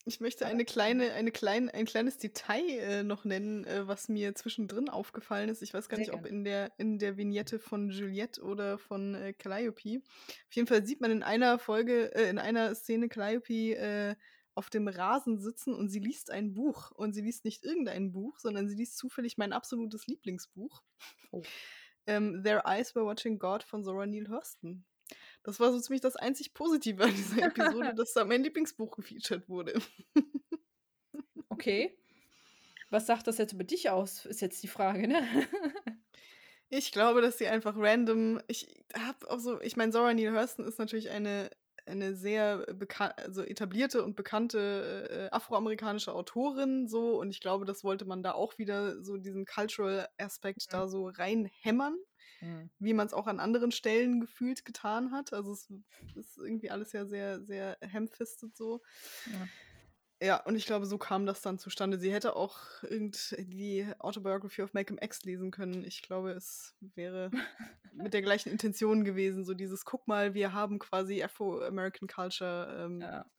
ich 0.04 0.18
möchte 0.18 0.46
eine 0.46 0.64
kleine, 0.64 1.12
eine 1.12 1.30
klein, 1.30 1.70
ein 1.70 1.84
kleines 1.84 2.18
Detail 2.18 2.68
äh, 2.68 3.02
noch 3.04 3.24
nennen, 3.24 3.64
äh, 3.66 3.86
was 3.86 4.08
mir 4.08 4.34
zwischendrin 4.34 4.88
aufgefallen 4.88 5.48
ist. 5.48 5.62
Ich 5.62 5.72
weiß 5.72 5.88
gar 5.88 5.98
Sehr 5.98 6.06
nicht, 6.06 6.12
ob 6.12 6.26
in 6.26 6.42
der, 6.42 6.72
in 6.76 6.98
der 6.98 7.16
Vignette 7.16 7.60
von 7.60 7.90
Juliette 7.90 8.42
oder 8.42 8.78
von 8.78 9.14
äh, 9.14 9.32
Calliope. 9.32 10.00
Auf 10.48 10.54
jeden 10.54 10.66
Fall 10.66 10.84
sieht 10.84 11.00
man 11.00 11.12
in 11.12 11.22
einer 11.22 11.60
Folge, 11.60 12.12
äh, 12.16 12.28
in 12.28 12.40
einer 12.40 12.74
Szene 12.74 13.08
Calliope 13.08 13.76
äh, 13.76 14.16
auf 14.56 14.70
dem 14.70 14.88
Rasen 14.88 15.38
sitzen 15.38 15.74
und 15.74 15.90
sie 15.90 16.00
liest 16.00 16.30
ein 16.30 16.54
Buch. 16.54 16.90
Und 16.92 17.12
sie 17.12 17.20
liest 17.20 17.44
nicht 17.44 17.62
irgendein 17.62 18.12
Buch, 18.12 18.38
sondern 18.38 18.68
sie 18.68 18.74
liest 18.74 18.96
zufällig 18.96 19.36
mein 19.36 19.52
absolutes 19.52 20.06
Lieblingsbuch. 20.06 20.82
Oh. 21.30 21.42
ähm, 22.06 22.42
Their 22.42 22.62
Eyes 22.64 22.94
Were 22.94 23.04
Watching 23.04 23.38
God 23.38 23.62
von 23.62 23.84
Zora 23.84 24.06
Neale 24.06 24.30
Hurston. 24.30 24.84
Das 25.42 25.60
war 25.60 25.72
so 25.72 25.78
ziemlich 25.78 26.00
das 26.00 26.16
einzig 26.16 26.54
Positive 26.54 27.04
an 27.04 27.14
dieser 27.14 27.42
Episode, 27.42 27.94
dass 27.94 28.14
da 28.14 28.24
mein 28.24 28.42
Lieblingsbuch 28.42 28.96
gefeatured 28.96 29.48
wurde. 29.48 29.78
okay. 31.50 31.96
Was 32.88 33.06
sagt 33.06 33.26
das 33.26 33.38
jetzt 33.38 33.52
über 33.52 33.64
dich 33.64 33.90
aus, 33.90 34.24
ist 34.24 34.40
jetzt 34.40 34.62
die 34.62 34.68
Frage, 34.68 35.06
ne? 35.06 35.22
ich 36.70 36.92
glaube, 36.92 37.20
dass 37.20 37.36
sie 37.36 37.48
einfach 37.48 37.74
random. 37.76 38.40
Ich 38.46 38.74
habe 38.94 39.30
auch 39.30 39.38
so, 39.38 39.60
ich 39.60 39.76
meine, 39.76 39.92
Zora 39.92 40.14
Neale 40.14 40.34
Hurston 40.34 40.64
ist 40.64 40.78
natürlich 40.78 41.10
eine 41.10 41.50
eine 41.86 42.14
sehr 42.16 42.66
also 43.16 43.42
etablierte 43.42 44.04
und 44.04 44.16
bekannte 44.16 45.08
äh, 45.30 45.34
afroamerikanische 45.34 46.12
Autorin 46.12 46.88
so 46.88 47.20
und 47.20 47.30
ich 47.30 47.40
glaube, 47.40 47.64
das 47.64 47.84
wollte 47.84 48.04
man 48.04 48.22
da 48.22 48.32
auch 48.32 48.58
wieder 48.58 49.02
so 49.02 49.16
diesen 49.16 49.44
Cultural 49.44 50.08
Aspekt 50.18 50.66
mhm. 50.68 50.72
da 50.72 50.88
so 50.88 51.08
reinhämmern, 51.08 51.96
mhm. 52.40 52.70
wie 52.78 52.94
man 52.94 53.06
es 53.06 53.14
auch 53.14 53.26
an 53.26 53.40
anderen 53.40 53.72
Stellen 53.72 54.20
gefühlt 54.20 54.64
getan 54.64 55.12
hat. 55.12 55.32
Also 55.32 55.52
es 55.52 55.70
ist 56.14 56.38
irgendwie 56.38 56.70
alles 56.70 56.92
ja 56.92 57.06
sehr, 57.06 57.42
sehr 57.42 57.76
hemfistet 57.80 58.56
so. 58.56 58.82
Ja. 59.32 59.48
Ja, 60.22 60.42
und 60.44 60.56
ich 60.56 60.64
glaube, 60.64 60.86
so 60.86 60.96
kam 60.96 61.26
das 61.26 61.42
dann 61.42 61.58
zustande. 61.58 61.98
Sie 61.98 62.12
hätte 62.12 62.36
auch 62.36 62.82
irgendwie 62.82 63.86
Autobiography 63.98 64.62
of 64.62 64.72
Malcolm 64.72 64.98
X 65.00 65.24
lesen 65.24 65.50
können. 65.50 65.84
Ich 65.84 66.00
glaube, 66.00 66.30
es 66.30 66.74
wäre 66.80 67.30
mit 67.92 68.14
der 68.14 68.22
gleichen 68.22 68.48
Intention 68.48 69.04
gewesen. 69.04 69.44
So 69.44 69.52
dieses, 69.52 69.84
guck 69.84 70.08
mal, 70.08 70.32
wir 70.32 70.54
haben 70.54 70.78
quasi 70.78 71.22
Afro-American 71.22 72.08
Culture 72.08 72.84
ähm, 72.84 73.00
ja. 73.02 73.30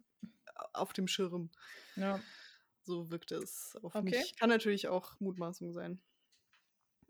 auf 0.73 0.93
dem 0.93 1.07
Schirm. 1.07 1.49
Ja. 1.95 2.19
So 2.83 3.09
wirkte 3.09 3.35
es 3.35 3.75
auf 3.81 3.95
okay. 3.95 4.03
mich. 4.03 4.35
Kann 4.37 4.49
natürlich 4.49 4.87
auch 4.87 5.19
Mutmaßung 5.19 5.73
sein. 5.73 5.99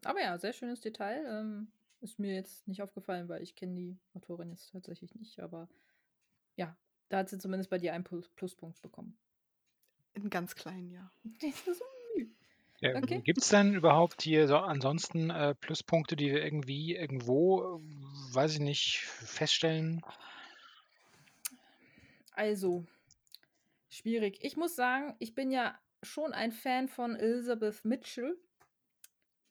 Aber 0.06 0.22
ja, 0.22 0.38
sehr 0.38 0.54
schönes 0.54 0.80
Detail. 0.80 1.26
Ähm, 1.28 1.74
ist 2.00 2.20
mir 2.20 2.36
jetzt 2.36 2.68
nicht 2.70 2.82
aufgefallen, 2.82 3.28
weil 3.28 3.44
ich 3.44 3.56
kenne 3.56 3.76
die 3.76 4.00
Autorin 4.14 4.50
jetzt 4.52 4.72
tatsächlich 4.72 5.14
nicht. 5.16 5.40
Aber 5.42 5.68
ja, 6.56 6.78
da 7.10 7.18
hat 7.18 7.30
sie 7.30 7.38
zumindest 7.38 7.70
bei 7.70 7.80
dir 7.80 7.94
einen 7.94 8.06
Pluspunkt 8.06 8.82
bekommen. 8.82 9.18
In 10.18 10.30
ganz 10.30 10.56
kleinen, 10.56 10.92
ja. 10.92 11.12
Ja, 12.80 12.96
okay. 12.96 13.22
Gibt 13.22 13.42
es 13.42 13.50
denn 13.50 13.74
überhaupt 13.74 14.22
hier 14.22 14.48
so 14.48 14.58
ansonsten 14.58 15.32
äh, 15.32 15.56
Pluspunkte, 15.56 16.16
die 16.16 16.30
wir 16.30 16.44
irgendwie 16.44 16.96
irgendwo, 16.96 17.82
weiß 18.34 18.54
ich 18.54 18.60
nicht, 18.60 19.00
feststellen? 19.00 20.04
Also, 22.34 22.86
schwierig. 23.90 24.38
Ich 24.44 24.58
muss 24.58 24.76
sagen, 24.76 25.16
ich 25.18 25.34
bin 25.34 25.50
ja 25.50 25.76
schon 26.04 26.34
ein 26.34 26.52
Fan 26.52 26.88
von 26.88 27.16
Elizabeth 27.16 27.84
Mitchell, 27.84 28.38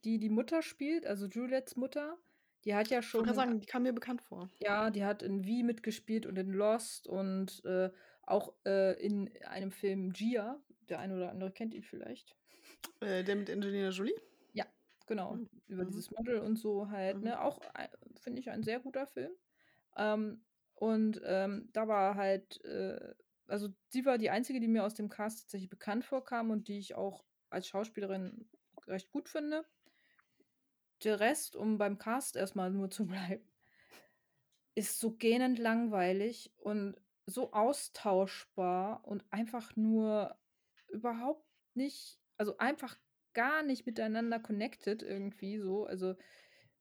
die 0.04 0.18
die 0.18 0.30
Mutter 0.30 0.62
spielt, 0.62 1.04
also 1.04 1.26
Juliets 1.26 1.74
Mutter. 1.74 2.16
Die 2.64 2.76
hat 2.76 2.88
ja 2.90 3.02
schon. 3.02 3.22
Ich 3.22 3.26
kann 3.26 3.34
sagen, 3.34 3.60
die 3.60 3.66
kam 3.66 3.82
mir 3.82 3.92
bekannt 3.92 4.22
vor. 4.22 4.48
Ja, 4.58 4.90
die 4.90 5.04
hat 5.04 5.22
in 5.22 5.44
Wie 5.44 5.64
mitgespielt 5.64 6.26
und 6.26 6.38
in 6.38 6.50
Lost 6.50 7.08
und 7.08 7.64
äh, 7.64 7.90
auch 8.22 8.52
äh, 8.64 9.00
in 9.04 9.30
einem 9.46 9.70
Film 9.70 10.12
Gia, 10.12 10.60
der 10.88 10.98
eine 11.00 11.16
oder 11.16 11.30
andere 11.30 11.52
kennt 11.52 11.74
ihn 11.74 11.82
vielleicht. 11.82 12.36
Äh, 13.00 13.24
der 13.24 13.36
mit 13.36 13.50
Angelina 13.50 13.90
Jolie? 13.90 14.14
Ja, 14.52 14.66
genau. 15.06 15.34
Mhm. 15.34 15.48
Über 15.68 15.84
dieses 15.84 16.10
Model 16.10 16.38
und 16.38 16.56
so 16.56 16.90
halt, 16.90 17.18
Mhm. 17.18 17.24
ne? 17.24 17.40
Auch, 17.42 17.60
ei 17.74 17.88
finde 18.20 18.40
ich, 18.40 18.50
ein 18.50 18.62
sehr 18.62 18.80
guter 18.80 19.06
Film. 19.06 19.32
Ähm, 19.96 20.44
und, 20.74 21.20
ähm, 21.24 21.70
da 21.72 21.88
war 21.88 22.14
halt, 22.16 22.62
äh 22.64 23.14
also, 23.48 23.68
sie 23.90 24.04
war 24.04 24.18
die 24.18 24.30
Einzige, 24.30 24.58
die 24.58 24.66
mir 24.66 24.84
aus 24.84 24.94
dem 24.94 25.08
Cast 25.08 25.42
tatsächlich 25.42 25.70
bekannt 25.70 26.04
vorkam 26.04 26.50
und 26.50 26.66
die 26.66 26.78
ich 26.78 26.96
auch 26.96 27.24
als 27.48 27.68
Schauspielerin 27.68 28.50
recht 28.88 29.10
gut 29.12 29.28
finde. 29.28 29.64
Der 31.04 31.20
Rest, 31.20 31.56
um 31.56 31.78
beim 31.78 31.96
Cast 31.96 32.36
erst 32.36 32.56
mal 32.56 32.70
nur 32.70 32.90
zu 32.90 33.06
bleiben 33.06 33.48
ist 34.76 35.00
so 35.00 35.12
gähnend 35.12 35.58
langweilig 35.58 36.52
und 36.58 36.96
so 37.24 37.52
austauschbar 37.52 39.04
und 39.04 39.24
einfach 39.30 39.74
nur 39.74 40.38
überhaupt 40.96 41.44
nicht 41.74 42.18
also, 42.38 42.58
einfach 42.58 42.98
gar 43.34 43.62
nicht 43.62 43.86
miteinander 43.86 44.40
connected 44.40 45.02
irgendwie 45.02 45.58
so. 45.58 45.86
Also, 45.86 46.16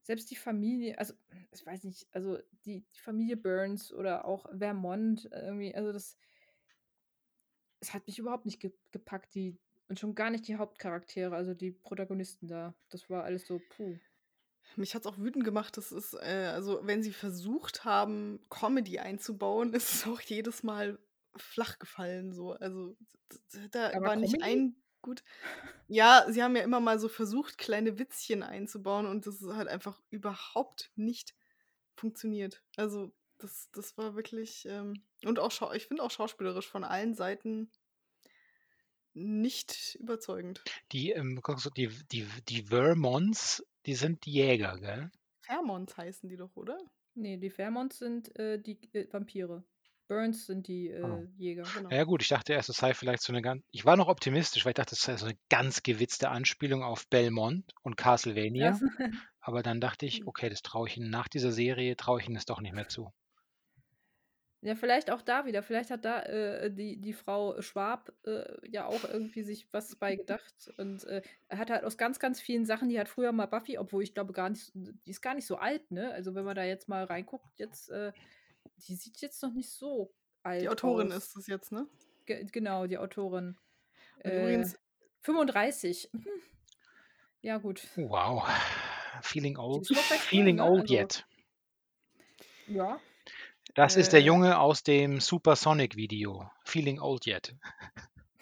selbst 0.03 0.29
die 0.31 0.35
Familie 0.35 0.97
also, 0.99 1.13
ich 1.51 1.65
weiß 1.65 1.83
nicht, 1.83 2.07
also, 2.13 2.39
die 2.65 2.85
die 2.95 2.99
Familie 2.99 3.37
Burns 3.37 3.93
oder 3.93 4.25
auch 4.25 4.47
Vermont 4.57 5.29
irgendwie, 5.31 5.75
also, 5.75 5.91
das 5.93 6.17
es 7.79 7.93
hat 7.93 8.07
mich 8.07 8.19
überhaupt 8.19 8.45
nicht 8.45 8.59
ge 8.59 8.73
gepackt, 8.91 9.35
die 9.35 9.57
und 9.87 9.99
schon 9.99 10.15
gar 10.15 10.31
nicht 10.31 10.47
die 10.47 10.55
Hauptcharaktere, 10.57 11.35
also, 11.35 11.53
die 11.53 11.71
Protagonisten 11.71 12.47
da. 12.47 12.73
Das 12.89 13.09
war 13.09 13.23
alles 13.23 13.45
so, 13.47 13.59
puh. 13.59 13.99
Mich 14.77 14.95
hat's 14.95 15.05
auch 15.05 15.17
wütend 15.19 15.45
gemacht, 15.45 15.77
das 15.77 15.91
ist, 15.91 16.15
äh 16.15 16.49
also, 16.53 16.79
wenn 16.83 17.03
sie 17.03 17.13
versucht 17.13 17.85
haben, 17.85 18.39
Comedy 18.49 18.99
einzubauen, 18.99 19.73
ist 19.73 19.93
es 19.93 20.07
auch 20.07 20.21
jedes 20.21 20.63
Mal 20.63 20.97
flach 21.37 21.79
gefallen 21.79 22.33
so. 22.33 22.51
Also, 22.53 22.95
da 23.71 23.93
Aber 23.93 24.07
war 24.07 24.15
nicht 24.15 24.41
ein 24.41 24.75
gut 25.01 25.23
ja, 25.87 26.25
sie 26.29 26.41
haben 26.41 26.55
ja 26.55 26.63
immer 26.63 26.79
mal 26.79 26.99
so 26.99 27.09
versucht, 27.09 27.57
kleine 27.57 27.99
Witzchen 27.99 28.43
einzubauen 28.43 29.05
und 29.05 29.27
das 29.27 29.41
hat 29.43 29.67
einfach 29.67 30.01
überhaupt 30.09 30.91
nicht 30.95 31.35
funktioniert. 31.95 32.63
Also, 32.75 33.13
das 33.37 33.69
das 33.71 33.97
war 33.97 34.15
wirklich, 34.15 34.65
ähm 34.65 35.03
und 35.23 35.39
auch 35.39 35.51
schau 35.51 35.71
ich 35.73 35.87
finde 35.87 36.03
auch 36.03 36.11
schauspielerisch 36.11 36.67
von 36.67 36.83
allen 36.83 37.13
Seiten 37.13 37.71
nicht 39.13 39.95
überzeugend. 39.99 40.63
Die, 40.91 41.11
ähm, 41.11 41.39
guckst 41.41 41.65
du, 41.65 41.69
die 41.69 41.89
die 42.11 42.27
die 42.49 42.63
Vermonts, 42.63 43.65
die 43.85 43.95
sind 43.95 44.25
die 44.25 44.33
Jäger, 44.33 44.77
gell? 44.79 45.11
Vermonts 45.41 45.95
heißen 45.95 46.27
die 46.27 46.37
doch, 46.37 46.55
oder? 46.55 46.77
Ne, 47.13 47.37
die 47.37 47.49
Vermonts 47.49 47.99
sind, 47.99 48.35
äh, 48.37 48.59
die 48.59 48.77
äh, 48.93 49.07
Vampire. 49.11 49.63
Burns 50.09 50.45
sind 50.45 50.67
die, 50.67 50.87
Ah. 51.03 51.19
äh, 51.19 51.25
Jäger. 51.35 51.71
Genau. 51.71 51.99
Ja 51.99 52.03
gut, 52.05 52.21
ich 52.23 52.29
dachte 52.29 52.53
erst, 52.53 52.69
es 52.69 52.77
sei 52.77 52.93
vielleicht 52.95 53.23
so 53.23 53.33
'ne 53.33 53.41
gan 53.41 53.63
ich 53.71 53.85
war 53.85 53.97
noch 53.97 54.07
optimistisch, 54.09 54.65
weil 54.65 54.71
ich 54.71 54.75
dachte, 54.75 54.95
es 54.95 55.01
sei 55.03 55.17
so 55.17 55.27
'ne 55.27 55.37
ganz 55.49 55.83
gewitzte 55.83 56.29
Anspielung 56.29 56.83
auf 56.83 57.07
Belmont 57.09 57.73
und 57.83 57.97
Castlevania. 57.97 58.81
Das 58.81 58.81
Aber 59.41 59.63
dann 59.63 59.81
dachte 59.81 60.05
ich: 60.07 60.21
Hm. 60.21 60.27
„Okay, 60.27 60.49
das 60.49 60.61
traue 60.63 60.87
ich 60.89 60.97
ihnen 60.97 61.09
nach 61.11 61.27
dieser 61.29 61.51
Serie 61.53 61.97
traue 61.97 62.21
ich 62.21 62.27
ihnen 62.27 62.35
das 62.35 62.45
doch 62.45 62.61
nicht 62.61 62.73
mehr 62.75 62.87
zu.“ 62.89 63.11
Ja, 64.63 64.75
vielleicht 64.75 65.11
auch 65.11 65.21
da 65.21 65.45
wieder. 65.45 65.61
Vielleicht 65.63 65.91
hat 65.91 66.05
da, 66.05 66.21
äh, 66.23 66.71
die 66.73 66.99
die 66.99 67.13
Frau 67.13 67.61
Schwab, 67.61 68.13
äh, 68.25 68.45
ja 68.67 68.85
auch 68.85 69.03
irgendwie 69.03 69.43
sich 69.43 69.67
was 69.71 69.95
bei 69.95 70.15
gedacht 70.15 70.71
und, 70.77 71.03
äh, 71.05 71.21
hat 71.49 71.69
halt 71.69 71.83
aus 71.83 71.97
ganz, 71.97 72.19
ganz 72.19 72.41
vielen 72.41 72.65
Sachen 72.65 72.89
die 72.89 72.99
hat 72.99 73.09
früher 73.09 73.31
mal 73.31 73.45
Buffy 73.47 73.77
obwohl 73.77 74.01
ich 74.03 74.13
glaube 74.13 74.33
gar 74.33 74.49
nicht 74.49 74.71
die 74.73 74.97
ist 75.11 75.21
gar 75.21 75.35
nicht 75.35 75.45
so 75.45 75.57
alt, 75.57 75.91
ne? 75.91 76.11
Also, 76.11 76.33
wenn 76.35 76.45
man 76.45 76.55
da 76.55 76.63
jetzt 76.63 76.87
mal 76.89 77.03
reinguckt 77.03 77.59
jetzt, 77.59 77.89
äh 77.89 78.13
die 78.77 78.95
sieht 78.95 79.21
jetzt 79.21 79.41
noch 79.43 79.53
nicht 79.53 79.69
so 79.71 80.13
alt 80.43 80.61
Die 80.61 80.69
Autorin 80.69 81.11
aus. 81.11 81.25
ist 81.25 81.37
es 81.37 81.47
jetzt, 81.47 81.71
ne? 81.71 81.87
Ge 82.25 82.45
genau, 82.51 82.87
die 82.87 82.97
Autorin. 82.97 83.57
Und 84.23 84.31
Äh, 84.31 84.41
übrigens 84.41 84.77
35. 85.21 86.09
Mhm. 86.11 86.27
Ja 87.41 87.57
gut. 87.57 87.87
Wow. 87.95 88.47
Feeling 89.21 89.57
old 89.57 89.87
feeling 89.87 90.57
ne? 90.57 90.63
old 90.63 90.81
Also 90.81 90.93
yet. 90.95 91.25
Ja. 92.67 92.99
Das 93.75 93.95
ist 93.95 94.13
der 94.13 94.21
Äh 94.21 94.23
Junge 94.23 94.59
aus 94.59 94.83
dem 94.83 95.19
Supersonic-Video. 95.19 96.49
Feeling 96.63 96.99
old 96.99 97.25
yet. 97.27 97.55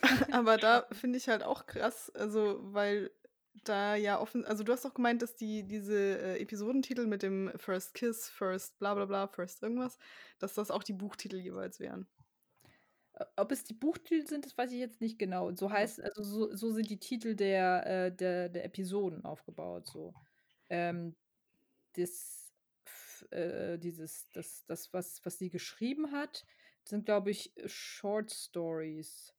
Aber 0.31 0.57
da 0.57 0.88
finde 0.91 1.17
ich 1.17 1.27
halt 1.27 1.43
auch 1.43 1.65
krass, 1.65 2.09
also, 2.11 2.59
weil 2.73 3.11
da 3.64 3.95
ja 3.95 4.20
offen 4.20 4.45
also, 4.45 4.64
du 4.64 4.72
hast 4.74 4.84
doch 4.86 4.93
gemeint, 4.93 5.22
dass 5.22 5.36
die 5.36 5.64
diese, 5.68 5.95
äh, 6.20 6.39
Episodentitel 6.41 7.06
mit 7.08 7.24
dem 7.24 7.51
First 7.58 7.93
Kiss, 7.93 8.30
First 8.30 8.80
bla 8.80 8.93
bla 8.95 9.06
bla, 9.06 9.28
First 9.28 9.64
irgendwas, 9.64 9.97
dass 10.39 10.54
das 10.56 10.72
auch 10.72 10.84
die 10.84 10.93
Buchtitel 10.93 11.38
jeweils 11.38 11.80
wären. 11.80 12.08
Äh, 13.16 13.26
ob 13.38 13.51
es 13.51 13.64
die 13.64 13.74
Buchtitel 13.74 14.28
sind, 14.28 14.45
das 14.45 14.58
weiß 14.58 14.72
ich 14.72 14.80
jetzt 14.80 15.01
nicht 15.01 15.20
genau. 15.20 15.51
So 15.56 15.72
heißt 15.72 16.01
also, 16.01 16.24
so 16.24 16.56
so 16.56 16.72
sind 16.72 16.89
die 16.89 16.99
Titel 16.99 17.36
der 17.36 17.86
äh, 18.08 18.12
der 18.16 18.49
der 18.49 18.66
Episoden 18.66 19.24
aufgebaut 19.26 19.88
so. 19.88 20.14
Ähm, 20.70 21.16
das 21.93 22.54
äh, 23.32 23.78
dieses 23.80 24.30
das 24.32 24.66
das, 24.68 24.93
was 24.93 25.22
was 25.26 25.38
sie 25.39 25.49
geschrieben 25.49 26.12
hat, 26.12 26.45
sind, 26.86 27.06
glaube 27.06 27.32
ich, 27.32 27.54
Short 27.66 28.32
Stories. 28.32 29.34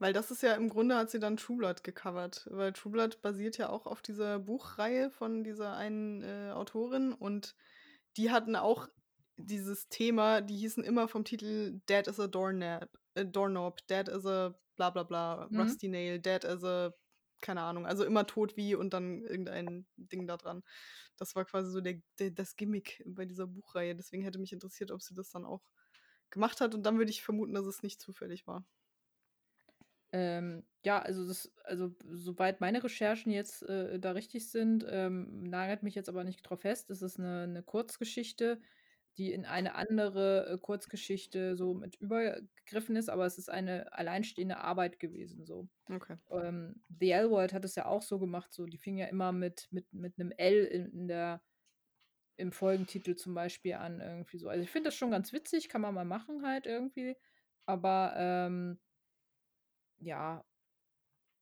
Weil 0.00 0.14
das 0.14 0.30
ist 0.30 0.42
ja 0.42 0.54
im 0.54 0.70
Grunde 0.70 0.96
hat 0.96 1.10
sie 1.10 1.20
dann 1.20 1.36
True 1.36 1.58
Blood 1.58 1.84
gecovert, 1.84 2.48
weil 2.50 2.72
True 2.72 2.90
Blood 2.90 3.20
basiert 3.20 3.58
ja 3.58 3.68
auch 3.68 3.86
auf 3.86 4.00
dieser 4.00 4.38
Buchreihe 4.38 5.10
von 5.10 5.44
dieser 5.44 5.76
einen, 5.76 6.22
äh, 6.22 6.52
Autorin 6.52 7.12
und 7.12 7.54
die 8.16 8.30
hatten 8.30 8.56
auch 8.56 8.88
dieses 9.36 9.88
Thema, 9.90 10.40
die 10.40 10.56
hießen 10.56 10.82
immer 10.84 11.06
vom 11.06 11.24
Titel 11.24 11.80
Dead 11.88 12.08
as 12.08 12.18
a 12.18 12.26
Doornap 12.28 12.90
äh, 13.14 13.26
Doorknob, 13.26 13.86
Dead 13.88 14.08
as 14.08 14.24
a 14.26 14.54
bla 14.76 14.88
bla 14.90 15.02
bla, 15.02 15.46
Mhm. 15.50 15.60
Rusty 15.60 15.88
Nail, 15.88 16.18
Dead 16.18 16.44
as 16.46 16.64
a 16.64 16.92
keine 17.42 17.62
Ahnung, 17.62 17.86
also 17.86 18.04
immer 18.04 18.26
tot 18.26 18.56
wie 18.56 18.74
und 18.74 18.92
dann 18.94 19.22
irgendein 19.22 19.86
Ding 19.96 20.26
da 20.26 20.36
dran. 20.38 20.62
Das 21.18 21.34
war 21.36 21.44
quasi 21.44 21.70
so 21.70 21.80
der 21.82 22.00
der 22.18 22.30
das 22.30 22.56
Gimmick 22.56 23.02
bei 23.06 23.26
dieser 23.26 23.46
Buchreihe. 23.46 23.94
Deswegen 23.94 24.22
hätte 24.24 24.38
mich 24.38 24.52
interessiert, 24.52 24.90
ob 24.92 25.02
sie 25.02 25.14
das 25.14 25.30
dann 25.30 25.44
auch 25.46 25.62
gemacht 26.30 26.60
hat 26.62 26.74
und 26.74 26.84
dann 26.84 26.98
würde 26.98 27.10
ich 27.10 27.22
vermuten, 27.22 27.54
dass 27.54 27.66
es 27.66 27.82
nicht 27.82 28.00
zufällig 28.00 28.46
war. 28.46 28.64
Ähm, 30.12 30.64
ja, 30.84 30.98
also 31.00 31.26
das 31.26 31.52
also, 31.64 31.94
soweit 32.04 32.60
meine 32.60 32.82
Recherchen 32.82 33.30
jetzt, 33.30 33.62
äh, 33.62 34.00
da 34.00 34.12
richtig 34.12 34.50
sind, 34.50 34.84
ähm, 34.88 35.44
nagelt 35.44 35.82
mich 35.82 35.94
jetzt 35.94 36.08
aber 36.08 36.24
nicht 36.24 36.42
drauf 36.42 36.62
fest. 36.62 36.90
Es 36.90 37.02
ist 37.02 37.18
'ne 37.18 37.46
'ne 37.46 37.62
Kurzgeschichte, 37.62 38.60
die 39.18 39.32
in 39.32 39.44
eine 39.46 39.74
andere, 39.76 40.48
äh, 40.54 40.58
Kurzgeschichte 40.58 41.54
so 41.56 41.74
mit 41.74 41.96
übergegriffen 41.96 42.96
ist, 42.96 43.08
aber 43.10 43.26
es 43.26 43.38
ist 43.38 43.50
eine 43.50 43.92
alleinstehende 43.92 44.58
Arbeit 44.58 44.98
gewesen 44.98 45.44
so. 45.44 45.68
Okay. 45.90 46.20
Ähm, 46.30 46.84
The 47.00 47.10
L 47.12 47.30
Word 47.30 47.52
hat 47.54 47.64
es 47.66 47.76
ja 47.76 47.86
auch 47.86 48.02
so 48.02 48.18
gemacht, 48.20 48.52
so 48.54 48.66
die 48.66 48.78
fing 48.78 48.98
ja 48.98 49.06
immer 49.08 49.32
mit 49.32 49.68
mit 49.72 49.92
mit 49.92 50.18
'nem 50.18 50.32
L 50.32 50.64
in 50.66 50.86
in 50.92 51.08
der 51.08 51.42
im 52.36 52.52
Folgentitel 52.52 53.16
zum 53.16 53.34
Beispiel 53.34 53.74
an 53.74 54.00
irgendwie 54.00 54.38
so. 54.38 54.48
Also, 54.48 54.64
ich 54.64 54.70
finde 54.70 54.88
das 54.88 54.96
schon 54.96 55.10
ganz 55.12 55.32
witzig, 55.34 55.68
kann 55.70 55.82
man 55.82 55.94
mal 55.94 56.04
machen 56.06 56.46
halt 56.46 56.66
irgendwie, 56.66 57.16
aber, 57.66 58.14
ähm 58.18 58.80
ja 60.00 60.44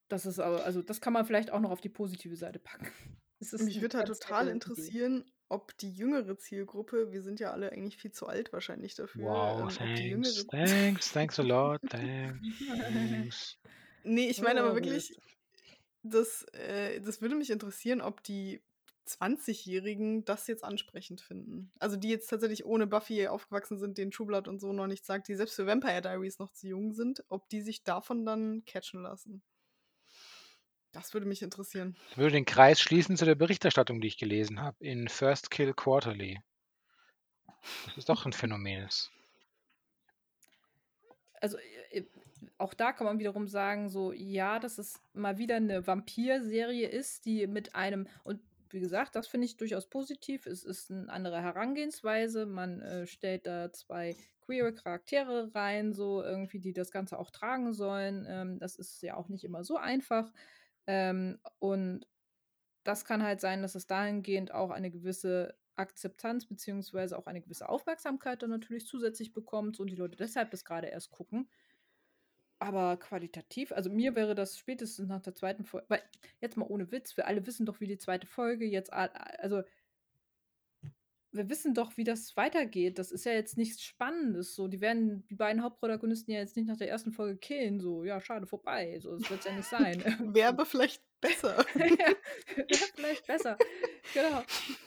das 0.09 0.25
ist 0.27 0.39
aber 0.39 0.65
also, 0.65 0.83
das 0.83 1.01
kann 1.01 1.13
man 1.13 1.27
vielleicht 1.27 1.51
auch 1.51 1.61
noch 1.61 1.71
auf 1.71 1.81
die 1.81 1.89
positive 1.91 2.37
Seite 2.37 2.59
packen. 2.59 2.91
Es 3.41 3.53
ist 3.53 3.63
Mich 3.63 3.81
würde 3.81 3.99
halt 3.99 4.09
total 4.09 4.49
Idee. 4.49 4.53
interessieren, 4.55 5.25
ob 5.49 5.77
die 5.79 5.93
jüngere 5.93 6.37
Zielgruppe 6.39 7.13
wir 7.13 7.23
sind 7.23 7.39
ja 7.39 7.53
alle 7.53 7.71
eigentlich 7.71 7.97
viel 7.97 8.11
zu 8.11 8.27
alt 8.27 8.53
wahrscheinlich 8.53 8.97
dafür, 8.97 9.23
Wow, 9.25 9.61
ähm, 9.61 9.67
ob 9.69 9.95
die 9.95 10.03
thanks. 10.03 10.03
jüngere 10.03 10.45
Thanks, 10.51 11.13
thanks 11.13 11.39
a 11.39 11.43
lot, 11.45 11.81
thanks. 11.89 12.41
Thanks. 12.69 13.59
Ne, 14.03 14.29
ich 14.29 14.41
meine 14.43 14.61
aber 14.61 14.73
Oh, 14.73 14.75
wirklich, 14.75 15.17
das 16.03 16.45
äh, 16.53 17.01
das 17.01 17.21
würde 17.23 17.37
mich 17.37 17.51
interessieren, 17.51 18.01
ob 18.01 18.23
die 18.25 18.63
20-Jährigen 19.09 20.25
das 20.25 20.47
jetzt 20.47 20.65
ansprechend 20.65 21.21
finden. 21.21 21.73
Also, 21.81 21.97
die 21.97 22.09
jetzt 22.11 22.29
tatsächlich 22.29 22.65
ohne 22.65 22.87
Buffy 22.87 23.27
aufgewachsen 23.29 23.79
sind, 23.79 23.99
denen 23.99 24.11
True 24.11 24.27
Blood 24.27 24.49
und 24.49 24.61
so 24.61 24.73
noch 24.73 24.87
nichts 24.87 25.07
sagt, 25.07 25.29
die 25.29 25.35
selbst 25.37 25.55
für 25.57 25.67
Vampire 25.67 26.01
Diaries 26.03 26.39
noch 26.39 26.53
zu 26.53 26.69
jung 26.69 26.93
sind, 26.93 27.25
ob 27.29 27.49
die 27.49 27.61
sich 27.63 27.85
davon 27.85 28.25
dann 28.27 28.65
catchen 28.65 29.03
lassen. 29.03 29.43
Das 30.93 31.15
würde 31.15 31.27
mich 31.27 31.43
interessieren. 31.43 31.97
Ich 32.11 32.19
würde 32.19 32.33
den 32.33 32.45
Kreis 32.45 32.83
schließen 32.83 33.17
zu 33.17 33.25
der 33.25 33.35
Berichterstattung, 33.35 34.03
die 34.03 34.09
ich 34.09 34.19
gelesen 34.19 34.61
habe 34.61 34.77
in 34.85 35.09
First 35.09 35.51
Kill 35.51 35.73
Quarterly. 35.73 36.41
Dass 37.85 37.97
es 37.97 38.05
doch 38.05 38.25
'n 38.27 38.33
Phänomen 38.33 38.85
ist. 38.85 39.11
Also, 41.41 41.57
äh, 41.91 42.05
auch 42.59 42.75
da 42.75 42.93
kann 42.93 43.07
man 43.07 43.19
wiederum 43.19 43.47
sagen, 43.49 43.89
so, 43.89 44.13
ja, 44.13 44.59
dass 44.59 44.79
es 44.79 45.01
mal 45.13 45.39
wieder 45.39 45.61
'ne 45.61 45.87
Vampirserie 45.87 46.89
ist, 46.89 47.25
die 47.27 47.47
mit 47.47 47.75
einem 47.75 48.09
und 48.25 48.41
wie 48.71 48.81
gesagt, 48.81 49.15
das 49.17 49.27
finde 49.29 49.47
ich 49.47 49.57
durchaus 49.57 49.89
positiv. 49.89 50.47
Es 50.47 50.65
ist 50.65 50.91
'ne 50.91 51.09
andere 51.11 51.41
Herangehensweise. 51.43 52.47
Man, 52.47 52.81
äh, 52.81 53.07
stellt 53.07 53.47
da 53.47 53.73
2 53.73 54.17
queere 54.41 54.75
Charaktere 54.75 55.55
rein, 55.55 55.93
so 55.93 56.23
irgendwie, 56.23 56.61
die 56.61 56.73
das 56.73 56.91
Ganze 56.91 57.19
auch 57.19 57.31
tragen 57.31 57.73
sollen. 57.75 58.27
Ähm, 58.29 58.59
das 58.59 58.77
ist 58.77 59.03
ja 59.03 59.17
auch 59.17 59.29
nicht 59.29 59.45
immer 59.45 59.65
so 59.65 59.77
einfach. 59.77 60.33
Ähm, 60.87 61.39
und 61.59 62.07
das 62.85 63.05
kann 63.05 63.23
halt 63.23 63.41
sein, 63.41 63.63
dass 63.63 63.75
es 63.75 63.87
dahingehend 63.87 64.53
auch 64.53 64.71
eine 64.71 64.91
gewisse 64.91 65.59
Akzeptanz 65.77 66.47
beziehungsweise 66.47 67.19
auch 67.19 67.27
eine 67.27 67.41
gewisse 67.41 67.69
Aufmerksamkeit 67.69 68.43
dann 68.43 68.51
natürlich 68.51 68.87
zusätzlich 68.87 69.33
bekommt 69.35 69.81
und 69.81 69.91
die 69.91 69.97
Leute 69.97 70.17
deshalb 70.17 70.51
das 70.51 70.65
grade 70.65 70.89
erst 70.89 71.11
gucken. 71.13 71.51
Aber 72.59 72.97
qualitativ, 72.97 73.73
also 73.73 73.91
mir 73.91 74.15
wäre 74.15 74.35
das 74.35 74.59
spätestens 74.59 75.09
nach 75.09 75.23
der 75.23 75.35
zweiten 75.35 75.65
Folge, 75.65 75.87
weil 75.89 76.03
jetzt 76.41 76.57
mal 76.57 76.67
ohne 76.67 76.91
Witz, 76.91 77.17
wir 77.17 77.27
alle 77.27 77.47
wissen 77.47 77.67
doch, 77.67 77.81
wie 77.81 77.87
die 77.87 77.99
zweite 77.99 78.27
Folge 78.27 78.65
jetzt, 78.65 78.93
also 78.93 79.63
wir 81.31 81.49
wissen 81.51 81.75
doch, 81.75 81.97
wie 81.97 82.05
das 82.05 82.37
weitergeht. 82.37 82.99
Das 82.99 83.13
ist 83.13 83.25
ja 83.25 83.33
jetzt 83.33 83.57
nichts 83.57 83.83
Spannendes. 83.83 84.55
So, 84.55 84.67
die 84.67 84.81
werden 84.81 85.27
die 85.29 85.35
beiden 85.35 85.63
Hauptprotagonisten 85.63 86.33
ja 86.33 86.41
jetzt 86.41 86.57
nicht 86.57 86.67
nach 86.67 86.77
der 86.77 86.89
ersten 86.89 87.13
Folge 87.13 87.37
killen. 87.37 87.81
So, 87.81 88.05
ja, 88.05 88.21
schade, 88.21 88.47
vorbei. 88.47 88.99
So, 89.01 89.17
das 89.17 89.31
wird 89.31 89.45
ja 89.45 89.53
nicht 89.53 89.69
sein. 89.69 90.03
Wäre 90.35 90.49
aber 90.49 90.65
vielleicht 90.65 91.03
besser. 91.21 91.65
ja, 91.75 92.15
wäre 92.57 92.91
vielleicht 92.95 93.27
besser. 93.27 93.59
Genau. 94.15 94.43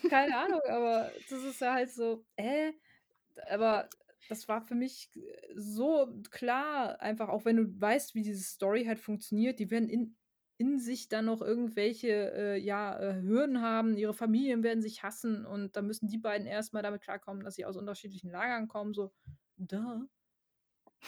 Keine 0.08 0.36
Ahnung, 0.36 0.60
aber 0.68 1.12
das 1.28 1.44
ist 1.44 1.60
ja 1.60 1.74
halt 1.74 1.90
so, 1.90 2.24
äh, 2.36 2.72
aber 3.48 3.88
das 4.32 4.48
war 4.48 4.62
für 4.62 4.74
mich 4.74 5.10
so 5.54 6.08
klar, 6.30 7.00
einfach 7.02 7.28
auch 7.28 7.44
wenn 7.44 7.56
du 7.56 7.80
weißt, 7.80 8.14
wie 8.14 8.22
diese 8.22 8.42
Story 8.42 8.86
halt 8.86 8.98
funktioniert, 8.98 9.58
die 9.58 9.70
werden 9.70 9.90
in, 9.90 10.16
in 10.56 10.78
sich 10.78 11.10
dann 11.10 11.26
noch 11.26 11.42
irgendwelche 11.42 12.32
äh, 12.32 12.56
ja, 12.58 12.98
äh, 12.98 13.20
Hürden 13.20 13.60
haben, 13.60 13.98
ihre 13.98 14.14
Familien 14.14 14.62
werden 14.62 14.82
sich 14.82 15.02
hassen 15.02 15.44
und 15.44 15.76
da 15.76 15.82
müssen 15.82 16.08
die 16.08 16.16
beiden 16.16 16.46
erstmal 16.46 16.82
damit 16.82 17.02
klarkommen, 17.02 17.44
dass 17.44 17.56
sie 17.56 17.66
aus 17.66 17.76
unterschiedlichen 17.76 18.30
Lagern 18.30 18.68
kommen, 18.68 18.94
so, 18.94 19.12
da. 19.56 20.00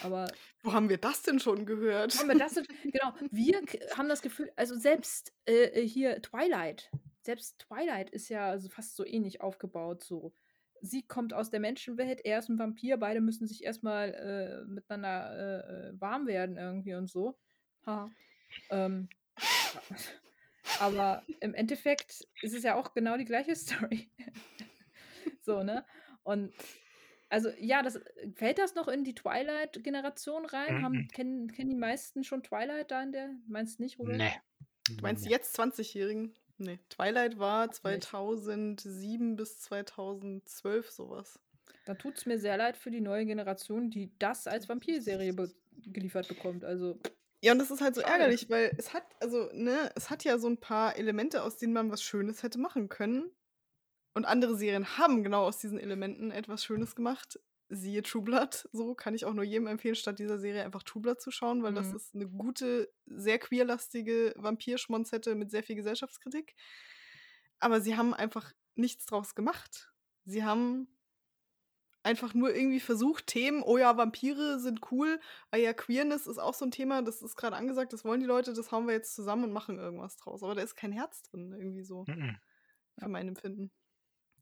Aber. 0.03 0.27
Wo 0.62 0.75
haben 0.75 0.91
wir 0.91 0.99
das 0.99 1.22
denn 1.22 1.39
schon 1.39 1.64
gehört? 1.64 2.18
Haben 2.18 2.29
wir 2.29 2.39
das 2.39 2.55
denn, 2.55 2.66
genau, 2.83 3.14
wir 3.31 3.62
haben 3.97 4.09
das 4.11 4.20
Gefühl, 4.20 4.53
also 4.57 4.77
selbst 4.77 5.33
äh, 5.47 5.83
äh, 5.83 5.89
hier 5.89 6.20
Twilight, 6.20 6.91
selbst 7.22 7.59
Twilight 7.59 8.11
ist 8.11 8.29
ja 8.29 8.51
also 8.51 8.68
fast 8.68 8.97
so 8.97 9.07
ähnlich 9.07 9.41
aufgebaut, 9.41 10.05
so. 10.05 10.35
Sie 10.87 11.03
kommt 11.03 11.32
aus 11.32 11.51
der 11.51 11.61
Menschenwelt, 11.61 12.20
er 12.24 12.39
ist 12.41 12.49
ein 12.49 12.59
Vampir, 12.59 12.99
beide 12.99 13.20
müssen 13.20 13.47
sich 13.47 13.64
erstmal 13.64 14.12
äh, 14.14 14.70
miteinander 14.70 15.32
äh, 15.37 15.89
äh, 15.89 16.01
warm 16.01 16.26
werden 16.26 16.57
irgendwie 16.59 16.95
und 16.95 17.09
so. 17.09 17.39
Ha. 17.87 18.11
Ähm, 18.70 19.09
aber 20.80 21.22
im 21.41 21.55
Endeffekt 21.55 22.26
ist 22.43 22.55
es 22.55 22.62
ja 22.62 22.74
auch 22.74 22.95
genau 22.95 23.16
die 23.16 23.24
gleiche 23.24 23.55
Story. 23.57 24.11
so, 25.41 25.62
ne? 25.62 25.85
Und 26.22 26.53
also 27.28 27.51
ja, 27.59 27.82
das 27.82 27.99
fällt 28.37 28.59
das 28.59 28.74
noch 28.74 28.89
in 28.89 29.05
die 29.05 29.14
Twilight-Generation 29.14 30.45
rein? 30.47 30.82
Haben, 30.82 30.95
Mhm. 30.97 31.09
kennen, 31.09 31.53
kennen 31.53 31.70
die 31.70 31.76
meisten 31.76 32.24
schon 32.24 32.43
Twilight 32.43 32.91
da 32.91 33.03
in 33.03 33.12
der? 33.12 33.30
Meinst 33.49 33.78
du 33.78 33.82
nicht, 33.82 33.99
Rudolf? 33.99 34.18
Nee. 34.18 34.32
Du 34.89 35.03
meinst 35.03 35.24
die 35.24 35.28
Nee. 35.28 35.35
jetzt 35.35 35.59
20-Jährigen? 35.59 36.35
Nee, 36.59 36.78
Twilight 36.88 37.38
war 37.38 37.66
nicht. 37.66 37.74
2007 38.05 39.36
bis 39.36 39.61
2012 39.61 40.90
sowas. 40.90 41.38
Da 41.84 41.94
tut 41.94 42.16
es 42.16 42.26
mir 42.26 42.38
sehr 42.38 42.57
leid 42.57 42.76
für 42.76 42.90
die 42.90 43.00
neue 43.00 43.26
Generation, 43.26 43.90
die 43.90 44.12
das 44.18 44.46
als 44.46 44.68
Vampirserie 44.68 45.32
be 45.32 45.50
geliefert 45.86 46.28
bekommt. 46.28 46.64
Also, 46.64 46.98
Ja, 47.42 47.52
und 47.52 47.59
das 47.59 47.70
ist 47.70 47.80
halt 47.80 47.94
so 47.94 48.00
Schade. 48.00 48.12
ärgerlich, 48.12 48.48
weil 48.48 48.72
es 48.78 48.94
hat, 48.94 49.05
also, 49.20 49.50
ne, 49.52 49.90
es 49.96 50.09
hat 50.09 50.24
ja 50.24 50.38
so 50.38 50.46
ein 50.48 50.57
paar 50.59 50.96
Elemente, 50.96 51.42
aus 51.42 51.57
denen 51.57 51.72
man 51.72 51.90
was 51.90 52.02
Schönes 52.02 52.42
hätte 52.42 52.59
machen 52.59 52.88
können. 52.88 53.30
Und 54.14 54.24
andere 54.24 54.57
Serien 54.57 54.96
haben 54.96 55.24
genau 55.24 55.44
aus 55.44 55.59
diesen 55.59 55.78
Elementen 55.78 56.30
etwas 56.30 56.64
Schönes 56.64 56.94
gemacht. 56.94 57.40
Siehe 57.68 58.02
True 58.02 58.22
Blood. 58.22 58.68
So 58.72 58.94
kann 58.94 59.14
ich 59.14 59.24
auch 59.24 59.32
nur 59.34 59.44
jedem 59.44 59.66
empfehlen, 59.66 59.94
statt 59.94 60.18
dieser 60.18 60.38
Serie 60.38 60.64
einfach 60.64 60.82
True 60.82 61.02
Blood 61.02 61.20
zu 61.20 61.30
schauen, 61.30 61.62
weil 61.62 61.74
das 61.74 61.90
Mhm. 61.90 61.96
ist 61.96 62.14
eine 62.14 62.28
gute, 62.28 62.92
sehr 63.06 63.38
queerlastige 63.38 64.34
Vampirschmonzette 64.36 65.34
mit 65.34 65.50
sehr 65.50 65.62
viel 65.62 65.76
Gesellschaftskritik. 65.76 66.54
Aber 67.60 67.80
sie 67.80 67.96
haben 67.96 68.14
einfach 68.14 68.52
nichts 68.74 69.06
draus 69.06 69.34
gemacht. 69.34 69.92
Sie 70.24 70.44
haben 70.44 70.88
einfach 72.02 72.34
nur 72.34 72.54
irgendwie 72.54 72.80
versucht, 72.80 73.26
Themen, 73.26 73.62
oh 73.62 73.78
ja, 73.78 73.96
Vampire 73.96 74.58
sind 74.60 74.80
cool, 74.92 75.20
ah 75.50 75.56
ja, 75.56 75.72
Queerness 75.72 76.26
ist 76.26 76.38
auch 76.38 76.52
so 76.54 76.66
ein 76.66 76.70
Thema, 76.70 77.02
das 77.02 77.22
ist 77.22 77.34
gerade 77.36 77.56
angesagt, 77.56 77.92
das 77.94 78.04
wollen 78.04 78.20
die 78.20 78.26
Leute, 78.26 78.52
das 78.52 78.70
hauen 78.72 78.86
wir 78.86 78.92
jetzt 78.94 79.14
zusammen 79.14 79.44
und 79.44 79.52
machen 79.52 79.78
irgendwas 79.78 80.16
draus. 80.16 80.42
Aber 80.42 80.54
da 80.54 80.62
ist 80.62 80.74
kein 80.76 80.92
Herz 80.92 81.22
drin, 81.22 81.52
irgendwie 81.52 81.82
so, 81.84 82.06
Mhm. 82.06 82.36
für 82.98 83.08
mein 83.08 83.28
Empfinden. 83.28 83.72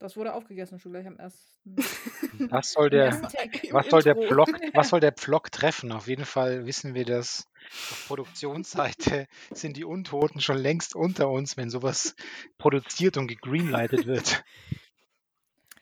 Das 0.03 0.16
wurde 0.16 0.34
aufgegessen 0.34 0.78
schon 0.78 0.92
gleich 0.92 1.07
am 1.07 1.16
ersten. 1.16 1.76
Was 2.50 2.72
soll 2.72 2.90
der, 2.90 3.12
was 3.70 3.86
soll 3.88 4.03
der. 4.03 4.14
Block, 4.14 4.48
was 4.74 4.88
soll 4.90 5.00
der 5.00 5.12
Block 5.12 5.53
treffen? 5.53 5.92
Auf 5.92 6.09
jeden 6.09 6.24
Fall 6.24 6.66
wissen 6.66 6.94
wir 6.94 7.05
das. 7.05 7.46
Auf 7.90 8.05
Produktionsseite 8.09 9.28
sind 9.53 9.76
die 9.76 9.84
Untoten 9.84 10.40
schon 10.40 10.59
längst 10.59 10.96
unter 10.96 11.28
uns, 11.30 11.57
wenn 11.57 11.70
sowas 11.70 12.16
produziert 12.59 13.16
und 13.16 13.28
gegreenlightet 13.28 14.07
wird. 14.07 14.44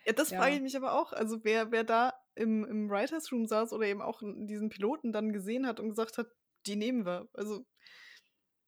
Ja, 0.05 0.13
das 0.13 0.29
frage 0.29 0.51
Ja. 0.51 0.57
ich 0.57 0.63
mich 0.63 0.77
aber 0.77 0.93
auch. 0.93 1.13
Also 1.13 1.43
wer, 1.45 1.71
wer 1.73 1.85
da 1.85 2.13
im, 2.35 2.65
im 2.65 2.91
Writers 2.91 3.33
Room 3.33 3.47
saß 3.47 3.73
oder 3.73 3.87
eben 3.87 4.03
auch 4.03 4.23
diesen 4.23 4.69
Piloten 4.69 5.13
dann 5.13 5.33
gesehen 5.33 5.67
hat 5.67 5.81
und 5.81 5.89
gesagt 5.89 6.19
hat, 6.19 6.27
die 6.67 6.77
nehmen 6.77 7.07
wir. 7.07 7.29
Also 7.33 7.65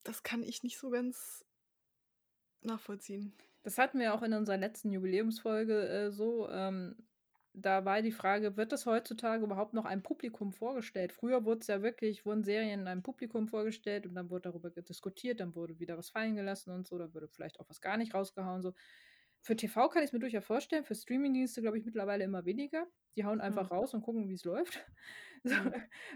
das 0.02 0.22
kann 0.22 0.42
ich 0.42 0.62
nicht 0.62 0.78
so 0.78 0.90
ganz 0.90 1.44
nachvollziehen. 2.62 3.36
Das 3.62 3.78
hatten 3.78 4.00
wir 4.00 4.14
auch 4.14 4.22
in 4.22 4.32
unserer 4.32 4.56
letzten 4.56 4.90
Jubiläumsfolge 4.90 5.88
äh, 5.88 6.10
so. 6.10 6.48
Ähm, 6.50 6.96
da 7.54 7.84
war 7.84 8.00
die 8.00 8.12
Frage, 8.12 8.56
wird 8.56 8.72
das 8.72 8.86
heutzutage 8.86 9.44
überhaupt 9.44 9.74
noch 9.74 9.84
einem 9.84 10.02
Publikum 10.02 10.52
vorgestellt? 10.52 11.12
Früher 11.12 11.44
wurde 11.44 11.60
es 11.60 11.66
ja 11.66 11.82
wirklich, 11.82 12.24
wurden 12.24 12.44
Serien 12.44 12.88
einem 12.88 13.02
Publikum 13.02 13.46
vorgestellt 13.46 14.06
und 14.06 14.14
dann 14.14 14.30
wurde 14.30 14.48
darüber 14.50 14.70
diskutiert, 14.70 15.40
dann 15.40 15.54
wurde 15.54 15.78
wieder 15.78 15.98
was 15.98 16.08
fallen 16.10 16.34
gelassen 16.34 16.70
und 16.70 16.86
so, 16.86 16.98
dann 16.98 17.12
wurde 17.14 17.28
vielleicht 17.28 17.60
auch 17.60 17.68
was 17.68 17.82
gar 17.82 17.98
nicht 17.98 18.14
rausgehauen. 18.14 18.62
So. 18.62 18.72
Für 19.42 19.56
TV 19.56 19.88
kann 19.88 20.02
ich 20.02 20.08
es 20.08 20.12
mir 20.12 20.20
durchaus 20.20 20.44
vorstellen, 20.44 20.84
für 20.84 20.94
Streamingdienste 20.94 21.62
glaube 21.62 21.78
ich 21.78 21.84
mittlerweile 21.84 22.24
immer 22.24 22.44
weniger. 22.44 22.86
Die 23.16 23.24
hauen 23.24 23.40
einfach 23.40 23.70
Hm. 23.70 23.72
raus 23.72 23.92
und 23.94 24.02
gucken, 24.02 24.28
wie 24.28 24.34
es 24.34 24.44
läuft. 24.44 24.80
So, 25.44 25.54
Hm. 25.54 25.72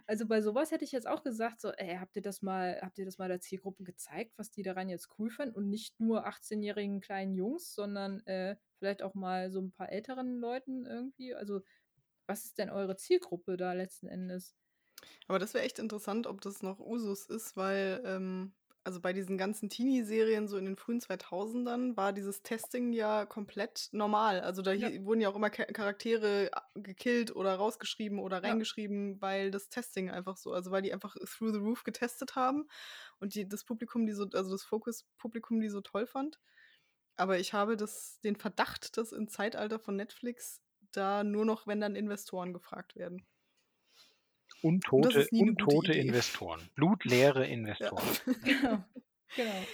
also 0.07 0.27
bei 0.29 0.41
sowas 0.41 0.71
hätte 0.71 0.85
ich 0.85 0.93
jetzt 0.93 1.09
auch 1.09 1.25
gesagt, 1.25 1.61
so, 1.61 1.73
ey, 1.73 1.97
habt 1.97 2.15
ihr 2.15 2.23
das 2.23 2.43
mal, 2.43 2.79
habt 2.81 2.97
ihr 3.01 3.05
das 3.05 3.19
mal 3.19 3.27
der 3.29 3.41
Zielgruppe 3.41 3.83
gezeigt, 3.83 4.39
was 4.39 4.53
die 4.53 4.63
daran 4.63 4.89
jetzt 4.89 5.09
cool 5.19 5.31
fanden 5.31 5.57
und 5.57 5.69
nicht 5.69 5.99
nur 5.99 6.27
18-jährigen 6.27 7.01
kleinen 7.01 7.35
Jungs, 7.35 7.75
sondern 7.75 8.21
äh, 8.27 8.55
vielleicht 8.79 9.03
auch 9.03 9.15
mal 9.15 9.51
so 9.51 9.61
ein 9.61 9.73
paar 9.73 9.91
älteren 9.91 10.39
Leuten 10.39 10.87
irgendwie. 10.87 11.35
Also, 11.35 11.63
was 12.27 12.45
ist 12.45 12.59
denn 12.59 12.71
eure 12.71 12.97
Zielgruppe 12.97 13.57
da 13.57 13.73
letzten 13.73 14.09
Endes? 14.09 14.57
Aber 15.29 15.39
das 15.39 15.55
wäre 15.55 15.65
echt 15.65 15.79
interessant, 15.79 16.27
ob 16.27 16.41
das 16.41 16.63
noch 16.63 16.79
Usus 16.81 17.27
ist, 17.27 17.57
weil, 17.57 18.03
ähm, 18.05 18.55
also 18.87 19.01
bei 19.01 19.13
diesen 19.13 19.37
ganzen 19.37 19.69
Teenie-Serien 19.69 20.47
so 20.47 20.57
in 20.57 20.65
den 20.65 20.77
frühen 20.77 21.01
2000ern 21.01 21.97
war 21.97 22.13
dieses 22.13 22.43
Testing 22.43 22.93
ja 22.93 23.27
komplett 23.27 23.89
normal. 23.93 24.41
Also 24.41 24.63
da 24.63 24.73
Ja. 24.73 24.89
wurden 25.05 25.21
ja 25.21 25.29
auch 25.29 25.35
immer 25.37 25.51
Cha- 25.51 25.65
Charaktere 25.65 26.51
a- 26.53 26.63
gekillt 26.75 27.35
oder 27.35 27.57
rausgeschrieben 27.57 28.21
oder 28.21 28.43
Ja. 28.43 28.43
reingeschrieben, 28.43 29.21
weil 29.21 29.51
das 29.51 29.69
Testing 29.71 30.09
einfach 30.11 30.37
so, 30.37 30.53
also 30.53 30.71
weil 30.71 30.83
die 30.83 30.93
einfach 30.93 31.17
through 31.17 31.53
the 31.53 31.59
roof 31.59 31.83
getestet 31.85 32.37
haben 32.37 32.69
und 33.19 33.35
die, 33.35 33.49
das 33.49 33.65
Publikum, 33.65 34.07
die 34.07 34.13
so, 34.13 34.29
also 34.33 34.53
das 34.53 34.63
Focus-Publikum, 34.65 35.61
die 35.61 35.69
so 35.69 35.81
toll 35.81 36.07
fand. 36.07 36.39
Aber 37.17 37.39
ich 37.39 37.53
habe 37.55 37.77
das, 37.77 38.21
den 38.21 38.37
Verdacht, 38.37 38.97
dass 38.99 39.13
im 39.13 39.29
Zeitalter 39.29 39.81
von 39.81 39.97
Netflix 39.97 40.63
da 40.93 41.25
nur 41.25 41.45
noch, 41.45 41.67
wenn 41.67 41.81
dann 41.81 41.97
Investoren 41.97 42.53
gefragt 42.53 42.95
werden. 42.97 43.27
Untote, 44.63 45.27
untote. 45.33 45.93
Investoren. 45.93 46.61
Blutleere 46.75 47.45
Ja. 47.47 47.53
Investoren. 47.53 48.17
Genau. 48.45 48.85
genau. 49.37 49.67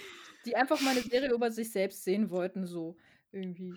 Die 0.45 0.55
einfach 0.55 0.81
mal 0.81 0.91
eine 0.91 1.01
Serie 1.01 1.31
über 1.31 1.51
sich 1.51 1.71
selbst 1.71 2.03
sehen 2.03 2.29
wollten, 2.29 2.65
so 2.67 2.97
irgendwie. 3.31 3.73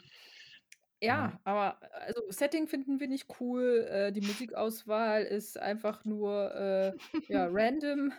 Ja, 1.01 1.31
Ja. 1.31 1.41
aber 1.45 1.79
also 1.93 2.23
Setting 2.31 2.67
finden 2.69 2.99
wir 3.01 3.07
nicht 3.09 3.27
cool. 3.41 3.87
Äh, 3.91 4.13
die 4.13 4.23
Musikauswahl 4.23 5.23
ist 5.23 5.59
einfach 5.59 6.05
nur 6.05 6.55
äh, 6.55 6.93
ja, 7.29 7.47
random. 7.51 8.13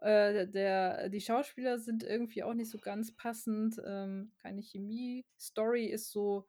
Äh, 0.00 0.46
der, 0.46 1.08
die 1.08 1.20
Schauspieler 1.20 1.78
sind 1.78 2.04
irgendwie 2.04 2.42
auch 2.44 2.54
nicht 2.54 2.70
so 2.70 2.78
ganz 2.78 3.12
passend. 3.14 3.80
Ähm, 3.84 4.32
keine 4.40 4.62
Chemie. 4.62 5.24
Story 5.38 5.86
ist 5.86 6.10
so, 6.10 6.46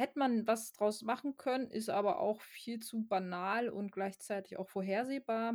hätte 0.00 0.18
man 0.18 0.46
was 0.46 0.72
draus 0.72 1.02
machen 1.02 1.36
können, 1.36 1.70
ist 1.70 1.90
aber 1.90 2.20
auch 2.20 2.40
viel 2.40 2.80
zu 2.80 3.02
banal 3.04 3.68
und 3.68 3.92
gleichzeitig 3.92 4.56
auch 4.58 4.68
vorhersehbar. 4.68 5.54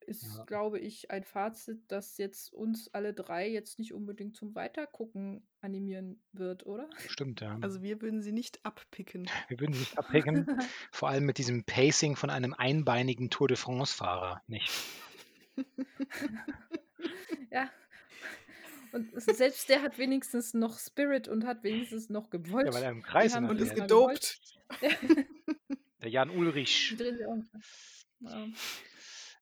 Ist, 0.00 0.36
Ja. 0.36 0.44
glaube 0.44 0.78
ich, 0.78 1.10
ein 1.10 1.24
Fazit, 1.24 1.80
das 1.88 2.16
jetzt 2.18 2.52
uns 2.52 2.92
alle 2.94 3.12
drei 3.12 3.48
jetzt 3.48 3.78
nicht 3.80 3.92
unbedingt 3.92 4.36
zum 4.36 4.54
Weitergucken 4.54 5.44
animieren 5.60 6.22
wird, 6.32 6.64
oder? 6.66 6.88
Stimmt, 7.08 7.40
ja. 7.40 7.56
Also 7.64 7.82
wir 7.82 8.00
würden 8.02 8.22
sie 8.22 8.32
nicht 8.32 8.64
abpicken. 8.64 9.28
Wir 9.48 9.58
würden 9.58 9.76
nicht 9.78 9.98
abhängen, 9.98 10.46
vor 10.92 11.08
allem 11.08 11.24
mit 11.24 11.38
diesem 11.38 11.64
Pacing 11.64 12.14
von 12.16 12.30
einem 12.30 12.52
einbeinigen 12.54 13.30
Tour 13.30 13.48
de 13.48 13.56
France-Fahrer, 13.56 14.42
nicht? 14.46 14.70
ja. 17.50 17.70
Und 18.92 19.10
selbst 19.20 19.68
der 19.68 19.82
hat 19.82 19.98
wenigstens 19.98 20.54
noch 20.54 20.78
Spirit 20.78 21.28
und 21.28 21.44
hat 21.44 21.62
wenigstens 21.62 22.08
noch 22.08 22.30
gewollt. 22.30 22.66
Ja, 22.66 22.74
weil 22.74 22.82
er 22.82 22.90
im 22.90 23.02
Kreis 23.02 23.34
haben 23.34 23.48
Und 23.48 23.60
ist 23.60 23.74
gedopt. 23.74 24.40
Der 26.02 26.10
Jan 26.10 26.30
Ulrich. 26.30 26.94
auch. 28.24 28.46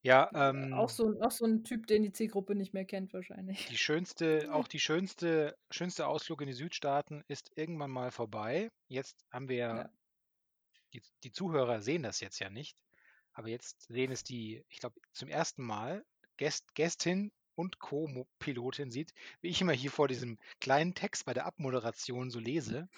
Ja. 0.03 0.29
Auch, 0.29 0.51
ähm, 0.51 0.89
so, 0.89 1.21
auch 1.21 1.31
so 1.31 1.47
ein 1.47 1.65
Typ, 1.65 1.87
den 1.87 2.03
die 2.03 2.13
Zielgruppe 2.13 2.55
nicht 2.55 2.75
mehr 2.75 2.85
kennt, 2.85 3.13
wahrscheinlich. 3.15 3.67
die 3.67 3.79
schönste, 3.79 4.49
auch 4.53 4.69
die 4.69 4.79
schönste, 4.79 5.57
schönste 5.71 6.07
Ausflug 6.07 6.43
in 6.43 6.47
die 6.49 6.53
Südstaaten 6.53 7.25
ist 7.27 7.51
irgendwann 7.57 7.91
mal 7.91 8.11
vorbei. 8.11 8.71
Jetzt 8.89 9.25
haben 9.31 9.49
wir 9.49 9.57
ja, 9.57 9.77
Ja. 9.79 9.91
die, 10.93 11.03
die 11.25 11.33
Zuhörer 11.33 11.81
sehen 11.81 12.03
das 12.03 12.21
jetzt 12.21 12.39
ja 12.39 12.51
nicht, 12.51 12.77
Aber 13.33 13.49
jetzt 13.49 13.87
sehen 13.89 14.13
es 14.13 14.23
die, 14.23 14.63
ich 14.69 14.79
glaube, 14.79 15.01
zum 15.13 15.29
ersten 15.29 15.63
Mal 15.65 16.05
Gäst, 16.37 16.75
Gästin 16.75 17.33
und 17.55 17.79
Co-Pilotin 17.79 18.91
sieht, 18.91 19.13
wie 19.41 19.49
ich 19.49 19.61
immer 19.61 19.73
hier 19.73 19.91
vor 19.91 20.09
diesem 20.09 20.39
kleinen 20.61 20.95
Text 20.95 21.25
bei 21.25 21.35
der 21.35 21.47
Abmoderation 21.47 22.31
so 22.31 22.39
lese. 22.39 22.89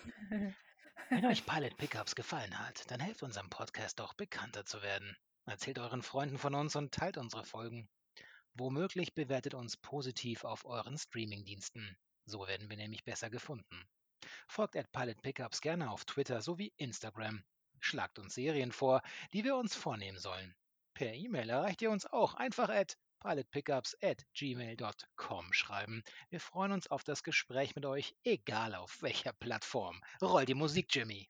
Wenn 1.09 1.27
euch 1.27 1.45
Pilot 1.47 1.77
Pickups 1.77 2.15
gefallen 2.15 2.59
hat, 2.59 2.91
dann 2.91 3.01
helft 3.01 3.23
unserem 3.23 3.51
Podcast 3.51 3.99
doch 3.99 4.15
bekannter 4.15 4.65
zu 4.65 4.83
werden. 4.83 5.17
Erzählt 5.45 5.79
euren 5.79 6.03
Freunden 6.03 6.39
von 6.39 6.55
uns 6.55 6.75
und 6.75 6.93
teilt 6.93 7.19
unsere 7.19 7.45
Folgen. 7.45 7.89
Womöglich 8.55 9.15
bewertet 9.15 9.55
uns 9.55 9.77
positiv 9.77 10.45
auf 10.45 10.65
euren 10.65 10.99
Streamingdiensten. 10.99 11.97
So 12.25 12.49
werden 12.49 12.69
wir 12.71 12.77
nämlich 12.77 13.05
besser 13.05 13.31
gefunden. 13.31 13.87
Folgt 14.49 14.77
at 14.77 14.91
Pilot 14.93 15.23
Pickups 15.23 15.61
gerne 15.61 15.91
auf 15.91 16.05
Twitter 16.05 16.41
sowie 16.43 16.73
Instagram. 16.77 17.45
Schlagt 17.81 18.19
uns 18.19 18.35
Serien 18.35 18.73
vor, 18.73 19.03
die 19.33 19.45
wir 19.45 19.57
uns 19.57 19.77
vornehmen 19.77 20.19
sollen. 20.19 20.55
Per 20.95 21.13
E-Mail 21.13 21.51
erreicht 21.51 21.83
ihr 21.83 21.91
uns 21.91 22.07
auch 22.07 22.35
einfach 22.35 22.71
at 22.71 22.97
pilotpickups 23.21 23.97
at 24.03 24.25
gmail.com 24.35 25.53
schreiben. 25.53 26.03
Wir 26.31 26.41
freuen 26.41 26.73
uns 26.73 26.87
auf 26.89 27.05
das 27.05 27.23
Gespräch 27.23 27.75
mit 27.75 27.87
euch, 27.87 28.15
egal 28.25 28.75
auf 28.75 29.03
welcher 29.03 29.33
Plattform. 29.33 30.01
Roll 30.21 30.45
die 30.45 30.55
Musik, 30.55 30.95
Jimmy. 30.95 31.29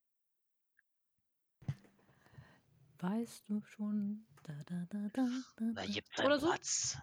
Weißt 2.98 3.48
du 3.48 3.62
schon? 3.62 4.26
Da, 4.42 4.54
da, 4.66 4.86
da, 4.88 5.08
da, 5.12 5.28
da, 5.56 5.72
Da 5.74 5.86
gibt's 5.86 6.18
Oder 6.20 6.38
so? 6.38 6.46
Platz. 6.46 6.98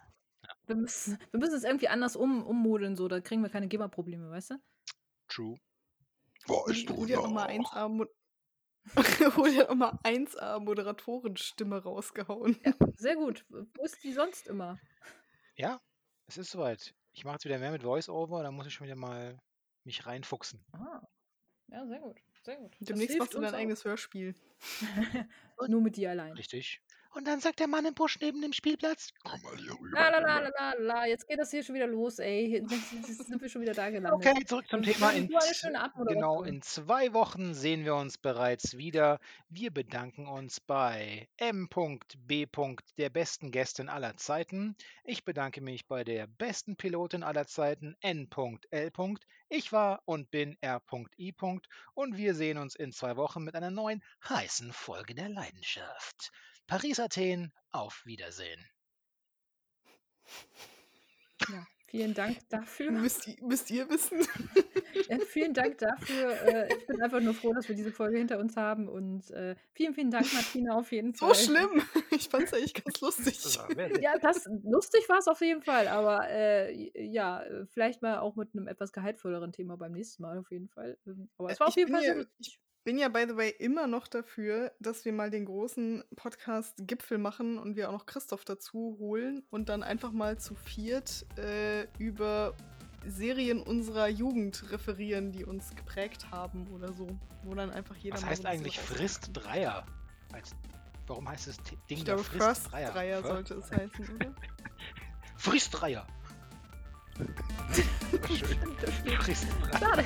Wir 0.66 0.76
müssen, 0.76 1.18
wir 1.30 1.40
müssen 1.40 1.54
es 1.54 1.64
irgendwie 1.64 1.88
anders 1.88 2.16
um, 2.16 2.44
ummodeln, 2.44 2.96
so, 2.96 3.08
da 3.08 3.20
kriegen 3.20 3.42
wir 3.42 3.48
keine 3.50 3.68
GEMA-Probleme, 3.68 4.30
weißt 4.30 4.50
du? 4.50 4.54
True. 5.28 5.58
Hol 6.48 6.74
hol 6.74 7.06
dir 7.06 7.16
nochmal 7.16 7.48
1A, 7.48 7.88
Mo 7.88 8.06
hol 9.36 9.50
dir 9.50 9.66
nochmal 9.66 9.98
1A 10.02 10.60
Moderatorenstimme 10.60 11.82
rausgehauen. 11.82 12.56
Ja, 12.64 12.72
sehr 12.96 13.16
gut. 13.16 13.44
Wo 13.48 13.82
ist 13.82 14.02
die 14.04 14.12
sonst 14.12 14.46
immer? 14.46 14.78
Ja, 15.56 15.80
es 16.26 16.36
ist 16.36 16.50
soweit. 16.50 16.94
Ich 17.12 17.24
mache 17.24 17.34
jetzt 17.34 17.44
wieder 17.44 17.58
mehr 17.58 17.70
mit 17.72 17.82
Voice-Over, 17.82 18.42
da 18.42 18.50
muss 18.50 18.66
ich 18.66 18.74
schon 18.74 18.86
wieder 18.86 18.96
mal 18.96 19.38
mich 19.84 20.06
reinfuchsen. 20.06 20.64
Ah. 20.72 21.00
Ja, 21.68 21.86
sehr 21.86 22.00
gut. 22.00 22.20
Sehr 22.42 22.56
gut. 22.56 22.76
Demnächst 22.80 23.18
machst 23.18 23.34
du 23.34 23.40
dein 23.40 23.54
auch. 23.54 23.58
eigenes 23.58 23.84
Hörspiel. 23.84 24.34
Nur 25.68 25.80
mit 25.80 25.96
dir 25.96 26.10
allein. 26.10 26.32
Richtig. 26.32 26.82
Und 27.14 27.28
dann 27.28 27.38
sagt 27.38 27.60
der 27.60 27.68
Mann 27.68 27.84
im 27.84 27.94
Busch 27.94 28.18
neben 28.20 28.42
dem 28.42 28.52
Spielplatz, 28.52 29.10
komm 29.22 29.40
mal 29.42 29.56
hier 29.56 29.72
rüber. 29.72 30.00
La, 30.00 30.08
la, 30.08 30.18
la, 30.18 30.38
la, 30.40 30.50
la, 30.50 30.74
la. 30.78 31.06
Jetzt 31.06 31.28
geht 31.28 31.38
das 31.38 31.52
hier 31.52 31.62
schon 31.62 31.76
wieder 31.76 31.86
los, 31.86 32.18
ey. 32.18 32.46
Jetzt 32.68 33.26
sind 33.26 33.40
wir 33.40 33.48
schon 33.48 33.62
wieder 33.62 33.72
da 33.72 33.88
gelandet. 33.88 34.12
Okay, 34.12 34.44
zurück 34.44 34.66
zum 34.68 34.82
Thema. 34.82 35.10
In, 35.14 35.30
genau, 36.08 36.42
in 36.42 36.60
zwei 36.62 37.12
Wochen 37.12 37.54
sehen 37.54 37.84
wir 37.84 37.94
uns 37.94 38.18
bereits 38.18 38.76
wieder. 38.78 39.20
Wir 39.48 39.70
bedanken 39.70 40.26
uns 40.26 40.58
bei 40.58 41.28
M.B. 41.36 42.46
der 42.98 43.10
besten 43.10 43.52
Gästin 43.52 43.88
aller 43.88 44.16
Zeiten. 44.16 44.76
Ich 45.04 45.24
bedanke 45.24 45.60
mich 45.60 45.86
bei 45.86 46.02
der 46.02 46.26
besten 46.26 46.76
Pilotin 46.76 47.22
aller 47.22 47.46
Zeiten, 47.46 47.96
N.L. 48.00 48.90
Ich 49.48 49.70
war 49.70 50.02
und 50.04 50.32
bin 50.32 50.56
R.I. 50.60 51.34
Und 51.94 52.16
wir 52.16 52.34
sehen 52.34 52.58
uns 52.58 52.74
in 52.74 52.90
zwei 52.90 53.16
Wochen 53.16 53.44
mit 53.44 53.54
einer 53.54 53.70
neuen 53.70 54.02
heißen 54.28 54.72
Folge 54.72 55.14
der 55.14 55.28
Leidenschaft. 55.28 56.32
Paris, 56.66 56.98
Athen, 57.00 57.52
auf 57.70 58.02
Wiedersehen. 58.06 58.64
Ja, 61.50 61.66
vielen 61.88 62.14
Dank 62.14 62.38
dafür. 62.48 62.90
Müsst, 62.90 63.26
ihr- 63.28 63.36
müsst 63.42 63.70
ihr 63.70 63.88
wissen. 63.88 64.20
Ja, 65.08 65.18
vielen 65.18 65.52
Dank 65.52 65.76
dafür. 65.78 66.30
Äh, 66.42 66.72
ich 66.72 66.86
bin 66.86 67.02
einfach 67.02 67.20
nur 67.20 67.34
froh, 67.34 67.52
dass 67.52 67.68
wir 67.68 67.74
diese 67.74 67.90
Folge 67.90 68.16
hinter 68.16 68.38
uns 68.38 68.56
haben. 68.56 68.88
Und 68.88 69.28
äh, 69.32 69.56
vielen, 69.72 69.92
vielen 69.92 70.10
Dank, 70.12 70.32
Martina, 70.32 70.76
auf 70.76 70.92
jeden 70.92 71.12
So 71.14 71.26
Fall. 71.26 71.34
schlimm. 71.34 71.82
Ich 72.12 72.28
fand's 72.28 72.54
eigentlich 72.54 72.74
ganz 72.74 73.00
lustig. 73.00 73.38
Ja, 74.00 74.16
das 74.18 74.48
lustig 74.62 75.06
war 75.08 75.18
es 75.18 75.26
auf 75.26 75.40
jeden 75.40 75.62
Fall, 75.62 75.88
aber 75.88 76.30
äh, 76.30 76.72
ja, 77.08 77.42
äh, 77.42 77.66
vielleicht 77.66 78.02
mal 78.02 78.20
auch 78.20 78.36
mit 78.36 78.54
einem 78.54 78.68
etwas 78.68 78.92
gehaltvolleren 78.92 79.50
Thema 79.52 79.76
beim 79.76 79.92
nächsten 79.92 80.22
Mal 80.22 80.38
auf 80.38 80.50
jeden 80.52 80.68
Fall. 80.68 80.96
Ähm, 81.08 81.28
Aber 81.38 81.50
es 81.50 81.56
Äh, 81.56 81.60
war 81.60 81.66
ich 81.66 81.72
auf 81.72 81.76
jeden 81.76 81.90
Fall 81.92 82.02
ja- 82.04 82.14
sehr 82.14 82.22
lustig. 82.22 82.60
Bin 82.84 82.98
ja, 82.98 83.08
by 83.08 83.24
the 83.26 83.36
way, 83.36 83.50
immer 83.58 83.86
noch 83.86 84.06
dafür, 84.06 84.72
dass 84.78 85.04
wir 85.04 85.12
mal 85.12 85.30
den 85.30 85.46
großen 85.46 86.04
Podcast-Gipfel 86.16 87.18
machen 87.18 87.58
und 87.58 87.76
wir 87.76 87.88
auch 87.88 87.92
noch 87.92 88.06
Christoph 88.06 88.44
dazu 88.44 88.96
holen 89.00 89.42
und 89.50 89.70
dann 89.70 89.82
einfach 89.82 90.12
mal 90.12 90.38
zu 90.38 90.54
viert 90.54 91.26
äh, 91.38 91.86
über 91.98 92.54
Serien 93.06 93.62
unserer 93.62 94.08
Jugend 94.08 94.70
referieren, 94.70 95.32
die 95.32 95.44
uns 95.44 95.74
geprägt 95.74 96.30
haben 96.30 96.66
oder 96.68 96.92
so. 96.92 97.08
Wo 97.42 97.54
dann 97.54 97.70
einfach 97.70 97.96
jeder 97.96 98.16
Was 98.16 98.22
mal 98.22 98.30
heißt 98.30 98.46
eigentlich 98.46 98.78
Frist. 98.78 99.30
Dreier? 99.32 99.84
Als, 100.32 100.54
warum 101.06 101.28
heißt 101.28 101.48
das 101.48 101.56
Ding 101.62 101.78
Ich 101.88 102.04
glaube, 102.04 102.22
Frist 102.22 102.44
First 102.44 102.72
Dreier? 102.72 102.92
Dreier 102.92 103.22
sollte 103.22 103.54
es 103.54 103.70
heißen, 103.70 104.14
oder? 104.14 104.34
Frist 105.36 105.70
Dreier. 105.72 106.06
Schön. 108.28 109.20
Frist 109.20 109.46
Dreier. 109.62 109.78
Schade. 109.78 110.04